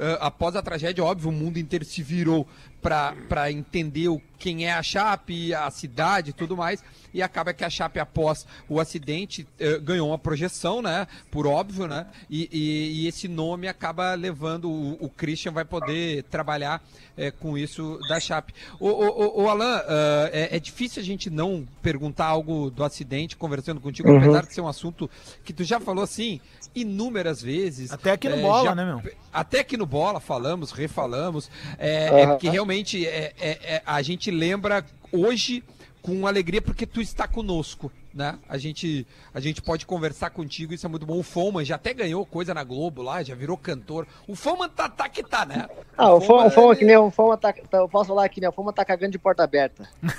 Ah, 0.00 0.26
após 0.28 0.56
a 0.56 0.62
tragédia, 0.62 1.04
óbvio, 1.04 1.28
o 1.28 1.32
mundo 1.32 1.58
inteiro 1.58 1.84
se 1.84 2.02
virou 2.02 2.48
para 2.80 3.52
entender 3.52 4.08
o, 4.08 4.18
quem 4.38 4.64
é 4.66 4.72
a 4.72 4.82
Chape, 4.82 5.52
a 5.52 5.70
cidade 5.70 6.30
e 6.30 6.32
tudo 6.32 6.56
mais. 6.56 6.82
E 7.12 7.20
acaba 7.22 7.52
que 7.52 7.62
a 7.62 7.68
Chape, 7.68 7.98
após 8.00 8.46
o 8.70 8.80
acidente, 8.80 9.46
eh, 9.58 9.78
ganhou 9.78 10.08
uma 10.08 10.16
projeção, 10.18 10.80
né? 10.80 11.06
Por 11.30 11.46
óbvio, 11.46 11.86
né? 11.86 12.06
E, 12.30 12.48
e- 12.50 13.02
e 13.02 13.06
esse 13.06 13.28
nome 13.28 13.68
acaba 13.68 14.14
levando. 14.14 14.70
O, 14.70 14.92
o 15.04 15.10
Christian 15.10 15.52
vai 15.52 15.64
poder 15.66 16.22
trabalhar 16.24 16.82
eh, 17.18 17.30
com 17.30 17.58
isso 17.58 17.98
da 18.08 18.18
Chape. 18.18 18.54
O, 18.78 18.88
o, 18.88 19.42
o- 19.42 19.48
Alan, 19.50 19.82
ah, 19.86 20.30
é, 20.32 20.56
é 20.56 20.58
difícil 20.60 21.02
a 21.02 21.04
gente 21.04 21.28
não 21.28 21.68
perguntar 21.82 22.24
algo 22.26 22.70
do 22.70 22.82
acidente 22.82 23.36
conversando 23.36 23.78
contigo, 23.80 24.08
Uhum. 24.08 24.16
apesar 24.16 24.46
de 24.46 24.54
ser 24.54 24.62
um 24.62 24.68
assunto 24.68 25.10
que 25.44 25.52
tu 25.52 25.64
já 25.64 25.78
falou 25.78 26.02
assim 26.02 26.40
inúmeras 26.74 27.42
vezes. 27.42 27.90
Até 27.92 28.12
aqui 28.12 28.28
no 28.28 28.36
Eh, 28.36 28.40
Bola, 28.42 28.64
já- 28.64 28.74
né, 28.74 28.84
meu? 28.86 29.02
até 29.32 29.60
aqui 29.60 29.76
no 29.76 29.84
Bola 29.90 30.20
falamos, 30.20 30.70
refalamos, 30.70 31.50
é, 31.78 32.04
é 32.04 32.22
Aham. 32.22 32.28
porque 32.34 32.48
realmente 32.48 33.04
é, 33.06 33.32
é- 33.40 33.58
é- 33.74 33.82
a 33.84 34.00
gente 34.02 34.30
lembra 34.30 34.84
hoje 35.12 35.64
com 36.00 36.26
alegria 36.28 36.62
porque 36.62 36.86
tu 36.86 37.00
está 37.00 37.26
conosco, 37.26 37.90
né? 38.14 38.38
A 38.48 38.58
gente, 38.58 39.06
a 39.32 39.40
gente 39.40 39.62
pode 39.62 39.86
conversar 39.86 40.30
contigo, 40.30 40.74
isso 40.74 40.86
é 40.86 40.88
muito 40.88 41.06
bom. 41.06 41.18
O 41.18 41.22
Foman 41.22 41.64
já 41.64 41.76
até 41.76 41.92
ganhou 41.94 42.24
coisa 42.26 42.52
na 42.54 42.64
Globo 42.64 43.02
lá, 43.02 43.22
já 43.22 43.34
virou 43.34 43.56
cantor. 43.56 44.06
O 44.26 44.34
Foman 44.34 44.68
tá, 44.68 44.88
tá 44.88 45.08
que 45.08 45.22
tá, 45.22 45.44
né? 45.44 45.68
Ah, 45.96 46.12
o 46.12 46.20
Foma, 46.20 46.46
o 46.46 46.50
Foma 46.50 46.72
ele- 46.72 46.78
que 46.78 46.84
nem 46.84 46.96
o 46.96 47.10
Foma 47.10 47.36
tá, 47.36 47.52
tá- 47.52 47.78
Eu 47.78 47.88
posso 47.88 48.08
falar 48.08 48.24
aqui, 48.24 48.40
né? 48.40 48.48
O 48.48 48.52
Foma 48.52 48.72
tá 48.72 48.84
cagando 48.84 49.12
de 49.12 49.18
porta 49.18 49.44
aberta. 49.44 49.88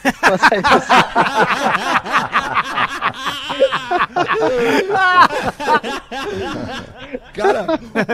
Cara, 7.34 7.65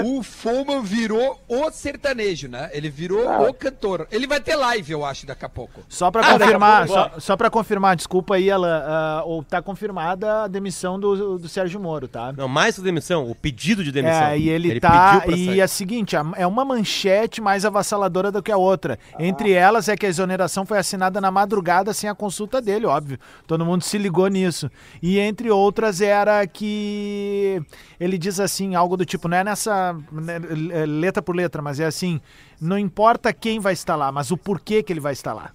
o 0.06 0.24
Foman 0.24 0.82
virou 0.82 1.40
o 1.48 1.70
sertanejo, 1.72 2.48
né? 2.48 2.70
Ele 2.74 2.90
virou 2.90 3.28
Ah. 3.30 3.42
o 3.50 3.54
cantor. 3.54 4.08
Ele 4.12 4.28
vai 4.28 4.40
ter 4.40 4.56
live, 4.56 4.92
eu 4.92 5.06
acho, 5.06 5.26
daqui 5.26 5.46
a 5.46 5.50
pouco. 5.50 5.82
Só 5.90 6.10
pra 6.12 6.22
Ah, 6.22 6.34
confirmar, 6.40 6.88
pouco, 6.88 7.12
só, 7.16 7.20
só 7.20 7.38
pra 7.38 7.50
confirmar, 7.50 7.96
desculpa 7.96 8.36
aí, 8.36 8.50
Alan, 8.50 8.84
ah, 8.86 9.22
ou 9.26 9.44
tá 9.44 9.62
confirmada 9.68 10.44
a 10.44 10.48
demissão 10.48 10.98
do, 10.98 11.38
do 11.38 11.50
Sérgio 11.50 11.78
Moro, 11.78 12.08
tá? 12.08 12.32
Não, 12.32 12.48
mais 12.48 12.78
que 12.78 12.82
demissão, 12.82 13.30
o 13.30 13.36
pedido 13.36 13.84
de 13.84 13.92
demissão. 13.92 14.28
É, 14.28 14.40
e 14.40 14.48
ele, 14.48 14.80
tá. 14.80 15.20
pediu 15.20 15.22
pra 15.28 15.36
E 15.38 15.46
sair. 15.46 15.60
é 15.60 15.66
o 15.66 15.68
seguinte: 15.68 16.16
é 16.16 16.48
uma 16.48 16.64
manchete 16.64 17.42
mais 17.42 17.66
avassaladora 17.66 18.32
do 18.32 18.42
que 18.42 18.50
a 18.50 18.56
outra. 18.56 18.98
Entre 19.20 19.52
elas 19.52 19.90
é 19.90 19.98
que 19.98 20.06
a 20.06 20.10
exoneração 20.10 20.66
foi 20.66 20.78
assinada 20.78 21.20
na 21.20 21.30
madrugada 21.30 21.94
sem 21.94 22.10
a 22.10 22.16
consulta 22.16 22.62
dele, 22.62 22.86
óbvio. 22.86 23.20
Todo 23.46 23.66
mundo 23.66 23.84
se 23.84 23.98
ligou 23.98 24.28
nisso. 24.30 24.72
E 25.04 25.20
entre 25.20 25.52
outras 25.52 26.00
era 26.00 26.48
que 26.48 27.62
ele 28.00 28.18
diz 28.18 28.40
assim, 28.40 28.74
algo 28.74 28.96
do 28.96 29.06
tipo, 29.06 29.28
não 29.28 29.36
é 29.38 29.44
nessa 29.44 29.94
né, 30.12 30.40
é, 30.72 30.86
letra 30.86 31.22
por 31.22 31.36
letra, 31.36 31.62
mas 31.62 31.78
é 31.80 31.86
assim: 31.86 32.22
não 32.62 32.80
importa 32.80 33.34
quem 33.34 33.60
vai 33.60 33.74
estar 33.74 33.98
lá, 33.98 34.14
mas 34.14 34.32
o 34.32 34.38
porquê 34.38 34.82
que 34.82 34.94
ele 34.94 35.02
vai 35.02 35.12
estar 35.12 35.34
lá. 35.34 35.52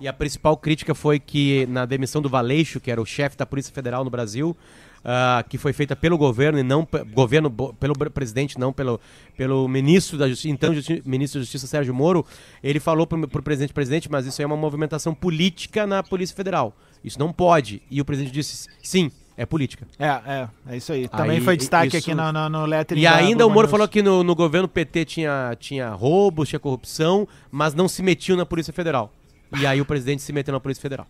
E 0.00 0.08
a 0.08 0.12
principal 0.12 0.56
crítica 0.56 0.94
foi 0.94 1.18
que 1.18 1.66
na 1.66 1.84
demissão 1.84 2.22
do 2.22 2.28
Valeixo, 2.28 2.80
que 2.80 2.90
era 2.90 3.00
o 3.00 3.04
chefe 3.04 3.36
da 3.36 3.44
Polícia 3.44 3.72
Federal 3.72 4.02
no 4.02 4.10
Brasil, 4.10 4.56
ah, 5.04 5.44
que 5.48 5.58
foi 5.58 5.72
feita 5.72 5.94
pelo 5.94 6.16
governo 6.16 6.58
e 6.58 6.62
não 6.62 6.86
governo 7.12 7.50
pelo 7.50 7.94
presidente, 8.10 8.58
não 8.58 8.72
pelo, 8.72 9.00
pelo 9.36 9.68
ministro 9.68 10.16
da 10.16 10.28
Justiça, 10.28 10.52
então 10.52 10.74
justi 10.74 11.02
ministro 11.04 11.40
da 11.40 11.44
Justiça 11.44 11.66
Sérgio 11.66 11.94
Moro, 11.94 12.24
ele 12.62 12.80
falou 12.80 13.06
pro, 13.06 13.28
pro 13.28 13.42
presidente, 13.42 13.72
presidente, 13.72 14.10
mas 14.10 14.26
isso 14.26 14.40
aí 14.40 14.44
é 14.44 14.46
uma 14.46 14.56
movimentação 14.56 15.14
política 15.14 15.86
na 15.86 16.02
Polícia 16.02 16.34
Federal. 16.34 16.74
Isso 17.04 17.18
não 17.18 17.32
pode. 17.32 17.82
E 17.90 18.00
o 18.00 18.04
presidente 18.04 18.32
disse, 18.32 18.68
sim, 18.82 19.10
é 19.36 19.46
política. 19.46 19.86
É, 19.98 20.06
é, 20.06 20.48
é 20.68 20.76
isso 20.76 20.92
aí. 20.92 21.08
Também 21.08 21.38
Aí, 21.38 21.40
foi 21.40 21.56
destaque 21.56 21.96
isso- 21.96 22.10
aqui 22.10 22.14
no, 22.14 22.30
no, 22.30 22.48
no 22.48 22.66
lettering 22.66 23.00
E 23.00 23.04
da 23.04 23.16
ainda 23.16 23.46
o 23.46 23.50
Moro 23.50 23.68
falou 23.68 23.88
que 23.88 24.02
no, 24.02 24.22
no 24.22 24.34
governo 24.34 24.68
PT 24.68 25.04
tinha, 25.06 25.56
tinha 25.58 25.90
roubos, 25.90 26.48
tinha 26.50 26.58
corrupção, 26.58 27.26
mas 27.50 27.74
não 27.74 27.88
se 27.88 28.02
metiam 28.02 28.36
na 28.36 28.44
Polícia 28.44 28.72
Federal. 28.72 29.10
E 29.58 29.66
aí 29.66 29.80
o 29.80 29.84
presidente 29.84 30.22
se 30.22 30.32
meteu 30.32 30.52
na 30.52 30.60
Polícia 30.60 30.80
Federal. 30.82 31.06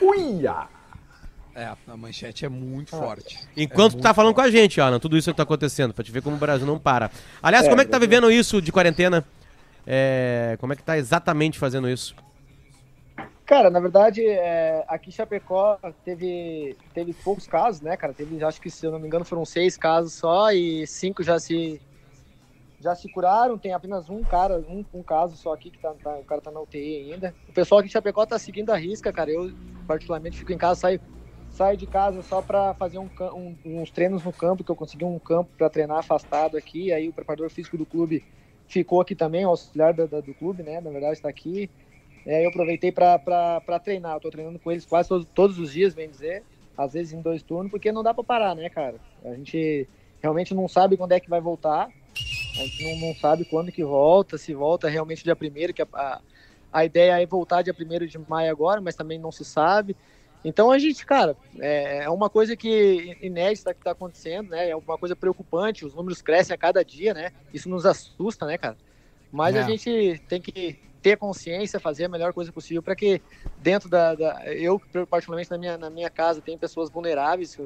Uia! 0.00 0.66
É, 1.54 1.64
a 1.88 1.96
manchete 1.96 2.44
é 2.44 2.48
muito 2.48 2.90
forte. 2.90 3.38
Enquanto 3.56 3.94
É 3.94 3.96
tu 3.98 4.02
tá 4.02 4.12
falando 4.12 4.34
com 4.34 4.42
forte. 4.42 4.54
a 4.56 4.60
gente, 4.60 4.80
Alan, 4.80 4.98
tudo 4.98 5.16
isso 5.16 5.30
que 5.30 5.36
tá 5.36 5.42
acontecendo, 5.42 5.94
pra 5.94 6.04
te 6.04 6.12
ver 6.12 6.20
como 6.22 6.36
o 6.36 6.38
Brasil 6.38 6.66
não 6.66 6.78
para. 6.78 7.10
Aliás, 7.42 7.66
É, 7.66 7.68
como 7.70 7.80
é 7.80 7.84
que 7.84 7.90
tá 7.90 7.98
vivendo 7.98 8.30
isso 8.30 8.60
de 8.60 8.70
quarentena? 8.70 9.24
É, 9.86 10.56
como 10.60 10.72
é 10.72 10.76
que 10.76 10.82
tá 10.82 10.98
exatamente 10.98 11.58
fazendo 11.58 11.88
isso? 11.88 12.14
Cara, 13.46 13.70
na 13.70 13.78
verdade, 13.78 14.26
é, 14.26 14.84
aqui 14.88 15.08
em 15.08 15.12
Chapecó 15.12 15.78
teve, 16.04 16.76
teve 16.92 17.12
poucos 17.12 17.46
casos, 17.46 17.80
né, 17.80 17.96
cara? 17.96 18.12
Teve, 18.12 18.42
acho 18.44 18.60
que, 18.60 18.68
se 18.68 18.84
eu 18.84 18.90
não 18.90 18.98
me 18.98 19.06
engano, 19.06 19.24
foram 19.24 19.44
seis 19.44 19.76
casos 19.76 20.14
só 20.14 20.50
e 20.50 20.84
cinco 20.86 21.22
já 21.22 21.38
se 21.38 21.80
já 22.86 22.94
se 22.94 23.08
curaram. 23.10 23.58
Tem 23.58 23.72
apenas 23.72 24.08
um 24.08 24.22
cara, 24.22 24.58
um, 24.68 24.84
um 24.94 25.02
caso 25.02 25.36
só 25.36 25.52
aqui 25.52 25.70
que 25.70 25.78
tá, 25.78 25.92
tá- 26.02 26.16
o 26.18 26.24
cara 26.24 26.40
tá 26.40 26.50
na 26.52 26.60
UTI 26.60 27.12
ainda. 27.12 27.34
O 27.48 27.52
pessoal 27.52 27.80
aqui 27.80 27.88
em 27.88 27.92
Chapecó 27.92 28.24
tá 28.24 28.38
seguindo 28.38 28.70
a 28.70 28.76
risca, 28.76 29.12
cara. 29.12 29.30
Eu, 29.30 29.52
particularmente, 29.88 30.38
fico 30.38 30.52
em 30.52 30.58
casa, 30.58 30.80
saio, 30.80 31.00
saio 31.50 31.76
de 31.76 31.86
casa 31.86 32.22
só 32.22 32.40
pra 32.40 32.74
fazer 32.74 32.98
um, 32.98 33.08
um- 33.34 33.56
uns 33.64 33.90
treinos 33.90 34.22
no 34.24 34.32
campo, 34.32 34.62
que 34.62 34.70
eu 34.70 34.76
consegui 34.76 35.04
um 35.04 35.18
campo 35.18 35.50
pra 35.58 35.68
treinar 35.68 35.98
afastado 35.98 36.56
aqui. 36.56 36.92
Aí 36.92 37.08
o 37.08 37.12
preparador 37.12 37.50
físico 37.50 37.76
do 37.76 37.84
clube 37.84 38.24
ficou 38.68 39.00
aqui 39.00 39.14
também, 39.16 39.44
o 39.44 39.48
auxiliar 39.48 39.92
da- 39.92 40.06
da- 40.06 40.20
do 40.20 40.32
clube, 40.34 40.62
né? 40.62 40.80
Na 40.80 40.90
verdade, 40.90 41.14
está 41.14 41.28
aqui. 41.28 41.68
É, 42.24 42.44
eu 42.44 42.50
aproveitei 42.50 42.92
para 42.92 43.80
treinar. 43.82 44.14
Eu 44.14 44.20
tô 44.20 44.30
treinando 44.30 44.58
com 44.60 44.70
eles 44.70 44.86
quase 44.86 45.08
todos, 45.08 45.26
todos 45.34 45.58
os 45.58 45.72
dias, 45.72 45.92
bem 45.92 46.08
dizer. 46.08 46.44
Às 46.78 46.92
vezes 46.92 47.12
em 47.12 47.20
dois 47.20 47.42
turnos, 47.42 47.70
porque 47.70 47.90
não 47.90 48.02
dá 48.02 48.12
para 48.14 48.22
parar, 48.22 48.54
né, 48.54 48.68
cara? 48.68 48.96
A 49.24 49.34
gente 49.34 49.88
realmente 50.22 50.54
não 50.54 50.68
sabe 50.68 50.96
quando 50.96 51.12
é 51.12 51.18
que 51.20 51.28
vai 51.30 51.40
voltar. 51.40 51.88
A 52.56 52.62
gente 52.62 52.82
não, 52.82 52.96
não 52.96 53.14
sabe 53.14 53.44
quando 53.44 53.70
que 53.72 53.84
volta, 53.84 54.38
se 54.38 54.54
volta 54.54 54.88
realmente 54.88 55.24
dia 55.24 55.36
primeiro, 55.36 55.74
que 55.74 55.82
a, 55.82 55.88
a, 55.92 56.20
a 56.72 56.84
ideia 56.84 57.20
é 57.20 57.26
voltar 57.26 57.62
dia 57.62 57.74
primeiro 57.74 58.06
de 58.06 58.18
maio 58.18 58.50
agora, 58.50 58.80
mas 58.80 58.94
também 58.96 59.18
não 59.18 59.30
se 59.30 59.44
sabe. 59.44 59.96
Então 60.44 60.70
a 60.70 60.78
gente, 60.78 61.04
cara, 61.04 61.36
é, 61.58 62.04
é 62.04 62.10
uma 62.10 62.30
coisa 62.30 62.56
que 62.56 63.16
inédita 63.20 63.74
que 63.74 63.80
está 63.80 63.90
acontecendo, 63.90 64.50
né? 64.50 64.70
É 64.70 64.76
uma 64.76 64.96
coisa 64.98 65.16
preocupante, 65.16 65.84
os 65.84 65.94
números 65.94 66.22
crescem 66.22 66.54
a 66.54 66.58
cada 66.58 66.84
dia, 66.84 67.12
né? 67.12 67.32
Isso 67.52 67.68
nos 67.68 67.84
assusta, 67.84 68.46
né, 68.46 68.56
cara? 68.56 68.76
Mas 69.32 69.56
É. 69.56 69.60
a 69.60 69.62
gente 69.62 70.22
tem 70.28 70.40
que 70.40 70.78
ter 71.02 71.16
consciência, 71.16 71.78
fazer 71.80 72.04
a 72.04 72.08
melhor 72.08 72.32
coisa 72.32 72.52
possível 72.52 72.82
para 72.82 72.96
que 72.96 73.22
dentro 73.56 73.88
da, 73.88 74.14
da- 74.14 74.42
eu 74.54 74.80
particularmente 75.08 75.50
na 75.50 75.58
minha, 75.58 75.78
na 75.78 75.90
minha 75.90 76.10
casa 76.10 76.42
tem 76.42 76.58
pessoas 76.58 76.90
vulneráveis 76.90 77.56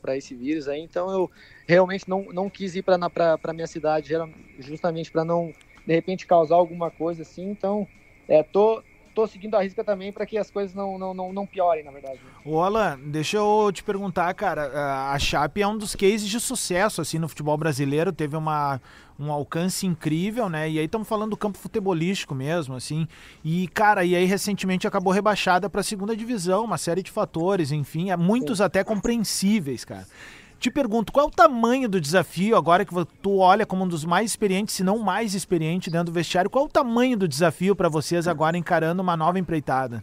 para 0.00 0.16
esse 0.16 0.34
vírus 0.36 0.68
aí, 0.68 0.80
então 0.80 1.10
eu 1.10 1.30
realmente 1.66 2.08
não, 2.08 2.26
não 2.32 2.50
quis 2.50 2.74
ir 2.76 2.82
para 2.82 2.98
para 3.10 3.52
minha 3.54 3.66
cidade 3.66 4.12
justamente 4.58 5.10
para 5.10 5.24
não 5.24 5.52
de 5.86 5.94
repente 5.94 6.26
causar 6.26 6.56
alguma 6.56 6.90
coisa 6.90 7.22
assim, 7.22 7.44
então 7.50 7.88
é, 8.28 8.42
tô 8.42 8.82
tô 9.18 9.26
seguindo 9.26 9.56
a 9.56 9.62
risca 9.62 9.82
também 9.82 10.12
para 10.12 10.24
que 10.24 10.38
as 10.38 10.48
coisas 10.48 10.72
não, 10.76 10.96
não, 10.96 11.12
não, 11.12 11.32
não 11.32 11.44
piorem, 11.44 11.82
na 11.82 11.90
verdade. 11.90 12.20
Ô 12.44 12.62
Alan, 12.62 12.96
deixa 13.04 13.36
eu 13.36 13.68
te 13.72 13.82
perguntar, 13.82 14.32
cara, 14.34 15.10
a 15.12 15.18
Chape 15.18 15.60
é 15.60 15.66
um 15.66 15.76
dos 15.76 15.96
cases 15.96 16.28
de 16.28 16.38
sucesso, 16.38 17.00
assim, 17.00 17.18
no 17.18 17.26
futebol 17.26 17.56
brasileiro, 17.56 18.12
teve 18.12 18.36
uma, 18.36 18.80
um 19.18 19.32
alcance 19.32 19.84
incrível, 19.84 20.48
né, 20.48 20.70
e 20.70 20.78
aí 20.78 20.84
estamos 20.84 21.08
falando 21.08 21.30
do 21.30 21.36
campo 21.36 21.58
futebolístico 21.58 22.32
mesmo, 22.32 22.76
assim, 22.76 23.08
e, 23.44 23.66
cara, 23.66 24.04
e 24.04 24.14
aí 24.14 24.24
recentemente 24.24 24.86
acabou 24.86 25.12
rebaixada 25.12 25.68
para 25.68 25.80
a 25.80 25.84
segunda 25.84 26.16
divisão, 26.16 26.62
uma 26.62 26.78
série 26.78 27.02
de 27.02 27.10
fatores, 27.10 27.72
enfim, 27.72 28.12
é 28.12 28.16
muitos 28.16 28.60
até 28.60 28.84
compreensíveis, 28.84 29.84
cara. 29.84 30.06
Te 30.58 30.72
pergunto, 30.72 31.12
qual 31.12 31.26
é 31.26 31.28
o 31.28 31.32
tamanho 31.32 31.88
do 31.88 32.00
desafio 32.00 32.56
agora 32.56 32.84
que 32.84 32.92
tu 33.22 33.38
olha 33.38 33.64
como 33.64 33.84
um 33.84 33.88
dos 33.88 34.04
mais 34.04 34.28
experientes, 34.30 34.74
se 34.74 34.82
não 34.82 34.98
mais 34.98 35.32
experiente 35.32 35.88
dentro 35.88 36.06
do 36.06 36.12
vestiário? 36.12 36.50
Qual 36.50 36.64
é 36.64 36.68
o 36.68 36.70
tamanho 36.70 37.16
do 37.16 37.28
desafio 37.28 37.76
para 37.76 37.88
vocês 37.88 38.26
agora 38.26 38.58
encarando 38.58 39.00
uma 39.00 39.16
nova 39.16 39.38
empreitada? 39.38 40.02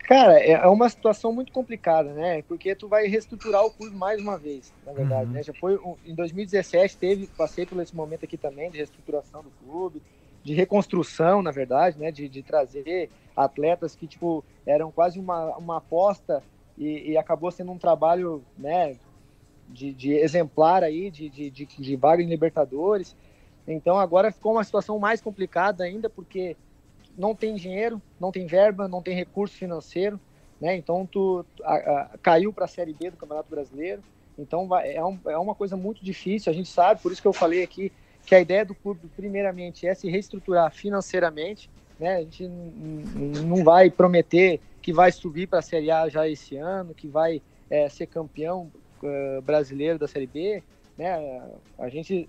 Cara, 0.00 0.38
é 0.40 0.52
é 0.52 0.66
uma 0.66 0.88
situação 0.88 1.32
muito 1.32 1.52
complicada, 1.52 2.12
né? 2.12 2.42
Porque 2.42 2.74
tu 2.74 2.88
vai 2.88 3.06
reestruturar 3.06 3.64
o 3.64 3.70
clube 3.70 3.94
mais 3.96 4.20
uma 4.20 4.36
vez, 4.38 4.72
na 4.84 4.92
verdade, 4.92 5.26
Uhum. 5.26 5.32
né? 5.32 5.42
Já 5.42 5.52
foi 5.54 5.78
em 6.04 6.14
2017 6.14 6.96
teve, 6.96 7.26
passei 7.28 7.66
por 7.66 7.80
esse 7.80 7.94
momento 7.94 8.24
aqui 8.24 8.36
também 8.36 8.70
de 8.70 8.78
reestruturação 8.78 9.42
do 9.42 9.50
clube, 9.64 10.02
de 10.44 10.54
reconstrução, 10.54 11.42
na 11.42 11.50
verdade, 11.52 11.98
né? 11.98 12.10
De, 12.12 12.28
de 12.28 12.42
trazer 12.42 13.10
atletas 13.36 13.94
que 13.96 14.06
tipo 14.06 14.44
eram 14.64 14.90
quase 14.92 15.18
uma, 15.18 15.56
uma 15.56 15.78
aposta 15.78 16.42
e, 16.78 17.10
e 17.12 17.16
acabou 17.16 17.50
sendo 17.50 17.72
um 17.72 17.78
trabalho, 17.78 18.44
né? 18.56 18.96
De, 19.68 19.92
de 19.92 20.12
exemplar 20.12 20.84
aí, 20.84 21.10
de, 21.10 21.28
de, 21.28 21.50
de, 21.50 21.66
de 21.66 21.96
vaga 21.96 22.22
em 22.22 22.28
Libertadores. 22.28 23.16
Então 23.66 23.98
agora 23.98 24.30
ficou 24.30 24.52
uma 24.52 24.64
situação 24.64 24.98
mais 24.98 25.20
complicada 25.20 25.84
ainda 25.84 26.08
porque 26.08 26.56
não 27.16 27.34
tem 27.34 27.54
dinheiro, 27.54 28.00
não 28.20 28.30
tem 28.30 28.46
verba, 28.46 28.86
não 28.86 29.02
tem 29.02 29.14
recurso 29.14 29.56
financeiro, 29.56 30.20
né? 30.60 30.76
Então 30.76 31.06
tu 31.06 31.44
a- 31.64 31.74
a- 31.74 32.18
caiu 32.22 32.52
para 32.52 32.66
a 32.66 32.68
Série 32.68 32.92
B 32.92 33.10
do 33.10 33.16
Campeonato 33.16 33.50
Brasileiro. 33.50 34.02
Então 34.38 34.68
vai, 34.68 34.94
é, 34.94 35.04
um- 35.04 35.18
é 35.26 35.38
uma 35.38 35.54
coisa 35.54 35.76
muito 35.76 36.04
difícil. 36.04 36.50
A 36.50 36.54
gente 36.54 36.68
sabe, 36.68 37.00
por 37.02 37.10
isso 37.10 37.22
que 37.22 37.28
eu 37.28 37.32
falei 37.32 37.62
aqui 37.62 37.90
que 38.24 38.34
a 38.34 38.40
ideia 38.40 38.64
do 38.64 38.74
clube 38.74 39.08
primeiramente 39.16 39.86
é 39.86 39.94
se 39.94 40.08
reestruturar 40.08 40.70
financeiramente, 40.72 41.70
né? 41.98 42.16
A 42.16 42.20
gente 42.22 42.46
não 42.46 43.64
vai 43.64 43.90
prometer 43.90 44.60
que 44.82 44.92
vai 44.92 45.10
subir 45.10 45.46
para 45.48 45.60
a 45.60 45.62
Série 45.62 45.90
A 45.90 46.08
já 46.08 46.28
esse 46.28 46.56
ano, 46.56 46.94
que 46.94 47.08
vai 47.08 47.42
é, 47.70 47.88
ser 47.88 48.06
campeão 48.06 48.70
eh, 49.08 49.40
brasileiro 49.40 49.98
da 49.98 50.08
Série 50.08 50.26
B, 50.26 50.62
né? 50.96 51.42
A 51.78 51.88
gente 51.88 52.28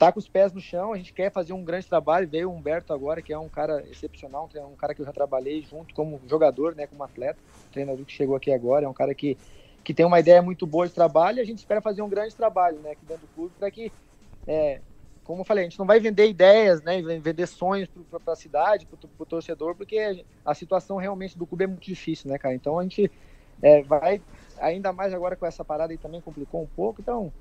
tá 0.00 0.10
com 0.10 0.18
os 0.18 0.26
pés 0.26 0.50
no 0.50 0.62
chão, 0.62 0.94
a 0.94 0.96
gente 0.96 1.12
quer 1.12 1.30
fazer 1.30 1.52
um 1.52 1.62
grande 1.62 1.86
trabalho. 1.86 2.26
Veio 2.26 2.48
o 2.48 2.54
Humberto 2.54 2.90
agora, 2.90 3.20
que 3.20 3.34
é 3.34 3.38
um 3.38 3.50
cara 3.50 3.84
excepcional, 3.90 4.48
é 4.54 4.64
um 4.64 4.74
cara 4.74 4.94
que 4.94 5.02
eu 5.02 5.04
já 5.04 5.12
trabalhei 5.12 5.62
junto 5.62 5.94
como 5.94 6.18
jogador, 6.26 6.74
né, 6.74 6.86
como 6.86 7.04
atleta, 7.04 7.38
treinador 7.70 8.06
que 8.06 8.12
chegou 8.12 8.34
aqui 8.34 8.50
agora, 8.50 8.86
é 8.86 8.88
um 8.88 8.94
cara 8.94 9.14
que, 9.14 9.36
que 9.84 9.92
tem 9.92 10.06
uma 10.06 10.18
ideia 10.18 10.40
muito 10.40 10.66
boa 10.66 10.88
de 10.88 10.94
trabalho 10.94 11.36
e 11.36 11.40
a 11.42 11.44
gente 11.44 11.58
espera 11.58 11.82
fazer 11.82 12.00
um 12.00 12.08
grande 12.08 12.34
trabalho, 12.34 12.78
né, 12.78 12.92
aqui 12.92 13.04
dentro 13.04 13.26
do 13.26 13.34
clube 13.34 13.52
para 13.58 13.70
que, 13.70 13.92
é, 14.46 14.80
como 15.22 15.42
eu 15.42 15.44
falei, 15.44 15.64
a 15.64 15.68
gente 15.68 15.78
não 15.78 15.86
vai 15.86 16.00
vender 16.00 16.28
ideias, 16.30 16.82
né, 16.82 17.02
vender 17.20 17.46
sonhos 17.46 17.86
para 18.24 18.32
a 18.32 18.36
cidade, 18.36 18.86
para 18.86 18.98
o 19.18 19.26
torcedor, 19.26 19.74
porque 19.74 20.24
a 20.42 20.54
situação 20.54 20.96
realmente 20.96 21.36
do 21.36 21.46
clube 21.46 21.64
é 21.64 21.66
muito 21.66 21.84
difícil, 21.84 22.30
né, 22.30 22.38
cara. 22.38 22.54
Então 22.54 22.78
a 22.78 22.82
gente 22.82 23.12
é, 23.62 23.82
vai 23.82 24.22
ainda 24.60 24.92
mais 24.92 25.12
agora 25.12 25.36
com 25.36 25.46
essa 25.46 25.64
parada 25.64 25.92
aí 25.92 25.98
também 25.98 26.20
complicou 26.20 26.62
um 26.62 26.66
pouco, 26.76 27.00
então 27.00 27.32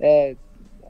é, 0.00 0.36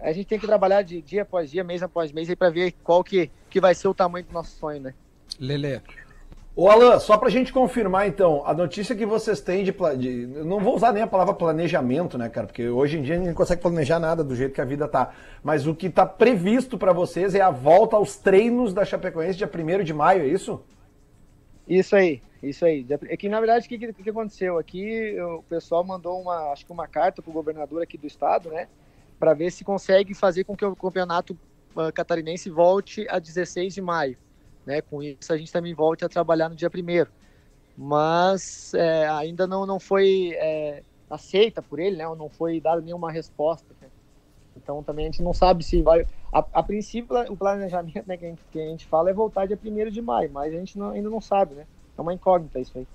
a 0.00 0.12
gente 0.12 0.26
tem 0.26 0.38
que 0.38 0.46
trabalhar 0.46 0.82
de 0.82 1.00
dia 1.00 1.22
após 1.22 1.50
dia, 1.50 1.62
mês 1.62 1.82
após 1.82 2.10
mês, 2.12 2.28
aí 2.28 2.36
para 2.36 2.50
ver 2.50 2.72
qual 2.82 3.04
que, 3.04 3.30
que 3.50 3.60
vai 3.60 3.74
ser 3.74 3.88
o 3.88 3.94
tamanho 3.94 4.24
do 4.24 4.32
nosso 4.32 4.56
sonho, 4.56 4.80
né? 4.80 4.94
Lele. 5.38 5.80
Ô 6.56 6.68
Alan, 6.68 7.00
só 7.00 7.16
pra 7.16 7.28
gente 7.28 7.52
confirmar 7.52 8.06
então, 8.06 8.46
a 8.46 8.54
notícia 8.54 8.94
que 8.94 9.04
vocês 9.04 9.40
têm 9.40 9.64
de, 9.64 9.72
de- 9.98 10.26
Não 10.44 10.60
vou 10.60 10.76
usar 10.76 10.92
nem 10.92 11.02
a 11.02 11.06
palavra 11.06 11.34
planejamento, 11.34 12.16
né, 12.16 12.28
cara? 12.28 12.46
Porque 12.46 12.68
hoje 12.68 12.96
em 12.96 13.02
dia 13.02 13.14
a 13.14 13.18
gente 13.18 13.26
não 13.26 13.34
consegue 13.34 13.60
planejar 13.60 13.98
nada 13.98 14.22
do 14.22 14.36
jeito 14.36 14.54
que 14.54 14.60
a 14.60 14.64
vida 14.64 14.86
tá. 14.86 15.12
Mas 15.42 15.66
o 15.66 15.74
que 15.74 15.90
tá 15.90 16.06
previsto 16.06 16.78
pra 16.78 16.92
vocês 16.92 17.34
é 17.34 17.40
a 17.40 17.50
volta 17.50 17.96
aos 17.96 18.16
treinos 18.16 18.72
da 18.72 18.84
Chapecoense 18.84 19.36
dia 19.36 19.50
1 19.52 19.82
de 19.82 19.92
maio, 19.92 20.22
é 20.22 20.28
isso? 20.28 20.62
Isso 21.68 21.96
aí, 21.96 22.22
isso 22.42 22.64
aí. 22.64 22.86
É 23.08 23.16
que 23.16 23.28
na 23.28 23.40
verdade 23.40 23.66
o 23.66 23.68
que, 23.68 23.92
que, 23.92 24.10
aconteceu 24.10 24.58
aqui? 24.58 25.18
O 25.20 25.42
pessoal 25.44 25.82
mandou 25.82 26.20
uma, 26.20 26.52
acho 26.52 26.66
que 26.66 26.72
uma 26.72 26.86
carta 26.86 27.22
pro 27.22 27.32
governador 27.32 27.82
aqui 27.82 27.96
do 27.96 28.06
estado, 28.06 28.50
né? 28.50 28.68
Para 29.18 29.32
ver 29.32 29.50
se 29.50 29.64
consegue 29.64 30.14
fazer 30.14 30.44
com 30.44 30.56
que 30.56 30.64
o 30.64 30.76
campeonato 30.76 31.36
ah, 31.76 31.90
catarinense 31.90 32.50
volte 32.50 33.06
a 33.08 33.18
16 33.18 33.74
de 33.74 33.80
maio. 33.80 34.16
Né? 34.66 34.80
Com 34.80 35.02
isso 35.02 35.32
a 35.32 35.36
gente 35.36 35.52
também 35.52 35.74
volte 35.74 36.04
a 36.04 36.08
trabalhar 36.08 36.48
no 36.48 36.56
dia 36.56 36.68
1 36.68 37.06
Mas 37.76 38.72
é, 38.74 39.06
ainda 39.08 39.46
não, 39.46 39.66
não 39.66 39.80
foi 39.80 40.32
é, 40.34 40.82
aceita 41.10 41.62
por 41.62 41.78
ele, 41.78 41.96
né? 41.96 42.04
Não 42.04 42.28
foi 42.28 42.60
dada 42.60 42.80
nenhuma 42.80 43.10
resposta. 43.10 43.74
Né? 44.54 44.60
Então 44.62 44.82
também 44.82 45.06
a 45.06 45.08
gente 45.10 45.22
não 45.22 45.32
sabe 45.34 45.64
se 45.64 45.82
vai. 45.82 46.06
A, 46.32 46.44
a 46.52 46.62
princípio, 46.62 47.14
o 47.30 47.36
planejamento 47.36 48.04
né, 48.06 48.16
que, 48.16 48.24
a 48.24 48.28
gente, 48.28 48.40
que 48.50 48.60
a 48.60 48.66
gente 48.66 48.86
fala 48.86 49.10
é 49.10 49.12
voltar 49.12 49.46
dia 49.46 49.58
1 49.62 49.90
de 49.90 50.00
maio, 50.02 50.30
mas 50.32 50.52
a 50.52 50.56
gente 50.56 50.78
não- 50.78 50.90
ainda 50.90 51.10
não 51.10 51.20
sabe, 51.20 51.54
né? 51.54 51.64
É 51.96 52.00
uma 52.00 52.12
incógnita 52.14 52.58
isso 52.58 52.72
aí. 52.76 52.86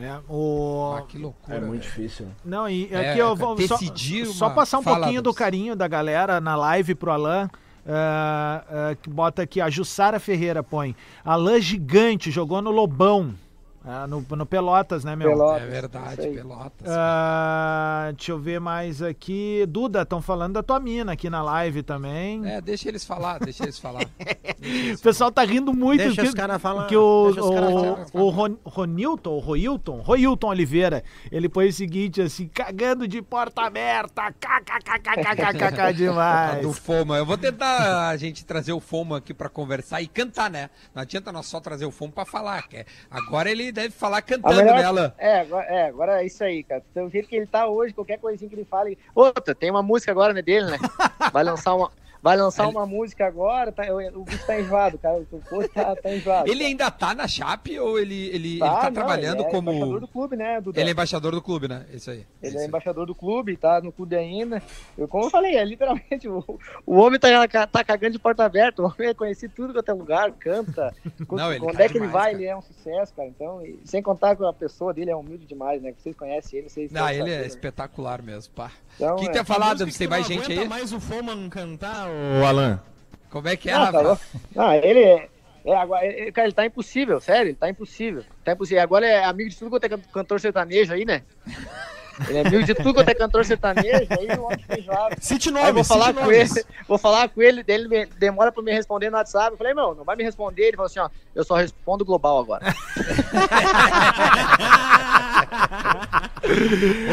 É, 0.00 0.16
o... 0.28 0.94
Ah, 0.96 1.02
que 1.02 1.18
loucura. 1.18 1.56
É 1.56 1.60
muito 1.60 1.82
difícil. 1.82 2.28
Não, 2.44 2.68
e 2.68 2.88
É, 2.92 3.10
aqui 3.10 3.18
eu 3.18 3.34
vou 3.34 3.56
só, 3.66 3.76
só 4.32 4.50
passar 4.50 4.78
um 4.78 4.84
pouquinho 4.84 5.20
do 5.20 5.34
carinho 5.34 5.74
da 5.74 5.88
galera 5.88 6.40
na 6.40 6.54
live 6.54 6.94
pro 6.94 7.10
Alan. 7.10 7.50
ah, 7.86 8.64
ah, 8.68 8.94
que 9.00 9.10
bota 9.10 9.42
aqui, 9.42 9.60
a 9.60 9.68
Jussara 9.68 10.20
Ferreira 10.20 10.62
põe. 10.62 10.94
Alan 11.24 11.60
gigante, 11.60 12.30
jogou 12.30 12.62
no 12.62 12.70
Lobão. 12.70 13.34
Ah, 13.90 14.06
no, 14.06 14.20
no 14.28 14.44
Pelotas, 14.44 15.02
né, 15.02 15.16
meu? 15.16 15.30
Pelotas, 15.30 15.62
É 15.62 15.66
verdade. 15.66 16.16
Pelotas. 16.28 16.86
Ah, 16.88 18.10
deixa 18.14 18.32
eu 18.32 18.38
ver 18.38 18.60
mais 18.60 19.00
aqui. 19.00 19.64
Duda, 19.66 20.02
estão 20.02 20.20
falando 20.20 20.54
da 20.54 20.62
tua 20.62 20.78
mina 20.78 21.12
aqui 21.12 21.30
na 21.30 21.42
live 21.42 21.82
também. 21.82 22.46
É, 22.46 22.60
deixa 22.60 22.88
eles 22.88 23.04
falar, 23.04 23.38
deixa 23.40 23.62
eles 23.64 23.78
falar. 23.78 24.02
O 24.98 25.00
pessoal 25.00 25.30
tá 25.30 25.44
rindo 25.44 25.72
muito 25.72 26.00
Deixa 26.02 26.20
que, 26.20 26.28
os 26.28 26.34
caras 26.34 26.60
falar. 26.60 26.86
que 26.88 26.96
o, 26.96 27.26
deixa 27.26 27.40
os 27.42 27.54
caras 27.54 27.70
o, 27.72 27.80
falar. 27.80 28.06
o 28.12 28.28
Ron, 28.28 28.56
Ronilton, 28.64 29.30
o 29.30 29.38
Roilton, 29.38 30.00
Roilton 30.00 30.48
Oliveira, 30.48 31.04
ele 31.30 31.48
põe 31.48 31.68
o 31.68 31.72
seguinte 31.72 32.20
assim, 32.20 32.48
cagando 32.48 33.06
de 33.06 33.22
porta 33.22 33.62
aberta, 33.62 34.32
kkkkkkk 34.32 35.92
demais. 35.94 36.62
do 36.62 36.72
Foma. 36.72 37.16
Eu 37.16 37.24
vou 37.26 37.38
tentar 37.38 38.08
a 38.08 38.16
gente 38.16 38.44
trazer 38.44 38.72
o 38.72 38.80
Foma 38.80 39.18
aqui 39.18 39.32
pra 39.32 39.48
conversar 39.48 40.02
e 40.02 40.06
cantar, 40.08 40.50
né? 40.50 40.70
Não 40.94 41.02
adianta 41.02 41.30
nós 41.32 41.46
só 41.46 41.60
trazer 41.60 41.86
o 41.86 41.90
Foma 41.92 42.12
pra 42.12 42.24
falar. 42.24 42.66
Que 42.68 42.78
é- 42.78 42.86
agora 43.10 43.50
ele 43.50 43.70
deve 43.78 43.90
falar 43.94 44.20
cantando 44.22 44.56
melhor- 44.56 44.76
nela. 44.76 45.14
É, 45.18 45.40
agora, 45.40 45.66
é, 45.66 45.86
agora 45.88 46.22
é 46.22 46.26
isso 46.26 46.42
aí, 46.44 46.62
cara. 46.64 46.82
O 46.96 47.08
jeito 47.08 47.28
que 47.28 47.36
ele 47.36 47.46
tá 47.46 47.66
hoje, 47.66 47.94
qualquer 47.94 48.18
coisinha 48.18 48.48
que 48.48 48.54
ele 48.54 48.64
fala. 48.64 48.88
ele- 48.88 48.98
Outra, 49.14 49.54
tem 49.54 49.70
uma 49.70 49.82
música 49.82 50.10
agora 50.12 50.32
né, 50.32 50.42
dele, 50.42 50.66
né? 50.70 50.78
Vai 51.32 51.44
lançar 51.44 51.74
uma. 51.74 51.90
Vai 52.22 52.36
lançar 52.36 52.66
uma 52.68 52.84
música 52.86 53.26
agora, 53.26 53.70
tá, 53.70 53.84
o, 53.92 54.20
o 54.20 54.24
bicho 54.24 54.44
tá 54.46 54.60
enjoado, 54.60 54.98
cara. 54.98 55.18
O 55.30 55.38
posto 55.40 55.72
tá, 55.72 55.94
tá 55.96 56.10
enjoado. 56.14 56.50
Ele 56.50 56.64
ainda 56.64 56.90
tá 56.90 57.14
na 57.14 57.28
Chape 57.28 57.78
ou 57.78 57.98
ele, 57.98 58.28
ele, 58.28 58.48
ele 58.54 58.58
Tá, 58.58 58.76
tá 58.76 58.84
não, 58.84 58.92
trabalhando 58.92 59.40
ele 59.40 59.48
é 59.48 59.50
como. 59.50 59.70
embaixador 59.70 60.00
do 60.00 60.08
clube, 60.08 60.36
né, 60.36 60.60
Duda? 60.60 60.80
Ele 60.80 60.88
é 60.90 60.92
embaixador 60.92 61.32
do 61.32 61.42
clube, 61.42 61.68
né? 61.68 61.86
Isso 61.92 62.10
aí. 62.10 62.26
Ele 62.42 62.48
Isso 62.48 62.56
é 62.58 62.60
aí. 62.62 62.66
embaixador 62.66 63.06
do 63.06 63.14
clube, 63.14 63.56
tá 63.56 63.80
no 63.80 63.92
clube 63.92 64.16
ainda. 64.16 64.62
Eu, 64.96 65.06
como 65.06 65.26
eu 65.26 65.30
falei, 65.30 65.56
é 65.56 65.64
literalmente 65.64 66.28
o, 66.28 66.44
o 66.84 66.96
homem 66.96 67.18
tá, 67.20 67.66
tá 67.66 67.84
cagando 67.84 68.12
de 68.12 68.18
porta 68.18 68.44
aberta. 68.44 68.82
O 68.82 68.86
homem 68.86 69.08
é 69.10 69.14
conhecido 69.14 69.52
tudo 69.54 69.72
quanto 69.72 69.88
é 69.88 69.94
lugar, 69.94 70.32
canta. 70.32 70.94
Não, 71.30 71.52
ele 71.52 71.64
Onde 71.64 71.76
tá 71.76 71.84
é 71.84 71.88
que 71.88 71.98
ele 71.98 72.06
demais, 72.06 72.12
vai, 72.12 72.32
cara. 72.32 72.42
ele 72.42 72.46
é 72.46 72.56
um 72.56 72.62
sucesso, 72.62 73.14
cara. 73.14 73.28
Então, 73.28 73.64
e 73.64 73.78
sem 73.84 74.02
contar 74.02 74.34
que 74.36 74.44
a 74.44 74.52
pessoa 74.52 74.92
dele 74.92 75.10
é 75.10 75.16
humilde 75.16 75.46
demais, 75.46 75.80
né? 75.80 75.94
Vocês 75.96 76.16
conhecem 76.16 76.58
ele, 76.58 76.68
vocês 76.68 76.90
Não, 76.90 77.08
ele 77.08 77.30
é 77.30 77.40
né? 77.40 77.46
espetacular 77.46 78.22
mesmo, 78.22 78.52
pá. 78.54 78.70
Então, 78.96 79.14
O 79.14 79.18
que, 79.18 79.28
que 79.30 79.38
é. 79.38 79.44
tem 79.44 79.86
que 79.86 79.98
Tem 79.98 80.08
mais 80.08 80.26
gente 80.26 80.52
aí? 80.52 80.68
mais 80.68 80.92
o 80.92 81.00
Foman 81.00 81.48
cantar, 81.48 82.07
ô 82.08 82.44
Alan? 82.46 82.80
Como 83.30 83.46
é 83.48 83.56
que 83.56 83.68
é, 83.68 83.74
Ah, 83.74 83.92
tá. 83.92 84.18
Não, 84.54 84.72
ele 84.74 85.00
é. 85.00 85.28
é, 85.64 85.76
agora, 85.76 86.06
ele- 86.06 86.32
cara, 86.32 86.46
ele 86.46 86.54
tá 86.54 86.64
impossível, 86.64 87.20
sério, 87.20 87.48
ele 87.50 87.54
tá 87.56 87.68
impossível. 87.68 88.24
Tá 88.44 88.52
impossível. 88.52 88.82
Agora 88.82 89.06
é 89.06 89.22
amigo 89.24 89.50
de 89.50 89.56
tudo 89.58 89.70
quanto 89.70 89.84
é 89.84 89.88
can- 89.88 90.00
cantor 90.12 90.40
sertanejo 90.40 90.92
aí, 90.94 91.04
né? 91.04 91.22
Ele 92.26 92.38
é 92.38 92.40
amigo 92.46 92.64
de 92.64 92.74
tudo 92.74 92.94
quanto 92.94 93.08
é 93.08 93.14
cantor 93.14 93.44
sertanejo, 93.44 94.06
aí 94.10 94.38
o 94.38 94.42
homem 94.44 94.58
fica 94.58 94.80
enjoado. 94.80 95.16
Cite 95.20 95.48
Aí 95.50 95.54
nomes, 95.54 95.72
vou 95.74 95.84
falar 95.84 96.06
cite 96.06 96.18
com 96.18 96.32
ele, 96.32 96.48
nomes. 96.48 96.64
vou 96.88 96.98
falar 96.98 97.28
com 97.28 97.42
ele, 97.42 97.62
dele 97.62 97.86
me- 97.88 98.06
demora 98.18 98.50
pra 98.50 98.62
me 98.62 98.72
responder 98.72 99.10
no 99.10 99.16
WhatsApp. 99.16 99.52
Eu 99.52 99.56
falei, 99.56 99.72
meu, 99.74 99.94
não 99.94 100.04
vai 100.04 100.16
me 100.16 100.24
responder. 100.24 100.62
Ele 100.68 100.76
falou 100.76 100.86
assim, 100.86 100.98
ó, 100.98 101.08
eu 101.34 101.44
só 101.44 101.54
respondo 101.54 102.04
global 102.04 102.38
agora. 102.40 102.74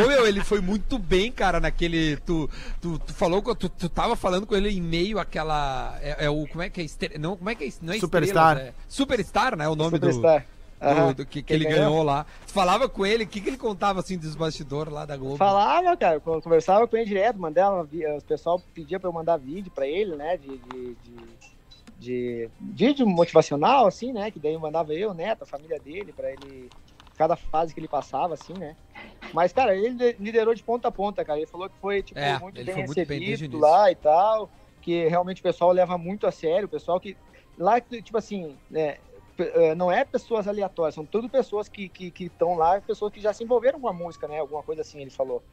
Ô 0.03 0.07
meu, 0.07 0.25
ele 0.27 0.43
foi 0.43 0.61
muito 0.61 0.97
bem, 0.97 1.31
cara, 1.31 1.59
naquele. 1.59 2.17
Tu, 2.17 2.49
tu, 2.81 2.99
tu 2.99 3.13
falou 3.13 3.41
tu, 3.55 3.69
tu 3.69 3.89
tava 3.89 4.15
falando 4.15 4.45
com 4.45 4.55
ele 4.55 4.69
em 4.69 4.81
meio 4.81 5.19
àquela. 5.19 5.97
É, 6.01 6.25
é 6.25 6.29
o. 6.29 6.47
Como 6.47 6.61
é 6.61 6.69
que 6.69 6.81
é? 6.81 6.83
Estre- 6.83 7.17
Não, 7.17 7.35
como 7.35 7.49
é 7.49 7.55
que 7.55 7.63
é? 7.65 7.69
Não 7.81 7.93
é 7.93 7.99
Superstar. 7.99 8.51
Estrelas, 8.57 8.73
é 8.73 8.73
Superstar, 8.87 9.55
né? 9.57 9.67
O 9.67 9.75
nome 9.75 9.91
Superstar. 9.97 10.39
do. 10.41 10.54
Do- 10.79 11.13
do 11.13 11.25
que, 11.25 11.41
que 11.41 11.53
ele 11.53 11.65
ganhou. 11.65 11.93
ganhou 11.93 12.03
lá. 12.03 12.25
Tu 12.45 12.51
falava 12.53 12.87
com 12.89 13.05
ele, 13.05 13.23
o 13.23 13.27
que, 13.27 13.41
que 13.41 13.49
ele 13.49 13.57
contava 13.57 13.99
assim 13.99 14.17
dos 14.17 14.35
bastidores 14.35 14.93
lá 14.93 15.05
da 15.05 15.17
Globo? 15.17 15.37
Falava, 15.37 15.97
cara, 15.97 16.15
eu 16.15 16.41
conversava 16.41 16.87
com 16.87 16.95
ele 16.95 17.05
direto, 17.05 17.39
mandava, 17.39 17.83
o 17.83 18.21
pessoal 18.23 18.59
pedia 18.73 18.99
pra 18.99 19.09
eu 19.09 19.13
mandar 19.13 19.37
vídeo 19.37 19.71
pra 19.71 19.87
ele, 19.87 20.15
né, 20.15 20.37
de, 20.37 20.57
de, 20.57 20.95
de, 20.95 21.39
de 21.99 22.49
vídeo 22.59 23.07
motivacional, 23.07 23.85
assim, 23.85 24.13
né, 24.13 24.31
que 24.31 24.39
daí 24.39 24.53
eu 24.53 24.59
mandava 24.59 24.93
eu, 24.93 25.13
Neto, 25.13 25.43
a 25.43 25.47
família 25.47 25.79
dele, 25.79 26.13
pra 26.13 26.31
ele, 26.31 26.71
cada 27.17 27.35
fase 27.35 27.73
que 27.73 27.79
ele 27.79 27.87
passava, 27.87 28.33
assim, 28.33 28.53
né. 28.53 28.75
Mas, 29.33 29.51
cara, 29.51 29.75
ele 29.75 30.13
liderou 30.19 30.53
de 30.53 30.63
ponta 30.63 30.87
a 30.87 30.91
ponta, 30.91 31.25
cara, 31.25 31.39
ele 31.39 31.47
falou 31.47 31.69
que 31.69 31.79
foi, 31.79 32.01
tipo, 32.01 32.19
É, 32.19 32.39
muito 32.39 32.55
bem 32.63 32.65
foi 32.65 32.83
muito 32.83 33.05
bem 33.05 33.19
recebido 33.19 33.57
início. 33.57 33.59
lá 33.59 33.91
e 33.91 33.95
tal, 33.95 34.49
que 34.81 35.07
realmente 35.07 35.39
o 35.41 35.43
pessoal 35.43 35.71
leva 35.71 35.97
muito 35.97 36.25
a 36.27 36.31
sério, 36.31 36.67
o 36.67 36.69
pessoal 36.69 36.99
que, 36.99 37.17
lá, 37.57 37.81
tipo 37.81 38.17
assim, 38.17 38.57
né, 38.69 38.97
não 39.75 39.91
é 39.91 40.03
pessoas 40.05 40.47
aleatórias, 40.47 40.95
são 40.95 41.05
tudo 41.05 41.27
pessoas 41.29 41.67
que 41.67 41.83
estão 41.85 42.11
que, 42.11 42.23
estão 42.25 42.55
lá, 42.55 42.79
pessoas 42.81 43.11
que 43.11 43.19
já 43.19 43.33
se 43.33 43.43
envolveram 43.43 43.79
com 43.79 43.87
a 43.87 43.93
música, 43.93 44.27
né? 44.27 44.39
Alguma 44.39 44.63
coisa 44.63 44.81
assim, 44.81 45.01
ele 45.01 45.09
falou. 45.11 45.43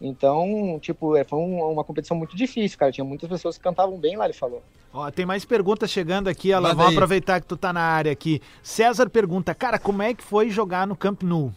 Então, 0.00 0.78
tipo, 0.80 1.16
é, 1.16 1.22
foi 1.22 1.38
um- 1.38 1.62
uma 1.70 1.84
competição 1.84 2.16
muito 2.16 2.36
difícil, 2.36 2.76
cara. 2.76 2.90
Tinha 2.90 3.04
muitas 3.04 3.28
pessoas 3.28 3.56
que 3.56 3.62
cantavam 3.62 3.96
bem 3.98 4.16
lá, 4.16 4.24
ele 4.24 4.32
falou. 4.34 4.60
Ó, 4.92 5.08
tem 5.10 5.24
mais 5.24 5.44
perguntas 5.44 5.90
chegando 5.90 6.28
aqui. 6.28 6.52
Manda 6.52 6.74
Vamos 6.74 6.92
aproveitar 6.92 7.40
que 7.40 7.46
tu 7.46 7.56
tá 7.56 7.72
na 7.72 7.82
área 7.82 8.10
aqui. 8.10 8.42
César 8.62 9.08
pergunta, 9.08 9.54
cara, 9.54 9.78
como 9.78 10.02
é 10.02 10.12
que 10.12 10.22
foi 10.22 10.50
jogar 10.50 10.86
no 10.86 10.96
Camp 10.96 11.22
Nou? 11.22 11.52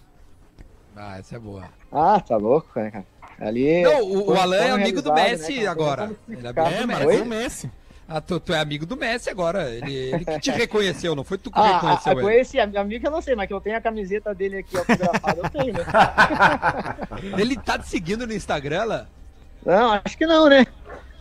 Ah, 0.95 1.17
essa 1.17 1.35
é 1.35 1.39
boa. 1.39 1.65
Ah, 1.91 2.19
tá 2.19 2.37
louco, 2.37 2.67
né, 2.75 2.91
cara? 2.91 3.05
Ali. 3.39 3.81
Não, 3.81 4.01
o, 4.03 4.31
o 4.31 4.35
Alan 4.35 4.55
é 4.57 4.69
amigo 4.71 5.01
do 5.01 5.11
realizado, 5.11 5.47
Messi 5.49 5.59
né, 5.61 5.67
agora. 5.67 6.15
Ele 6.29 6.47
é 6.47 6.49
É, 6.49 6.53
do 6.53 6.87
marcou 6.87 7.07
Messi. 7.11 7.21
o 7.21 7.25
Messi. 7.25 7.71
Ah, 8.07 8.21
tu, 8.21 8.39
tu 8.39 8.53
é 8.53 8.59
amigo 8.59 8.85
do 8.85 8.95
Messi 8.95 9.29
agora. 9.31 9.69
Ele, 9.69 9.93
ele 9.93 10.25
que 10.25 10.39
te 10.39 10.51
reconheceu, 10.51 11.15
não 11.15 11.23
foi 11.23 11.37
tu 11.39 11.49
que 11.49 11.57
Ah, 11.59 11.73
reconheceu 11.79 12.11
a, 12.11 12.13
ele. 12.15 12.21
com 12.21 12.29
esse 12.29 12.59
am- 12.59 12.77
amigo 12.77 13.07
eu 13.07 13.11
não 13.11 13.21
sei, 13.21 13.35
mas 13.35 13.47
que 13.47 13.53
eu 13.53 13.59
tenho 13.61 13.77
a 13.77 13.81
camiseta 13.81 14.33
dele 14.35 14.57
aqui 14.57 14.77
autografada, 14.77 15.41
eu 15.43 15.49
tenho, 15.49 15.73
né? 15.73 15.79
Ele 17.37 17.57
tá 17.57 17.79
te 17.79 17.87
seguindo 17.89 18.27
no 18.27 18.33
Instagram, 18.33 18.81
Alan? 18.81 19.07
Não, 19.65 19.99
acho 20.05 20.17
que 20.17 20.25
não, 20.27 20.47
né? 20.47 20.65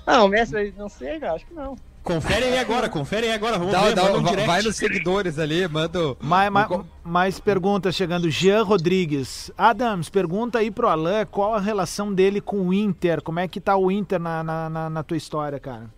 Ah, 0.07 0.22
o 0.24 0.28
Messi, 0.28 0.74
não 0.76 0.89
sei, 0.89 1.18
cara, 1.18 1.35
acho 1.35 1.47
que 1.47 1.55
não. 1.55 1.76
Confere 2.03 2.45
aí 2.45 2.59
agora, 2.59 2.87
confere 2.91 3.28
aí 3.28 3.32
agora. 3.32 3.57
Vamos 3.57 3.72
Dá, 3.72 3.80
ver, 3.80 3.95
dá- 3.95 4.03
manda 4.03 4.18
um 4.18 4.22
vai- 4.22 4.30
direct. 4.32 4.47
vai 4.47 4.62
nos 4.62 4.76
seguidores 4.76 5.39
ali, 5.39 5.66
manda. 5.66 5.99
o- 6.11 6.16
Mais, 6.20 6.51
mais, 6.53 6.68
mais 7.03 7.41
perguntas 7.41 7.95
chegando. 7.95 8.30
Jean 8.30 8.62
Rodrigues. 8.62 9.51
Adams, 9.57 10.11
pergunta 10.11 10.59
aí 10.59 10.70
pro 10.70 10.87
Alan 10.89 11.24
qual 11.24 11.55
a 11.55 11.61
relação 11.61 12.12
dele 12.12 12.43
com 12.43 12.61
o 12.68 12.74
Inter. 12.74 13.22
Como 13.22 13.41
é 13.41 13.49
que 13.49 13.59
tá 13.59 13.74
o 13.78 13.91
Inter 13.91 14.20
na, 14.20 14.45
na, 14.45 14.68
na- 14.68 14.91
na 14.91 15.03
tua 15.03 15.16
história, 15.16 15.59
cara? 15.59 15.89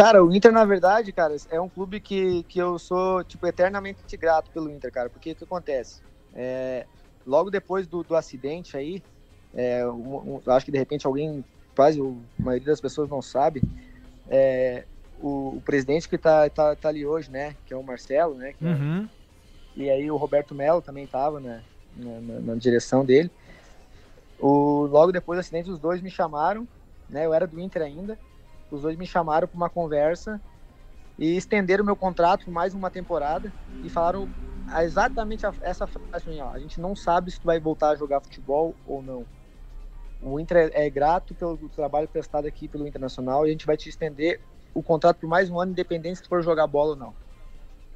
Cara, 0.00 0.24
o 0.24 0.34
Inter, 0.34 0.50
na 0.50 0.64
verdade, 0.64 1.12
cara, 1.12 1.36
é 1.50 1.60
um 1.60 1.68
clube 1.68 2.00
que, 2.00 2.42
que 2.44 2.58
eu 2.58 2.78
sou, 2.78 3.22
tipo, 3.22 3.46
eternamente 3.46 4.16
grato 4.16 4.50
pelo 4.50 4.70
Inter, 4.70 4.90
cara. 4.90 5.10
Porque 5.10 5.32
o 5.32 5.36
que 5.36 5.44
acontece? 5.44 6.02
É, 6.32 6.86
logo 7.26 7.50
depois 7.50 7.86
do, 7.86 8.02
do 8.02 8.16
acidente 8.16 8.78
aí, 8.78 9.04
é, 9.52 9.86
um- 9.86 10.36
um- 10.36 10.42
acho 10.52 10.64
que 10.64 10.72
de 10.72 10.78
repente 10.78 11.06
alguém, 11.06 11.44
quase 11.76 12.00
a 12.00 12.42
maioria 12.42 12.68
das 12.68 12.80
pessoas 12.80 13.10
não 13.10 13.20
sabe, 13.20 13.62
é, 14.26 14.86
o, 15.18 15.58
o 15.58 15.60
presidente 15.60 16.08
que 16.08 16.16
tá, 16.16 16.48
tá, 16.48 16.74
tá 16.74 16.88
ali 16.88 17.04
hoje, 17.04 17.30
né, 17.30 17.58
que 17.66 17.74
é 17.74 17.76
o 17.76 17.82
Marcelo, 17.82 18.36
né, 18.36 18.54
é- 18.58 18.64
Uhum. 18.64 19.06
e 19.76 19.90
aí 19.90 20.10
o 20.10 20.16
Roberto 20.16 20.54
Melo 20.54 20.80
também 20.80 21.04
estava 21.04 21.40
na, 21.40 21.62
na, 21.94 22.20
na- 22.22 22.40
na 22.40 22.54
direção 22.54 23.04
dele. 23.04 23.30
O, 24.38 24.86
logo 24.86 25.12
depois 25.12 25.36
do 25.36 25.40
acidente, 25.40 25.68
os 25.70 25.78
dois 25.78 26.00
me 26.00 26.10
chamaram, 26.10 26.66
né? 27.06 27.26
Eu 27.26 27.34
era 27.34 27.46
do 27.46 27.60
Inter 27.60 27.82
ainda. 27.82 28.18
Os 28.70 28.82
dois 28.82 28.96
me 28.96 29.06
chamaram 29.06 29.48
para 29.48 29.56
uma 29.56 29.68
conversa 29.68 30.40
e 31.18 31.36
estenderam 31.36 31.84
meu 31.84 31.96
contrato 31.96 32.44
por 32.44 32.52
mais 32.52 32.74
uma 32.74 32.90
temporada 32.90 33.52
e 33.84 33.90
falaram 33.90 34.28
exatamente 34.82 35.44
essa 35.60 35.86
frase 35.86 36.08
assim, 36.12 36.40
ó, 36.40 36.50
a 36.50 36.58
gente 36.58 36.80
não 36.80 36.94
sabe 36.94 37.30
se 37.30 37.40
tu 37.40 37.46
vai 37.46 37.58
voltar 37.58 37.90
a 37.90 37.96
jogar 37.96 38.20
futebol 38.20 38.74
ou 38.86 39.02
não. 39.02 39.26
O 40.22 40.38
Inter 40.38 40.70
é, 40.74 40.86
é 40.86 40.90
grato 40.90 41.34
pelo 41.34 41.56
trabalho 41.70 42.06
prestado 42.06 42.46
aqui 42.46 42.68
pelo 42.68 42.86
Internacional 42.86 43.46
e 43.46 43.48
a 43.48 43.52
gente 43.52 43.66
vai 43.66 43.76
te 43.76 43.88
estender 43.88 44.40
o 44.72 44.82
contrato 44.82 45.18
por 45.18 45.28
mais 45.28 45.50
um 45.50 45.58
ano, 45.58 45.72
independente 45.72 46.16
se 46.16 46.22
tu 46.22 46.28
for 46.28 46.42
jogar 46.42 46.66
bola 46.66 46.90
ou 46.90 46.96
não. 46.96 47.14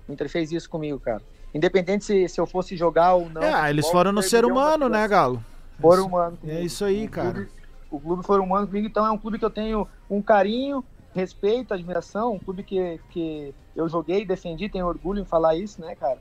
O 0.09 0.13
Inter 0.13 0.29
fez 0.29 0.51
isso 0.51 0.69
comigo, 0.69 0.99
cara. 0.99 1.23
independente 1.55 2.05
se, 2.05 2.29
se 2.29 2.41
eu 2.41 2.47
fosse 2.47 2.77
jogar 2.77 3.15
ou 3.15 3.29
não. 3.29 3.43
É, 3.43 3.71
eles 3.71 3.85
futebol, 3.85 3.93
foram 3.93 4.13
no 4.13 4.23
ser 4.23 4.45
humano, 4.45 4.89
né, 4.89 5.07
Galo? 5.07 5.45
Foram 5.81 6.07
humano. 6.07 6.39
É 6.45 6.61
isso 6.61 6.85
aí, 6.85 7.07
cara. 7.09 7.49
O 7.97 8.01
clube 8.01 8.25
foi 8.25 8.39
humano 8.41 8.67
comigo, 8.67 8.87
então 8.87 9.07
é 9.07 9.11
um 9.11 9.19
clube 9.19 9.39
que 9.39 9.45
eu 9.45 9.51
tenho 9.51 9.87
um 10.11 10.21
carinho, 10.21 10.85
respeito, 11.15 11.73
admiração, 11.73 12.33
um 12.35 12.39
clube 12.39 12.63
que, 12.63 13.01
que 13.11 13.55
eu 13.77 13.89
joguei, 13.89 14.25
defendi, 14.25 14.69
tenho 14.69 14.87
orgulho 14.87 15.21
em 15.21 15.25
falar 15.25 15.55
isso, 15.55 15.81
né, 15.81 15.95
cara? 15.95 16.19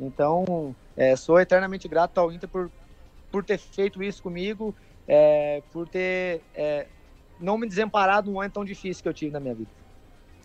Então, 0.00 0.74
é, 0.96 1.16
sou 1.16 1.40
eternamente 1.40 1.88
grato 1.88 2.18
ao 2.18 2.30
Inter 2.30 2.48
por, 2.48 2.70
por 3.30 3.44
ter 3.44 3.58
feito 3.58 4.02
isso 4.02 4.22
comigo, 4.22 4.74
é, 5.08 5.62
por 5.72 5.88
ter 5.88 6.42
é, 6.54 6.86
não 7.40 7.58
me 7.58 7.66
desamparado 7.66 8.28
num 8.28 8.34
momento 8.34 8.52
tão 8.52 8.64
difícil 8.64 9.02
que 9.02 9.08
eu 9.08 9.14
tive 9.14 9.32
na 9.32 9.40
minha 9.40 9.54
vida. 9.54 9.70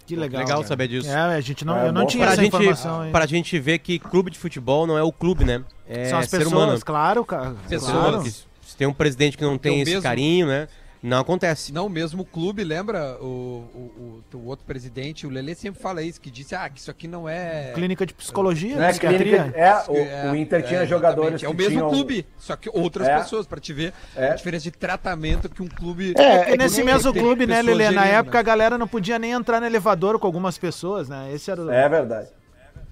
Que 0.06 0.16
legal. 0.16 0.42
Legal 0.42 0.58
cara. 0.58 0.68
saber 0.68 0.88
disso. 0.88 1.10
É, 1.10 1.16
a 1.36 1.42
gente 1.42 1.64
não, 1.64 1.78
É 1.78 1.88
eu 1.88 1.92
não 1.94 2.02
bom 2.02 2.08
tinha 2.08 2.24
Pra 2.26 2.34
essa 2.34 2.42
gente, 2.42 2.54
informação 2.56 3.02
aí. 3.02 3.12
pra 3.12 3.26
gente 3.28 3.60
ver 3.60 3.80
que 3.80 4.00
clube 4.00 4.32
de 4.32 4.40
futebol 4.40 4.88
não 4.88 4.98
é 4.98 5.04
o 5.04 5.12
clube, 5.12 5.46
né? 5.46 5.64
É 5.88 6.06
São 6.06 6.18
as 6.20 6.28
ser 6.28 6.40
pessoas, 6.40 6.54
humano. 6.64 6.80
claro, 6.84 7.24
cara. 7.24 7.56
Pessoas. 7.70 7.92
claro. 7.92 8.24
Se 8.72 8.78
tem 8.78 8.88
um 8.88 8.94
presidente 8.94 9.38
que 9.38 9.44
não 9.44 9.58
tem 9.58 9.80
o 9.80 9.82
esse 9.82 9.92
mesmo- 9.92 10.04
carinho, 10.04 10.48
né? 10.48 10.68
Não 11.04 11.18
acontece. 11.20 11.74
Não, 11.74 11.90
mesmo 11.90 12.22
o 12.22 12.26
clube, 12.26 12.64
lembra? 12.64 13.18
O, 13.20 13.26
o, 13.26 14.22
o, 14.36 14.38
o 14.38 14.46
outro 14.46 14.64
presidente, 14.68 15.26
o 15.26 15.32
Lele 15.32 15.56
sempre 15.56 15.82
fala 15.82 16.04
isso, 16.04 16.22
que 16.22 16.30
disse, 16.30 16.54
ah, 16.54 16.70
que 16.70 16.80
isso 16.80 16.92
aqui 16.92 17.08
não 17.08 17.28
é... 17.28 17.72
Clínica 17.74 18.06
de 18.06 18.14
psicologia, 18.14 18.76
Né, 18.78 18.90
psiquiatria. 18.92 19.40
clínica- 19.46 19.60
é, 19.60 19.84
o, 19.90 19.98
É, 19.98 20.32
o 20.32 20.36
Inter 20.36 20.62
tinha 20.64 20.82
é, 20.82 20.86
jogadores. 20.86 21.42
É 21.42 21.50
o 21.50 21.56
mesmo 21.56 21.72
tinham- 21.72 21.90
clube, 21.90 22.24
só 22.38 22.56
que 22.56 22.70
outras 22.72 23.08
É. 23.08 23.18
pessoas, 23.18 23.48
pra 23.48 23.60
te 23.60 23.74
ver 23.74 23.94
É. 24.16 24.30
a 24.30 24.36
diferença 24.36 24.64
de 24.66 24.72
tratamento 24.72 25.50
que 25.50 25.64
um 25.64 25.68
clube... 25.68 26.14
É, 26.16 26.38
Porque 26.38 26.56
nesse 26.58 26.84
mesmo 26.84 27.12
tem 27.12 27.22
clube, 27.24 27.48
né, 27.48 27.64
Lelê? 27.64 27.90
Na 27.90 28.06
época 28.06 28.36
né? 28.38 28.40
a 28.40 28.44
galera 28.44 28.78
não 28.78 28.88
podia 28.88 29.18
nem 29.18 29.32
entrar 29.32 29.60
no 29.60 29.66
elevador 29.66 30.20
com 30.20 30.28
algumas 30.28 30.60
pessoas, 30.60 31.10
né? 31.10 31.32
Esse 31.34 31.50
era 31.50 31.64
o. 31.64 31.72
É 31.72 31.90
verdade. 31.90 32.30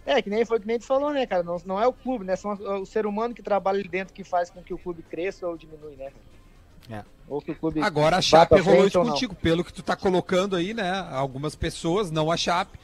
É, 0.10 0.24
que 0.24 0.30
nem 0.30 0.44
foi 0.44 0.60
que 0.60 0.66
nem 0.66 0.80
tu 0.80 0.86
falou, 0.86 1.14
né, 1.14 1.28
cara? 1.28 1.44
Não, 1.44 1.62
não 1.64 1.80
é 1.80 1.86
o 1.86 1.94
clube, 1.94 2.26
né? 2.26 2.36
São 2.36 2.54
o 2.82 2.86
ser 2.86 3.06
humano 3.06 3.36
que 3.36 3.44
trabalha 3.44 3.78
ali 3.78 3.88
dentro 3.88 4.12
que 4.12 4.24
faz 4.24 4.50
com 4.50 4.60
que 4.60 4.74
o 4.74 4.78
clube 4.78 5.04
cresça 5.04 5.48
ou 5.48 5.56
diminui, 5.56 5.96
né? 5.96 6.12
É. 6.90 7.04
Ou 7.28 7.40
que 7.40 7.52
o 7.52 7.56
clube. 7.56 7.80
Agora 7.80 8.18
a 8.18 8.22
Chape 8.22 8.60
rolou 8.60 8.88
isso 8.88 9.00
contigo, 9.00 9.36
pelo 9.36 9.64
que 9.64 9.72
tu 9.72 9.84
tá 9.84 9.96
colocando 9.96 10.56
aí, 10.56 10.74
né? 10.74 10.90
Algumas 11.12 11.56
pessoas, 11.56 12.10
não 12.10 12.32
a 12.32 12.38
Chape, 12.38 12.80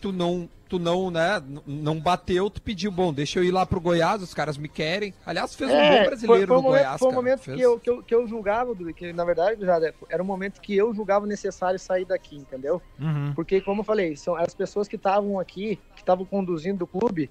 tu 0.00 0.12
não, 0.12 0.48
tu 0.68 0.78
não, 0.78 1.10
né, 1.10 1.42
não 1.66 2.00
bateu, 2.00 2.48
tu 2.48 2.62
pediu, 2.62 2.90
bom, 2.90 3.12
deixa 3.12 3.38
eu 3.38 3.44
ir 3.44 3.50
lá 3.50 3.66
pro 3.66 3.80
Goiás, 3.80 4.22
os 4.22 4.32
caras 4.32 4.56
me 4.56 4.68
querem. 4.68 5.12
Aliás, 5.26 5.54
fez 5.54 5.70
um 5.70 5.74
É, 5.74 5.88
bom 5.90 5.96
foi, 5.96 6.04
brasileiro 6.06 6.46
foi 6.46 6.56
um 6.56 6.60
no 6.60 6.62
momento, 6.62 6.80
Goiás, 6.80 6.98
foi 6.98 7.08
um 7.08 7.10
cara. 7.10 7.22
momento 7.22 7.40
Fez- 7.40 7.56
que, 7.56 7.62
eu, 7.62 7.80
que, 7.80 7.90
eu, 7.90 8.02
que 8.02 8.14
eu 8.14 8.26
julgava, 8.26 8.74
que 8.94 9.12
na 9.12 9.24
verdade 9.24 9.64
já 9.64 9.78
era 10.08 10.22
um 10.22 10.26
momento 10.26 10.60
que 10.60 10.76
eu 10.76 10.94
julgava 10.94 11.26
necessário 11.26 11.78
sair 11.78 12.04
daqui, 12.04 12.36
entendeu? 12.36 12.80
Uhum. 12.98 13.32
Porque, 13.34 13.60
como 13.60 13.80
eu 13.80 13.84
falei, 13.84 14.16
são 14.16 14.34
as 14.36 14.54
pessoas 14.54 14.88
que 14.88 14.96
estavam 14.96 15.38
aqui, 15.38 15.76
que 15.94 16.00
estavam 16.02 16.24
conduzindo 16.24 16.82
o 16.82 16.86
clube, 16.86 17.30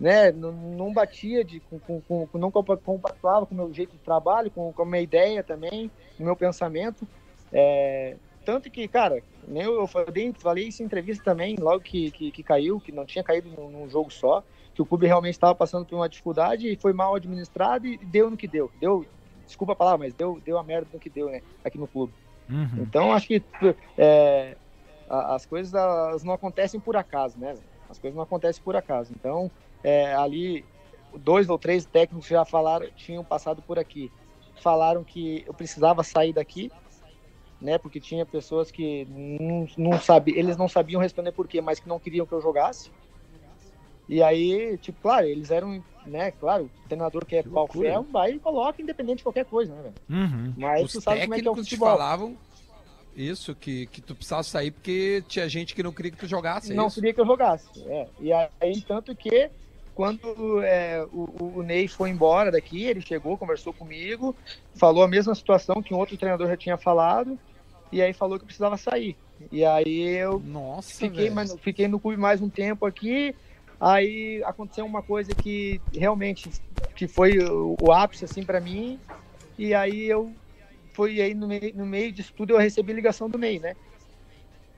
né, 0.00 0.30
não, 0.30 0.52
não 0.52 0.92
batia, 0.92 1.44
de, 1.44 1.60
com, 1.60 1.78
com, 1.80 2.00
com- 2.26 2.38
não 2.38 2.50
compa- 2.52 2.76
compactuava 2.76 3.44
com 3.44 3.54
o 3.54 3.58
meu 3.58 3.74
jeito 3.74 3.92
de 3.92 3.98
trabalho, 3.98 4.50
com, 4.50 4.72
com 4.72 4.82
a 4.82 4.86
minha 4.86 5.02
ideia 5.02 5.42
também, 5.42 5.90
o 6.18 6.22
meu 6.24 6.36
pensamento. 6.36 7.06
É, 7.52 8.14
tanto 8.48 8.70
que, 8.70 8.88
cara, 8.88 9.22
eu, 9.46 9.74
eu 9.74 9.86
falei, 9.86 10.32
falei 10.38 10.68
isso 10.68 10.82
em 10.82 10.86
entrevista 10.86 11.22
também, 11.22 11.54
logo 11.56 11.80
que, 11.80 12.10
que, 12.10 12.30
que 12.30 12.42
caiu, 12.42 12.80
que 12.80 12.90
não 12.90 13.04
tinha 13.04 13.22
caído 13.22 13.50
num, 13.50 13.68
num 13.68 13.90
jogo 13.90 14.10
só, 14.10 14.42
que 14.74 14.80
o 14.80 14.86
clube 14.86 15.06
realmente 15.06 15.34
estava 15.34 15.54
passando 15.54 15.84
por 15.84 15.96
uma 15.96 16.08
dificuldade 16.08 16.66
e 16.66 16.74
foi 16.74 16.94
mal 16.94 17.14
administrado 17.14 17.86
e 17.86 17.98
deu 17.98 18.30
no 18.30 18.38
que 18.38 18.48
deu. 18.48 18.72
Deu, 18.80 19.04
desculpa 19.44 19.74
a 19.74 19.76
palavra, 19.76 20.06
mas 20.06 20.14
deu, 20.14 20.40
deu 20.42 20.56
a 20.56 20.64
merda 20.64 20.88
no 20.90 20.98
que 20.98 21.10
deu, 21.10 21.28
né, 21.28 21.42
aqui 21.62 21.76
no 21.76 21.86
clube. 21.86 22.14
Uhum. 22.48 22.78
Então, 22.78 23.12
acho 23.12 23.26
que 23.26 23.42
é, 23.98 24.56
as 25.10 25.44
coisas 25.44 25.74
elas 25.74 26.24
não 26.24 26.32
acontecem 26.32 26.80
por 26.80 26.96
acaso, 26.96 27.38
né? 27.38 27.54
As 27.90 27.98
coisas 27.98 28.16
não 28.16 28.22
acontecem 28.22 28.62
por 28.62 28.74
acaso. 28.74 29.12
Então, 29.14 29.50
é, 29.84 30.14
ali, 30.14 30.64
dois 31.18 31.50
ou 31.50 31.58
três 31.58 31.84
técnicos 31.84 32.26
já 32.26 32.46
falaram, 32.46 32.88
tinham 32.96 33.22
passado 33.22 33.60
por 33.60 33.78
aqui. 33.78 34.10
Falaram 34.62 35.04
que 35.04 35.44
eu 35.46 35.52
precisava 35.52 36.02
sair 36.02 36.32
daqui, 36.32 36.72
né? 37.60 37.78
Porque 37.78 38.00
tinha 38.00 38.24
pessoas 38.24 38.70
que 38.70 39.06
não, 39.10 39.66
não 39.76 40.00
sabiam, 40.00 40.38
eles 40.38 40.56
não 40.56 40.68
sabiam 40.68 41.00
responder 41.00 41.32
por 41.32 41.46
quê, 41.48 41.60
mas 41.60 41.80
que 41.80 41.88
não 41.88 41.98
queriam 41.98 42.26
que 42.26 42.32
eu 42.32 42.40
jogasse. 42.40 42.90
E 44.08 44.22
aí, 44.22 44.78
tipo, 44.78 45.02
claro, 45.02 45.26
eles 45.26 45.50
eram, 45.50 45.82
né? 46.06 46.30
Claro, 46.30 46.70
o 46.84 46.88
treinador 46.88 47.26
que 47.26 47.36
é 47.36 47.42
pau 47.42 47.64
loucura, 47.64 47.90
ferro, 47.90 48.06
vai 48.10 48.32
e 48.32 48.38
coloca 48.38 48.80
independente 48.80 49.18
de 49.18 49.22
qualquer 49.22 49.44
coisa, 49.44 49.74
né, 49.74 49.82
velho? 49.82 49.94
Uhum. 50.08 50.54
Mas 50.56 50.84
Os 50.86 50.92
tu 50.92 51.00
sabe 51.02 51.20
como 51.22 51.34
é 51.34 51.40
que 51.40 51.46
é 51.46 51.50
o 51.50 51.54
técnicos 51.54 51.66
te 51.66 51.70
futebol. 51.70 51.88
falavam 51.90 52.36
isso, 53.14 53.54
que, 53.54 53.86
que 53.86 54.00
tu 54.00 54.14
precisava 54.14 54.44
sair 54.44 54.70
porque 54.70 55.22
tinha 55.28 55.48
gente 55.48 55.74
que 55.74 55.82
não 55.82 55.92
queria 55.92 56.12
que 56.12 56.16
tu 56.16 56.26
jogasse, 56.26 56.72
é 56.72 56.74
não 56.74 56.86
isso? 56.86 56.94
queria 56.94 57.12
que 57.12 57.20
eu 57.20 57.26
jogasse. 57.26 57.68
É. 57.86 58.06
E 58.20 58.32
aí, 58.32 58.80
tanto 58.86 59.14
que 59.14 59.50
quando 59.92 60.62
é, 60.62 61.04
o, 61.12 61.58
o 61.58 61.62
Ney 61.64 61.88
foi 61.88 62.10
embora 62.10 62.52
daqui, 62.52 62.84
ele 62.84 63.00
chegou, 63.00 63.36
conversou 63.36 63.72
comigo, 63.72 64.36
falou 64.76 65.02
a 65.02 65.08
mesma 65.08 65.34
situação 65.34 65.82
que 65.82 65.92
um 65.92 65.98
outro 65.98 66.16
treinador 66.16 66.46
já 66.46 66.56
tinha 66.56 66.78
falado, 66.78 67.36
e 67.92 68.02
aí 68.02 68.12
falou 68.14 68.38
que 68.38 68.42
eu 68.44 68.46
precisava 68.46 68.76
sair. 68.76 69.18
E 69.50 69.64
aí 69.64 70.00
eu 70.18 70.44
Nossa, 70.44 70.90
fiquei, 70.98 71.30
mas, 71.30 71.54
fiquei 71.62 71.88
no 71.88 72.00
clube 72.00 72.16
mais 72.18 72.40
um 72.40 72.50
tempo 72.50 72.86
aqui. 72.86 73.36
Aí 73.80 74.42
aconteceu 74.44 74.84
uma 74.86 75.02
coisa 75.02 75.34
que 75.34 75.82
realmente 75.92 76.50
que 76.94 77.06
foi 77.08 77.38
o, 77.38 77.76
o 77.80 77.92
ápice 77.92 78.24
assim 78.24 78.44
para 78.44 78.60
mim. 78.60 79.02
E 79.58 79.74
aí 79.74 80.04
eu 80.06 80.38
foi 80.94 81.20
aí 81.20 81.34
no 81.34 81.48
meio, 81.48 81.74
no 81.76 81.86
meio 81.86 82.12
disso 82.12 82.32
tudo 82.36 82.52
eu 82.54 82.58
recebi 82.58 82.92
ligação 82.92 83.30
do 83.30 83.38
Ney, 83.38 83.60
né? 83.60 83.76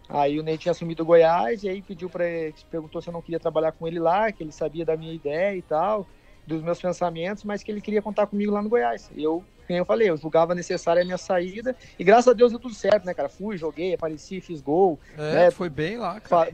Aí 0.09 0.39
o 0.41 0.43
Ney 0.43 0.59
tinha 0.59 0.73
assumido 0.73 1.03
o 1.03 1.07
Goiás 1.07 1.63
e 1.63 1.69
aí 1.69 1.83
pediu 1.83 2.11
para 2.11 2.25
perguntou 2.69 3.01
se 3.01 3.09
eu 3.09 3.13
não 3.13 3.23
queria 3.23 3.39
trabalhar 3.41 3.73
com 3.73 3.87
ele 3.87 4.01
lá, 4.01 4.33
que 4.33 4.43
ele 4.43 4.53
sabia 4.53 4.85
da 4.85 4.97
minha 4.97 5.15
ideia 5.15 5.57
e 5.57 5.63
tal, 5.63 6.09
dos 6.51 6.63
meus 6.63 6.81
pensamentos, 6.81 7.45
mas 7.45 7.63
que 7.63 7.71
ele 7.71 7.81
queria 7.81 8.03
contar 8.03 8.27
comigo 8.27 8.53
lá 8.53 8.61
no 8.63 8.69
Goiás. 8.69 9.11
E 9.15 9.23
eu, 9.23 9.45
como 9.67 9.79
eu 9.79 9.85
falei, 9.85 10.11
eu 10.11 10.17
julgava 10.17 10.55
necessária 10.55 11.03
a 11.03 11.05
minha 11.05 11.19
saída 11.19 11.75
e 11.99 12.05
graças 12.05 12.29
a 12.29 12.33
Deus 12.33 12.51
deu 12.51 12.61
tudo 12.61 12.75
certo, 12.75 13.05
né, 13.05 13.15
cara? 13.15 13.29
Fui, 13.29 13.57
joguei, 13.57 13.95
apareci, 13.95 14.41
fiz 14.41 14.61
gol, 14.61 14.99
É, 15.17 15.33
né? 15.35 15.51
foi 15.51 15.69
bem 15.69 15.97
lá, 15.97 16.21
cara. 16.21 16.53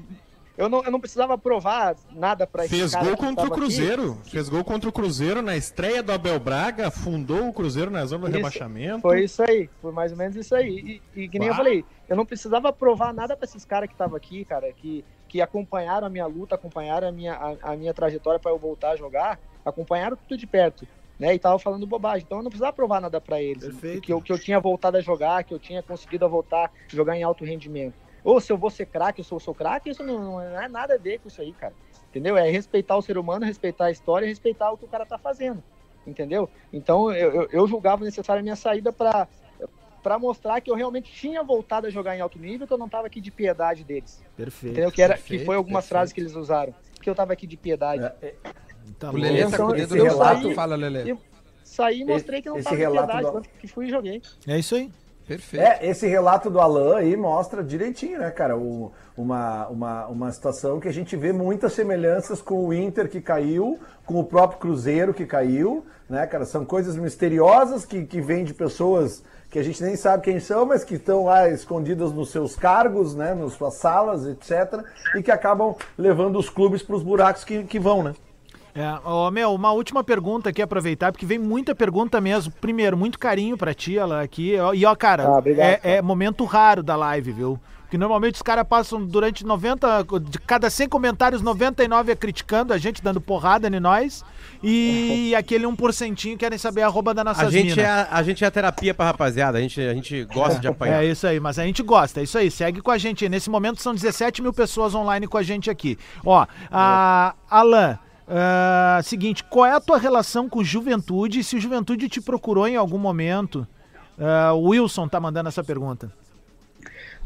Eu 0.59 0.71
não, 0.71 0.83
eu 0.83 0.91
não 0.91 0.99
precisava 0.99 1.37
provar 1.37 1.95
nada 2.15 2.47
para 2.47 2.67
Fez 2.67 2.95
gol 2.95 3.15
contra 3.15 3.47
o 3.47 3.51
Cruzeiro. 3.51 4.19
Fez 4.25 4.49
gol 4.49 4.65
contra 4.65 4.89
o 4.89 4.93
Cruzeiro 4.93 5.43
na 5.43 5.55
estreia 5.55 6.03
do 6.03 6.13
Abel 6.13 6.41
Braga, 6.41 6.91
fundou 6.91 7.49
o 7.49 7.53
Cruzeiro 7.53 7.91
na 7.91 8.07
zona 8.07 8.23
do 8.25 8.29
Isso. 8.31 8.37
rebaixamento. 8.39 9.03
Foi 9.03 9.23
isso 9.25 9.43
aí, 9.43 9.69
foi 9.83 9.93
mais 9.93 10.13
ou 10.13 10.17
menos 10.19 10.35
isso 10.35 10.55
aí. 10.55 11.03
E, 11.15 11.23
e 11.25 11.29
que 11.29 11.39
nem 11.39 11.49
eu 11.49 11.53
Bah. 11.53 11.59
falei, 11.59 11.85
eu 12.09 12.17
não 12.17 12.25
precisava 12.25 12.73
provar 12.73 13.13
nada 13.13 13.37
para 13.37 13.45
esses 13.45 13.67
caras 13.67 13.87
que 13.87 13.95
estavam 13.95 14.17
aqui, 14.17 14.47
cara, 14.47 14.73
que, 14.73 15.05
que 15.29 15.43
acompanharam 15.43 16.07
a 16.07 16.11
minha 16.11 16.27
luta, 16.27 16.55
acompanharam 16.55 17.09
a 17.09 17.13
minha, 17.13 17.35
a, 17.35 17.73
a 17.73 17.77
minha 17.77 17.93
trajetória 17.93 18.41
para 18.41 18.51
eu 18.51 18.59
voltar 18.59 18.93
a 18.93 18.97
jogar, 18.97 19.39
acompanharam 19.67 20.17
tudo 20.17 20.39
de 20.39 20.47
perto, 20.47 20.87
né? 21.19 21.35
E 21.35 21.39
tava 21.39 21.59
falando 21.59 21.87
bobagem. 21.87 22.25
Então 22.25 22.39
eu 22.39 22.45
não 22.45 22.51
precisava 22.51 22.73
provar 22.73 23.01
nada 23.01 23.21
para 23.21 23.43
eles. 23.43 23.65
Perfeito. 23.65 24.01
Que 24.01 24.13
eu, 24.13 24.23
que 24.23 24.33
eu 24.33 24.39
tinha 24.39 24.61
voltado 24.61 24.97
a 24.97 25.01
jogar, 25.01 25.43
que 25.43 25.53
eu 25.53 25.59
tinha 25.59 25.83
conseguido 25.83 26.29
voltar 26.29 26.67
a 26.67 26.71
jogar 26.89 27.17
em 27.17 27.25
alto 27.25 27.45
rendimento. 27.45 27.95
Ou 28.23 28.41
se 28.41 28.53
eu 28.53 28.57
vou 28.57 28.71
ser 28.71 28.87
craque, 28.87 29.21
eu 29.21 29.25
sou, 29.25 29.39
sou 29.39 29.55
craque, 29.55 29.91
isso 29.91 30.03
não, 30.03 30.41
não 30.41 30.41
é 30.41 30.69
nada 30.69 30.95
a 30.95 30.99
ver 30.99 31.19
com 31.19 31.29
isso 31.29 31.41
aí, 31.41 31.53
cara. 31.53 31.75
Entendeu? 32.09 32.37
É 32.37 32.49
respeitar 32.49 32.97
o 32.97 33.03
ser 33.03 33.19
humano, 33.19 33.45
respeitar 33.45 33.87
a 33.87 33.91
história, 33.91 34.27
respeitar 34.27 34.71
o 34.71 34.77
que 34.77 34.85
o 34.85 34.89
cara 34.89 35.05
tá 35.05 35.19
fazendo. 35.19 35.63
Entendeu? 36.07 36.49
Então 36.73 37.13
eu, 37.13 37.33
eu, 37.33 37.49
eu 37.51 37.67
julgava 37.67 38.05
necessária 38.05 38.41
a 38.41 38.43
minha 38.43 38.57
saída 38.57 38.93
para 38.93 39.27
para 40.07 40.21
mostrar 40.21 40.61
que 40.61 40.71
eu 40.71 40.77
realmente 40.77 41.11
tinha 41.13 41.43
voltado 41.43 41.89
a 41.89 41.91
jogar 41.91 42.17
em 42.17 42.21
alto 42.21 42.39
nível, 42.39 42.65
que 42.65 42.73
eu 42.73 42.79
não 42.79 42.89
tava 42.89 43.09
aqui 43.09 43.21
de 43.21 43.33
piedade 43.33 43.83
deles. 43.83 44.23
Perfeito. 44.37 44.75
Entendeu? 44.75 44.93
Que, 44.93 45.03
era, 45.03 45.15
perfeito, 45.15 45.41
que 45.41 45.45
foi 45.45 45.57
algumas 45.57 45.83
perfeito. 45.83 45.89
frases 45.89 46.13
que 46.13 46.21
eles 46.21 46.37
usaram. 46.37 46.73
Que 47.03 47.11
eu 47.11 47.15
tava 47.15 47.33
aqui 47.33 47.45
de 47.45 47.57
piedade. 47.57 48.05
É, 48.23 48.35
Tá 48.99 49.11
O. 49.11 49.17
Lelê 49.17 49.43
tá 49.43 49.49
Então, 49.49 49.67
com 49.67 49.73
o 49.73 49.77
dedo 49.77 49.95
esse 49.97 50.05
no 50.05 50.11
relato-. 50.11 50.55
Fala, 50.55 50.77
Lelê. 50.77 51.11
Eu- 51.13 51.19
Saí 51.65 52.01
e 52.01 52.05
mostrei 52.05 52.41
que 52.41 52.49
não 52.49 52.57
Esse 52.57 52.65
tava 52.65 52.77
de 52.77 52.83
relato 52.83 53.13
piedade, 53.13 53.33
do- 53.33 53.49
que 53.61 53.67
fui 53.69 53.87
e 53.87 53.91
joguei. 53.91 54.23
É 54.47 54.59
isso 54.59 54.75
aí. 54.77 54.91
Perfeito. 55.27 55.63
É, 55.67 55.85
esse 55.85 56.07
relato 56.07 56.49
do 56.49 56.61
Alan 56.61 56.97
aí 56.99 57.17
mostra 57.17 57.63
direitinho, 57.63 58.21
né, 58.21 58.31
cara? 58.31 58.57
O- 58.57 58.93
uma, 59.17 59.67
uma, 59.69 60.07
uma 60.07 60.33
situação 60.33 60.79
que 60.79 60.87
a 60.89 60.93
gente 60.93 61.17
vê 61.17 61.33
muitas 61.33 61.73
semelhanças 61.73 62.41
com 62.41 62.65
o 62.67 62.73
Inter 62.73 63.09
que 63.09 63.21
caiu, 63.21 63.79
com 64.07 64.21
o 64.21 64.25
próprio 64.25 64.61
Cruzeiro 64.61 65.13
que 65.13 65.27
caiu, 65.27 65.85
né, 66.09 66.25
cara? 66.29 66.45
São 66.47 66.65
coisas 66.65 66.97
misteriosas 66.97 67.85
que, 67.85 68.05
que 68.07 68.21
vêm 68.21 68.45
de 68.45 68.55
pessoas 68.55 69.23
que 69.51 69.59
a 69.59 69.63
gente 69.63 69.83
nem 69.83 69.97
sabe 69.97 70.23
quem 70.23 70.39
são, 70.39 70.65
mas 70.65 70.85
que 70.85 70.95
estão 70.95 71.25
lá 71.25 71.49
escondidas 71.49 72.13
nos 72.13 72.31
seus 72.31 72.55
cargos, 72.55 73.15
né, 73.15 73.35
nas 73.35 73.53
suas 73.55 73.75
salas, 73.75 74.27
etc. 74.27 74.81
E 75.17 75.23
que 75.23 75.31
acabam 75.33 75.75
levando 75.99 76.39
os 76.39 76.49
clubes 76.49 76.83
para 76.83 76.95
os 76.97 77.03
buracos 77.03 77.43
que, 77.45 77.65
que 77.65 77.79
vão, 77.81 78.03
né? 78.03 78.15
É, 78.77 78.99
ó, 79.05 79.31
meu, 79.31 79.55
uma 79.55 79.73
última 79.73 80.05
pergunta 80.05 80.51
aqui, 80.51 80.61
aproveitar, 80.61 81.11
porque 81.11 81.25
vem 81.25 81.39
muita 81.39 81.75
pergunta 81.75 82.21
mesmo. 82.21 82.53
Primeiro, 82.61 82.95
muito 82.97 83.19
carinho 83.19 83.57
pra 83.57 83.73
ti, 83.73 83.97
ela 83.97 84.21
aqui. 84.21 84.55
E 84.75 84.85
ó, 84.85 84.95
cara, 84.95 85.27
Ah, 85.27 85.39
obrigado, 85.39 85.67
é, 85.67 85.77
cara. 85.77 85.95
é 85.95 86.03
momento 86.03 86.45
raro 86.45 86.83
da 86.83 86.95
live, 86.95 87.33
viu? 87.33 87.59
Porque 87.87 87.97
normalmente 87.97 88.35
os 88.35 88.43
caras 88.43 88.67
passam 88.69 89.07
durante 89.07 89.47
90, 89.47 90.05
de 90.29 90.41
cada 90.41 90.69
100 90.69 90.89
comentários, 90.89 91.41
99 91.41 92.11
é 92.11 92.17
criticando 92.17 92.73
a 92.75 92.79
gente, 92.79 93.01
dando 93.01 93.21
porrada 93.21 93.69
em 93.69 93.81
nós. 93.81 94.25
E 94.61 95.33
aquele 95.39 95.65
1% 95.67 96.37
querem 96.37 96.59
saber 96.59 96.83
a 96.83 96.87
arroba 96.87 97.15
da 97.15 97.23
nossa 97.23 97.47
A 97.47 97.51
gente, 97.51 97.81
é, 97.81 97.87
a, 97.87 98.09
a 98.11 98.23
gente 98.25 98.43
é 98.43 98.47
a 98.47 98.51
terapia 98.51 98.93
pra 98.93 99.07
rapaziada, 99.07 99.57
a 99.57 99.61
gente, 99.61 99.81
a 99.81 99.95
gente 99.95 100.25
gosta 100.25 100.59
de 100.59 100.67
apanhar. 100.67 101.05
É 101.05 101.07
isso 101.07 101.27
aí, 101.29 101.39
mas 101.39 101.61
a 101.61 101.65
gente 101.65 101.81
gosta, 101.83 102.21
é 102.21 102.25
isso 102.25 102.37
aí. 102.37 102.51
Segue 102.51 102.83
com 102.83 102.91
a 102.91 102.99
gente. 102.99 103.25
aí. 103.25 103.29
Nesse 103.29 103.49
momento 103.49 103.81
são 103.81 103.95
17 103.95 104.43
mil 104.43 104.53
pessoas 104.53 104.93
online 104.93 105.29
com 105.29 105.39
a 105.39 105.43
gente 105.45 105.71
aqui. 105.71 105.97
Ó, 106.25 106.45
a 106.73 107.35
Alan, 107.49 107.99
Ah, 108.29 109.01
seguinte, 109.05 109.45
qual 109.45 109.67
é 109.67 109.73
a 109.73 109.81
tua 109.81 109.99
relação 109.99 110.49
com 110.49 110.65
Juventude? 110.65 111.45
Se 111.45 111.57
o 111.57 111.61
Juventude 111.61 112.09
te 112.09 112.21
procurou 112.21 112.67
em 112.67 112.77
algum 112.77 112.99
momento? 112.99 113.67
O 114.55 114.71
Wilson 114.71 115.07
tá 115.09 115.21
mandando 115.21 115.49
essa 115.49 115.63
pergunta. 115.63 116.11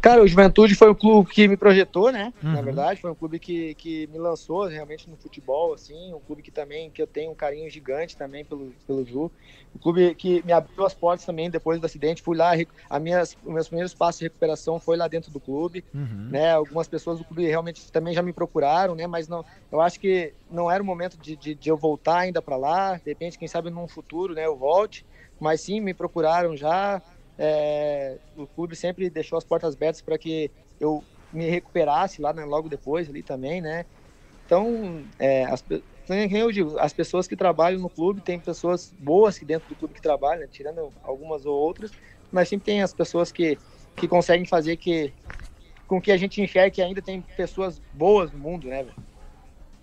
Cara, 0.01 0.23
o 0.23 0.27
Juventude 0.27 0.75
foi 0.75 0.91
um 0.91 0.95
clube 0.95 1.31
que 1.31 1.47
me 1.47 1.57
projetou, 1.57 2.11
né? 2.11 2.33
Na 2.43 2.59
Uhum. 2.59 2.65
verdade, 2.65 3.01
foi 3.01 3.11
um 3.11 3.15
clube 3.15 3.39
que, 3.39 3.75
que 3.75 4.07
me 4.07 4.19
lançou 4.19 4.65
realmente 4.67 5.11
no 5.11 5.17
futebol, 5.17 5.75
assim, 5.75 6.15
um 6.15 6.21
clube 6.21 6.43
que 6.43 6.51
também 6.51 6.91
que 6.91 7.03
eu 7.03 7.07
tenho 7.07 7.31
um 7.31 7.35
carinho 7.35 7.69
gigante 7.69 8.17
também 8.17 8.45
pelo, 8.45 8.73
pelo 8.87 9.05
Ju. 9.05 9.31
Um 9.75 9.79
clube 9.79 10.15
que 10.15 10.43
me 10.45 10.53
abriu 10.53 10.87
as 10.87 10.95
portas 10.95 11.27
também 11.27 11.51
depois 11.51 11.79
do 11.79 11.85
acidente. 11.85 12.23
Fui 12.23 12.37
lá, 12.37 12.53
a 12.89 12.99
minhas, 12.99 13.37
os 13.45 13.53
meus 13.53 13.69
primeiros 13.69 13.95
passos 13.95 14.21
de 14.21 14.25
recuperação 14.25 14.81
foi 14.81 14.97
lá 14.97 15.07
dentro 15.07 15.31
do 15.31 15.41
clube, 15.41 15.85
né? 16.31 16.53
Algumas 16.53 16.89
pessoas 16.89 17.19
do 17.19 17.25
clube 17.25 17.47
realmente 17.47 17.91
também 17.93 18.15
já 18.15 18.23
me 18.23 18.33
procuraram, 18.33 18.95
né? 18.95 19.07
Mas 19.07 19.29
não, 19.29 19.45
eu 19.71 19.81
acho 19.81 20.01
que 20.01 20.35
não 20.49 20.71
era 20.71 20.83
o 20.83 20.87
momento 20.87 21.19
de, 21.19 21.37
de, 21.37 21.55
de 21.55 21.69
eu 21.69 21.77
voltar 21.77 22.21
ainda 22.21 22.41
para 22.41 22.57
lá. 22.57 22.97
De 22.97 23.03
repente, 23.11 23.39
quem 23.39 23.49
sabe 23.49 23.69
num 23.71 23.87
futuro, 23.87 24.35
né? 24.35 24.47
Eu 24.47 24.57
volte. 24.57 25.05
Mas 25.39 25.61
sim, 25.63 25.81
me 25.81 25.93
procuraram 25.93 26.57
já. 26.57 27.03
É, 27.43 28.21
o 28.37 28.47
clube 28.47 28.77
sempre 28.77 29.09
deixou 29.09 29.39
as 29.39 29.45
portas 29.45 29.75
abertas 29.75 30.03
para 30.03 30.19
que 30.19 30.53
eu 30.79 31.07
me 31.33 31.49
recuperasse 31.49 32.21
lá 32.21 32.35
né, 32.35 32.45
logo 32.45 32.69
depois 32.69 33.09
ali 33.09 33.23
também, 33.23 33.63
né? 33.63 33.87
Então, 34.45 35.09
é, 35.19 35.45
as, 35.47 35.65
eu 36.33 36.53
digo, 36.53 36.79
as 36.79 36.93
pessoas 36.93 37.27
que 37.27 37.37
trabalham 37.37 37.81
no 37.81 37.89
clube, 37.89 38.21
tem 38.21 38.41
pessoas 38.41 38.93
boas 38.99 39.39
que 39.39 39.45
dentro 39.47 39.69
do 39.69 39.77
clube 39.77 39.95
que 39.95 40.03
trabalham, 40.03 40.43
né, 40.43 40.49
tirando 40.49 40.93
algumas 41.03 41.47
ou 41.47 41.55
outras, 41.57 41.93
mas 42.31 42.49
sempre 42.49 42.67
tem 42.67 42.83
as 42.83 42.93
pessoas 42.93 43.33
que, 43.33 43.59
que 43.97 44.09
conseguem 44.09 44.47
fazer 44.47 44.77
que 44.77 45.15
com 45.87 46.01
que 46.01 46.13
a 46.13 46.17
gente 46.17 46.41
enxergue 46.43 46.77
que 46.77 46.83
ainda 46.83 47.03
tem 47.03 47.23
pessoas 47.37 47.81
boas 47.93 48.33
no 48.33 48.39
mundo, 48.39 48.69
né, 48.69 48.85
velho? 48.85 48.97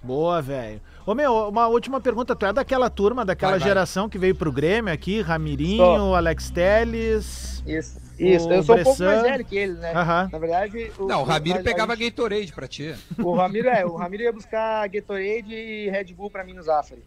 Boa, 0.03 0.41
velho. 0.41 0.79
Ô, 1.05 1.13
meu, 1.15 1.49
uma 1.49 1.67
última 1.67 1.99
pergunta. 1.99 2.35
Tu 2.35 2.45
é 2.45 2.53
daquela 2.53 2.89
turma, 2.89 3.25
daquela 3.25 3.51
Vai, 3.53 3.59
vai. 3.59 3.67
geração 3.67 4.07
que 4.07 4.17
veio 4.17 4.35
pro 4.35 4.51
Grêmio 4.51 4.93
aqui? 4.93 5.21
Ramirinho, 5.21 5.77
Sou. 5.83 6.15
Alex 6.15 6.49
Teles. 6.49 7.63
Isso. 7.65 8.07
Isso, 8.19 8.49
o 8.49 8.53
eu 8.53 8.63
sou 8.63 8.75
um 8.75 8.83
pouco 8.83 9.03
mais 9.03 9.21
velho 9.21 9.45
que 9.45 9.55
ele, 9.55 9.73
né? 9.73 9.91
Aham. 9.93 10.27
Na 10.31 10.39
verdade, 10.39 10.91
Não, 10.99 11.21
o 11.21 11.23
Ramiro 11.23 11.59
a 11.59 11.63
pegava 11.63 11.95
gente- 11.95 12.09
Gatorade 12.09 12.51
pra 12.51 12.67
ti. 12.67 12.95
O 13.19 13.35
Ramiro 13.35 13.67
é, 13.69 13.85
o 13.85 13.95
Ramiro 13.95 14.23
ia 14.23 14.33
buscar 14.33 14.87
Gatorade 14.89 15.53
e 15.53 15.87
Red 15.91 16.13
Bull 16.15 16.31
pra 16.31 16.43
mim 16.43 16.53
no 16.53 16.63
Zafari. 16.63 17.03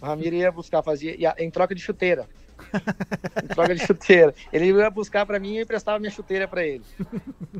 O 0.00 0.06
Ramiro 0.06 0.36
ia 0.36 0.50
buscar, 0.52 0.82
fazia 0.82 1.14
ia- 1.18 1.34
em 1.38 1.50
troca 1.50 1.74
de 1.74 1.80
chuteira. 1.80 2.28
em 3.42 3.46
troca 3.48 3.74
de 3.74 3.84
chuteira. 3.86 4.34
Ele 4.52 4.66
ia 4.72 4.90
buscar 4.90 5.24
pra 5.26 5.38
mim 5.40 5.54
e 5.54 5.56
eu 5.58 5.62
emprestava 5.62 5.98
minha 5.98 6.10
chuteira 6.10 6.46
pra 6.46 6.64
ele. 6.64 6.84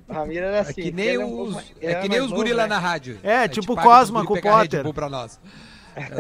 O 0.09 0.13
Ramiro 0.13 0.45
era 0.47 0.57
É 0.59 0.61
assim. 0.61 0.75
que 0.83 0.93
nem 0.93 1.09
é 1.09 1.19
um 1.19 1.29
pouco 1.31 1.43
os, 1.59 1.73
ele 1.81 1.93
é 1.93 2.01
que 2.01 2.09
nem 2.09 2.21
os 2.21 2.31
guri 2.31 2.51
novo, 2.51 2.57
lá 2.59 2.63
né? 2.65 2.69
na 2.75 2.79
rádio. 2.79 3.19
É, 3.23 3.49
tipo 3.49 3.75
pros 3.75 3.83
Cosma 3.85 4.25
com 4.25 4.35
o 4.35 4.41
Potter. 4.41 4.93
Pra 4.93 5.09
nós. 5.09 5.41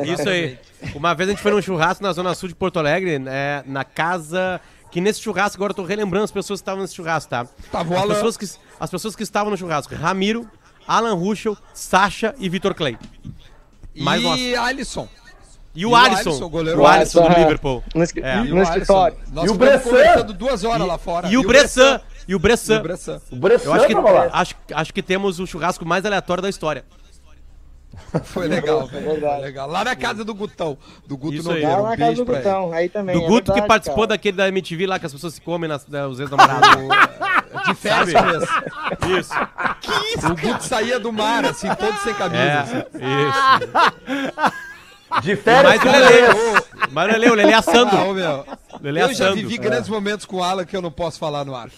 Isso 0.06 0.28
aí. 0.28 0.58
Uma 0.94 1.14
vez 1.14 1.28
a 1.28 1.32
gente 1.32 1.42
foi 1.42 1.50
num 1.52 1.60
churrasco 1.62 2.02
na 2.02 2.12
Zona 2.12 2.34
Sul 2.34 2.48
de 2.48 2.54
Porto 2.54 2.78
Alegre, 2.78 3.20
é, 3.26 3.62
na 3.66 3.84
casa. 3.84 4.60
Que 4.90 5.00
nesse 5.00 5.20
churrasco, 5.20 5.56
agora 5.56 5.72
eu 5.72 5.74
tô 5.74 5.84
relembrando 5.84 6.24
as 6.24 6.30
pessoas 6.30 6.60
que 6.60 6.62
estavam 6.62 6.82
nesse 6.82 6.94
churrasco, 6.94 7.28
tá? 7.28 7.44
Tava 7.72 7.92
o 7.92 7.96
as, 7.96 8.02
Alan. 8.02 8.14
pessoas 8.14 8.36
que, 8.36 8.46
as 8.78 8.90
pessoas 8.90 9.16
que 9.16 9.24
estavam 9.24 9.50
no 9.50 9.56
churrasco: 9.56 9.92
Ramiro, 9.96 10.48
Alan 10.86 11.14
Ruschel, 11.14 11.56
Sasha 11.72 12.32
e 12.38 12.48
Vitor 12.48 12.74
Clay. 12.74 12.96
Mais 13.96 14.22
e 14.22 14.24
nós. 14.24 14.54
Alisson. 14.68 15.08
E 15.74 15.84
o, 15.84 15.94
Alisson, 15.96 16.48
goleiro 16.48 16.80
o 16.80 16.86
Alisson 16.86 17.20
do 17.20 17.26
Alisson, 17.26 17.40
Liverpool. 17.40 17.84
No, 17.94 18.02
É. 18.22 18.36
no 18.44 18.58
E 18.58 18.62
escritório. 18.62 19.16
Alisson. 19.16 19.34
Nós 19.34 19.44
E 19.46 19.50
o 19.50 19.54
Bressan? 19.54 20.26
duas 20.36 20.64
horas 20.64 20.86
lá 20.86 20.98
fora. 20.98 21.28
E 21.28 21.36
o 21.36 21.42
Bressan. 21.44 22.00
E 22.28 22.34
o 22.34 22.38
E 22.38 22.40
Bressan. 22.40 22.78
o 22.78 22.82
Bressan. 22.82 23.20
Eu 23.64 23.72
acho 23.74 23.86
que, 23.86 23.94
tava 23.94 24.10
lá. 24.10 24.28
acho, 24.32 24.54
acho 24.72 24.94
que 24.94 25.02
temos 25.02 25.40
o 25.40 25.46
churrasco 25.46 25.84
mais 25.84 26.06
aleatório 26.06 26.42
da 26.42 26.48
história. 26.48 26.84
Foi 28.24 28.46
legal, 28.48 28.86
velho. 28.86 29.04
Foi 29.20 29.38
legal. 29.40 29.68
Lá 29.68 29.84
na 29.84 29.94
casa 29.96 30.24
do 30.24 30.34
Gutão. 30.34 30.76
Do 31.06 31.16
Guto 31.16 31.36
Isso. 31.36 31.48
Nogueira. 31.48 31.68
Lá 31.76 31.80
Um 31.82 31.86
na 31.90 31.96
casa 31.96 32.14
do. 32.16 32.24
Gutão, 32.24 32.72
aí 32.72 32.88
também. 32.88 33.16
Do 33.18 33.24
é 33.24 33.26
Guto 33.28 33.42
que 33.52 33.60
verdade, 33.60 33.68
participou 33.68 34.02
cara. 34.04 34.08
daquele 34.08 34.36
da 34.36 34.48
MTV 34.48 34.86
lá 34.86 34.98
que 34.98 35.06
as 35.06 35.12
pessoas 35.12 35.34
se 35.34 35.40
comem, 35.40 35.68
nas, 35.68 35.86
né, 35.86 36.06
os 36.06 36.18
ex-namorados. 36.20 36.68
De 37.66 37.74
férias 37.74 38.12
mesmo. 38.12 38.48
Isso. 39.18 39.32
O 40.28 40.36
Guto 40.36 40.64
saía 40.64 40.98
do 40.98 41.12
mar, 41.12 41.44
assim, 41.44 41.68
todo 41.74 41.96
sem 41.98 42.14
camisa. 42.14 42.42
É, 42.42 42.58
assim. 42.58 42.78
isso. 43.28 44.52
De 45.22 45.36
férias 45.36 45.74
Mas 45.76 45.82
o 45.84 45.96
Lelê. 45.96 46.60
mas 46.90 47.04
o 47.08 47.12
Lelê, 47.12 47.30
o 47.30 47.34
Lelê 47.34 47.52
assando. 47.54 47.96
Ah, 47.96 48.12
meu. 48.12 48.44
Lelê 48.82 49.02
Eu 49.02 49.08
já 49.14 49.26
assando. 49.26 49.36
vivi 49.36 49.56
grandes 49.58 49.88
momentos 49.88 50.26
com 50.26 50.36
o 50.38 50.42
Alan 50.42 50.64
que 50.64 50.76
eu 50.76 50.82
não 50.82 50.90
posso 50.90 51.18
falar 51.18 51.44
no 51.44 51.54
ar. 51.54 51.68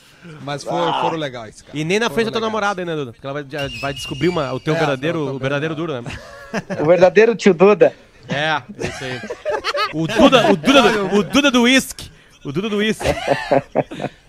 Mas 0.42 0.64
foram, 0.64 1.00
foram 1.00 1.16
legais, 1.18 1.62
cara. 1.62 1.78
E 1.78 1.84
nem 1.84 1.98
na 2.00 2.06
Foram 2.06 2.14
frente 2.14 2.26
da 2.26 2.32
tua 2.32 2.40
namorada 2.40 2.80
ainda, 2.82 2.96
Duda. 2.96 3.12
Porque 3.12 3.26
ela 3.26 3.34
vai, 3.34 3.44
já 3.48 3.68
vai 3.80 3.94
descobrir 3.94 4.28
uma, 4.28 4.52
o 4.52 4.58
teu 4.58 4.74
É, 4.74 4.78
verdadeiro, 4.78 5.24
não, 5.26 5.34
o 5.36 5.38
verdadeiro 5.38 5.74
duro, 5.74 6.00
né? 6.02 6.18
O 6.80 6.86
verdadeiro 6.86 7.36
tio 7.36 7.54
Duda. 7.54 7.94
É, 8.28 8.60
isso 8.88 9.04
aí. 9.04 9.20
O 9.94 10.06
Duda, 10.08 10.50
o 10.50 10.56
Duda, 10.56 10.82
do- 10.82 11.16
o 11.18 11.22
Duda 11.22 11.50
do 11.50 11.62
whisky. 11.62 12.10
O 12.44 12.50
Duda 12.50 12.68
do 12.68 12.78
whisky. 12.78 13.04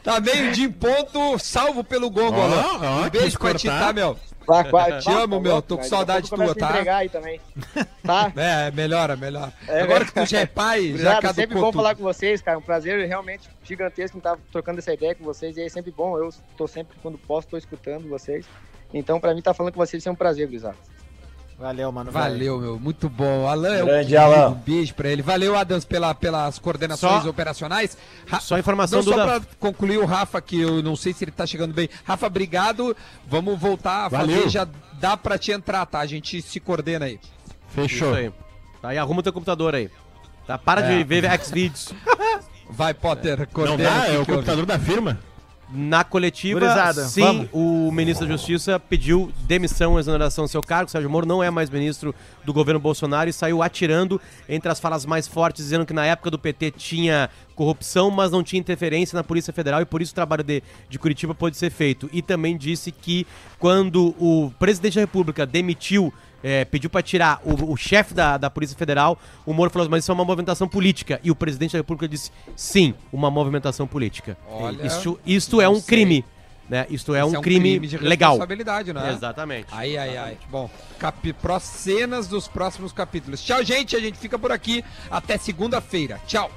Tá 0.03 0.20
meio 0.20 0.51
de 0.51 0.70
ponto, 0.70 1.38
salvo 1.39 1.84
pelo 1.84 2.12
Ó, 2.16 2.26
Alan. 2.34 2.64
ó, 2.82 3.05
Um 3.05 3.10
beijo 3.10 3.38
pra 3.39 3.53
ti, 3.55 3.68
cortar. 3.68 3.88
tá, 3.88 3.93
meu? 3.93 4.18
Vai, 4.48 5.00
Te 5.02 5.12
amo, 5.12 5.41
meu, 5.41 5.62
tô 5.62 5.78
com 5.78 5.84
saudade 5.84 6.30
tua, 6.30 6.56
tá? 6.56 6.70
entregar 6.70 6.98
aí 6.98 7.10
também. 7.10 7.39
Tá? 8.08 8.32
É, 8.38 8.72
melhora, 8.72 9.18
melhora. 9.18 9.52
É, 9.68 9.82
Agora 9.82 10.06
que 10.06 10.14
tu 10.14 10.26
já 10.26 10.39
é 10.39 10.45
pai, 10.45 10.95
já 10.98 11.16
caducou 11.16 11.34
sempre 11.34 11.60
bom 11.60 11.74
falar 11.74 11.93
com 11.93 12.04
vocês, 12.04 12.41
cara. 12.41 12.58
Um 12.58 12.62
prazer 12.62 13.06
realmente 13.06 13.50
gigantesco 13.66 14.18
estar 14.18 14.38
trocando 14.50 14.80
essa 14.80 14.93
ideia 14.93 15.14
com 15.14 15.26
vocês. 15.26 15.58
E 15.58 15.62
é 15.62 15.68
sempre 15.68 15.91
bom. 15.91 16.18
Eu 16.18 16.30
tô 16.56 16.68
sempre, 16.70 16.98
quando 17.04 17.18
posso, 17.18 17.50
tô 17.50 17.58
escutando 17.58 18.08
vocês. 18.08 18.45
Então, 18.93 19.20
pra 19.20 19.36
mim, 19.36 19.41
tá 19.41 19.54
falando 19.54 19.74
com 19.74 19.80
vocês 19.86 20.08
é 20.08 20.12
um 20.12 20.16
prazer, 20.16 20.48
Grisado. 20.48 20.78
Valeu, 21.60 21.91
mano. 21.91 22.12
velho. 22.12 22.24
Valeu, 22.24 22.60
meu. 22.60 22.80
Muito 22.80 23.10
bom. 23.10 23.47
Alan 23.47 23.74
é 23.76 23.82
o 23.84 23.86
Grande 23.88 24.10
querido. 24.10 24.22
Alan. 24.22 24.49
Um 24.49 24.53
beijo 24.53 24.93
pra 24.93 25.10
ele. 25.10 25.22
Valeu, 25.24 25.55
Adams, 25.58 25.86
pela, 25.86 26.14
pelas 26.14 26.60
coordenações 26.60 27.24
Só- 27.24 27.30
operacionais. 27.30 27.97
Ra- 28.28 28.39
Só 28.39 28.60
informação, 28.60 28.97
Não, 28.99 29.03
só 29.03 29.12
Duda. 29.12 29.26
pra 29.26 29.41
concluir 29.60 29.97
o 29.97 30.05
Rafa, 30.05 30.39
que 30.39 30.62
eu 30.62 30.84
não 30.84 30.95
sei 30.95 31.14
se 31.14 31.24
ele 31.24 31.32
tá 31.32 31.47
chegando 31.47 31.74
bem. 31.74 31.89
Rafa, 32.05 32.28
obrigado. 32.28 32.95
Vamos 33.28 33.60
voltar 33.60 34.05
a 34.05 34.10
Valeu. 34.10 34.38
fazer. 34.38 34.49
Já 34.49 34.68
dá 34.99 35.18
pra 35.18 35.38
te 35.39 35.51
entrar, 35.51 35.84
tá? 35.88 35.99
A 35.99 36.05
gente 36.05 36.41
se 36.43 36.60
coordena 36.60 37.05
aí. 37.05 37.20
Fechou. 37.70 38.10
Isso 38.12 38.18
aí. 38.20 38.32
Tá, 38.82 38.93
e 38.93 38.97
arruma 38.99 39.22
o 39.22 39.24
teu 39.24 39.34
computador 39.34 39.74
aí. 39.74 39.89
Tá, 40.45 40.58
para 40.60 40.82
É. 40.82 40.97
de 40.97 41.03
ver 41.03 41.24
Xvideos. 41.43 41.91
Vai, 42.70 42.93
Potter, 42.93 43.39
Não 43.39 43.45
coordena. 43.47 43.89
dá? 43.89 44.01
o 44.01 44.05
que 44.05 44.12
É 44.12 44.20
o 44.20 44.26
computador 44.26 44.66
da 44.66 44.78
firma? 44.78 45.18
Na 45.70 46.03
coletiva, 46.03 46.61
Gurizada, 46.61 47.03
sim, 47.05 47.20
vamos. 47.20 47.49
o 47.51 47.91
ministro 47.91 48.26
da 48.26 48.32
Justiça 48.32 48.80
pediu 48.80 49.34
demissão 49.41 49.97
e 49.97 49.99
exoneração 49.99 50.45
do 50.45 50.47
seu 50.47 50.61
cargo. 50.61 50.89
Sérgio 50.89 51.09
Moro 51.09 51.26
não 51.26 51.43
é 51.43 51.51
mais 51.51 51.70
ministro 51.70 52.15
do 52.45 52.53
governo 52.53 52.80
Bolsonaro 52.80 53.30
e 53.30 53.34
saiu 53.34 53.61
atirando 53.61 54.20
entre 54.47 54.72
as 54.72 54.80
falas 54.80 55.05
mais 55.05 55.28
fortes, 55.28 55.65
dizendo 55.65 55.86
que 55.86 55.93
na 55.93 56.05
época 56.05 56.32
do 56.32 56.39
PT 56.39 56.72
tinha 56.72 57.30
corrupção, 57.53 58.09
mas 58.09 58.32
não 58.32 58.43
tinha 58.43 58.59
interferência 58.59 59.18
na 59.18 59.24
Polícia 59.26 59.51
Federal 59.51 59.82
e 59.82 59.86
por 59.86 60.01
isso 60.01 60.13
o 60.13 60.15
trabalho 60.15 60.43
de, 60.43 60.63
de 60.89 60.97
Curitiba 60.97 61.36
pode 61.36 61.57
ser 61.57 61.70
feito. 61.70 62.09
E 62.13 62.22
também 62.22 62.55
disse 62.55 62.89
que 62.89 63.28
quando 63.59 64.15
o 64.20 64.53
presidente 64.57 64.95
da 64.95 65.01
República 65.01 65.45
demitiu 65.45 66.13
é, 66.43 66.65
pediu 66.65 66.89
para 66.89 67.01
tirar 67.01 67.41
o, 67.43 67.71
o 67.71 67.77
chefe 67.77 68.13
da, 68.13 68.38
da 68.38 68.49
Polícia 68.49 68.77
Federal, 68.77 69.17
o 69.45 69.53
Moro 69.53 69.69
falou, 69.71 69.88
mas 69.89 70.03
isso 70.03 70.11
é 70.11 70.13
uma 70.15 70.25
movimentação 70.25 70.67
política. 70.67 71.19
E 71.23 71.31
o 71.31 71.35
presidente 71.35 71.71
da 71.73 71.79
República 71.79 72.07
disse, 72.07 72.31
sim, 72.55 72.93
uma 73.11 73.29
movimentação 73.31 73.88
política. 73.88 74.38
Olha, 74.49 74.85
Isto, 74.85 75.19
isto 75.25 75.61
é 75.61 75.67
um 75.69 75.75
sei. 75.75 75.83
crime. 75.85 76.25
Né? 76.69 76.85
Isto 76.89 77.15
é 77.15 77.25
Esse 77.25 77.38
um, 77.38 77.41
crime, 77.41 77.79
de 77.79 77.97
legal. 77.97 78.31
responsabilidade, 78.31 78.91
né? 78.91 79.13
Exatamente. 79.13 79.67
Ai, 79.71 79.95
ai, 79.95 80.17
ai. 80.17 80.38
Bom, 80.49 80.69
capi... 80.99 81.31
pró- 81.31 81.59
cenas 81.59 82.27
dos 82.27 82.49
próximos 82.49 82.91
capítulos. 82.91 83.41
Tchau, 83.41 83.63
gente. 83.63 83.95
A 83.95 84.01
gente 84.01 84.17
fica 84.17 84.38
por 84.38 84.51
aqui. 84.51 84.83
Até 85.09 85.38
segunda-feira. 85.38 86.19
Tchau. 86.27 86.51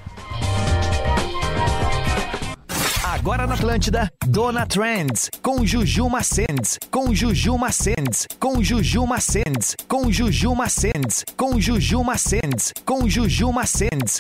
Agora 3.21 3.47
na 3.47 3.53
Atlântida, 3.53 4.11
Dona 4.27 4.65
Trends, 4.65 5.29
com 5.43 5.67
Juju 5.67 6.09
Macens, 6.09 6.79
com 6.91 7.15
Juju 7.15 7.59
Macens, 7.59 8.27
com 8.39 8.65
Juju 8.65 9.07
Macens, 9.07 9.77
com 9.87 10.11
Juju 10.11 10.55
Macens, 10.55 11.25
com 11.37 11.61
Juju 11.61 12.03
Macens, 12.03 12.73
com 12.83 13.07
Juju 13.07 13.53
Macens. 13.53 14.19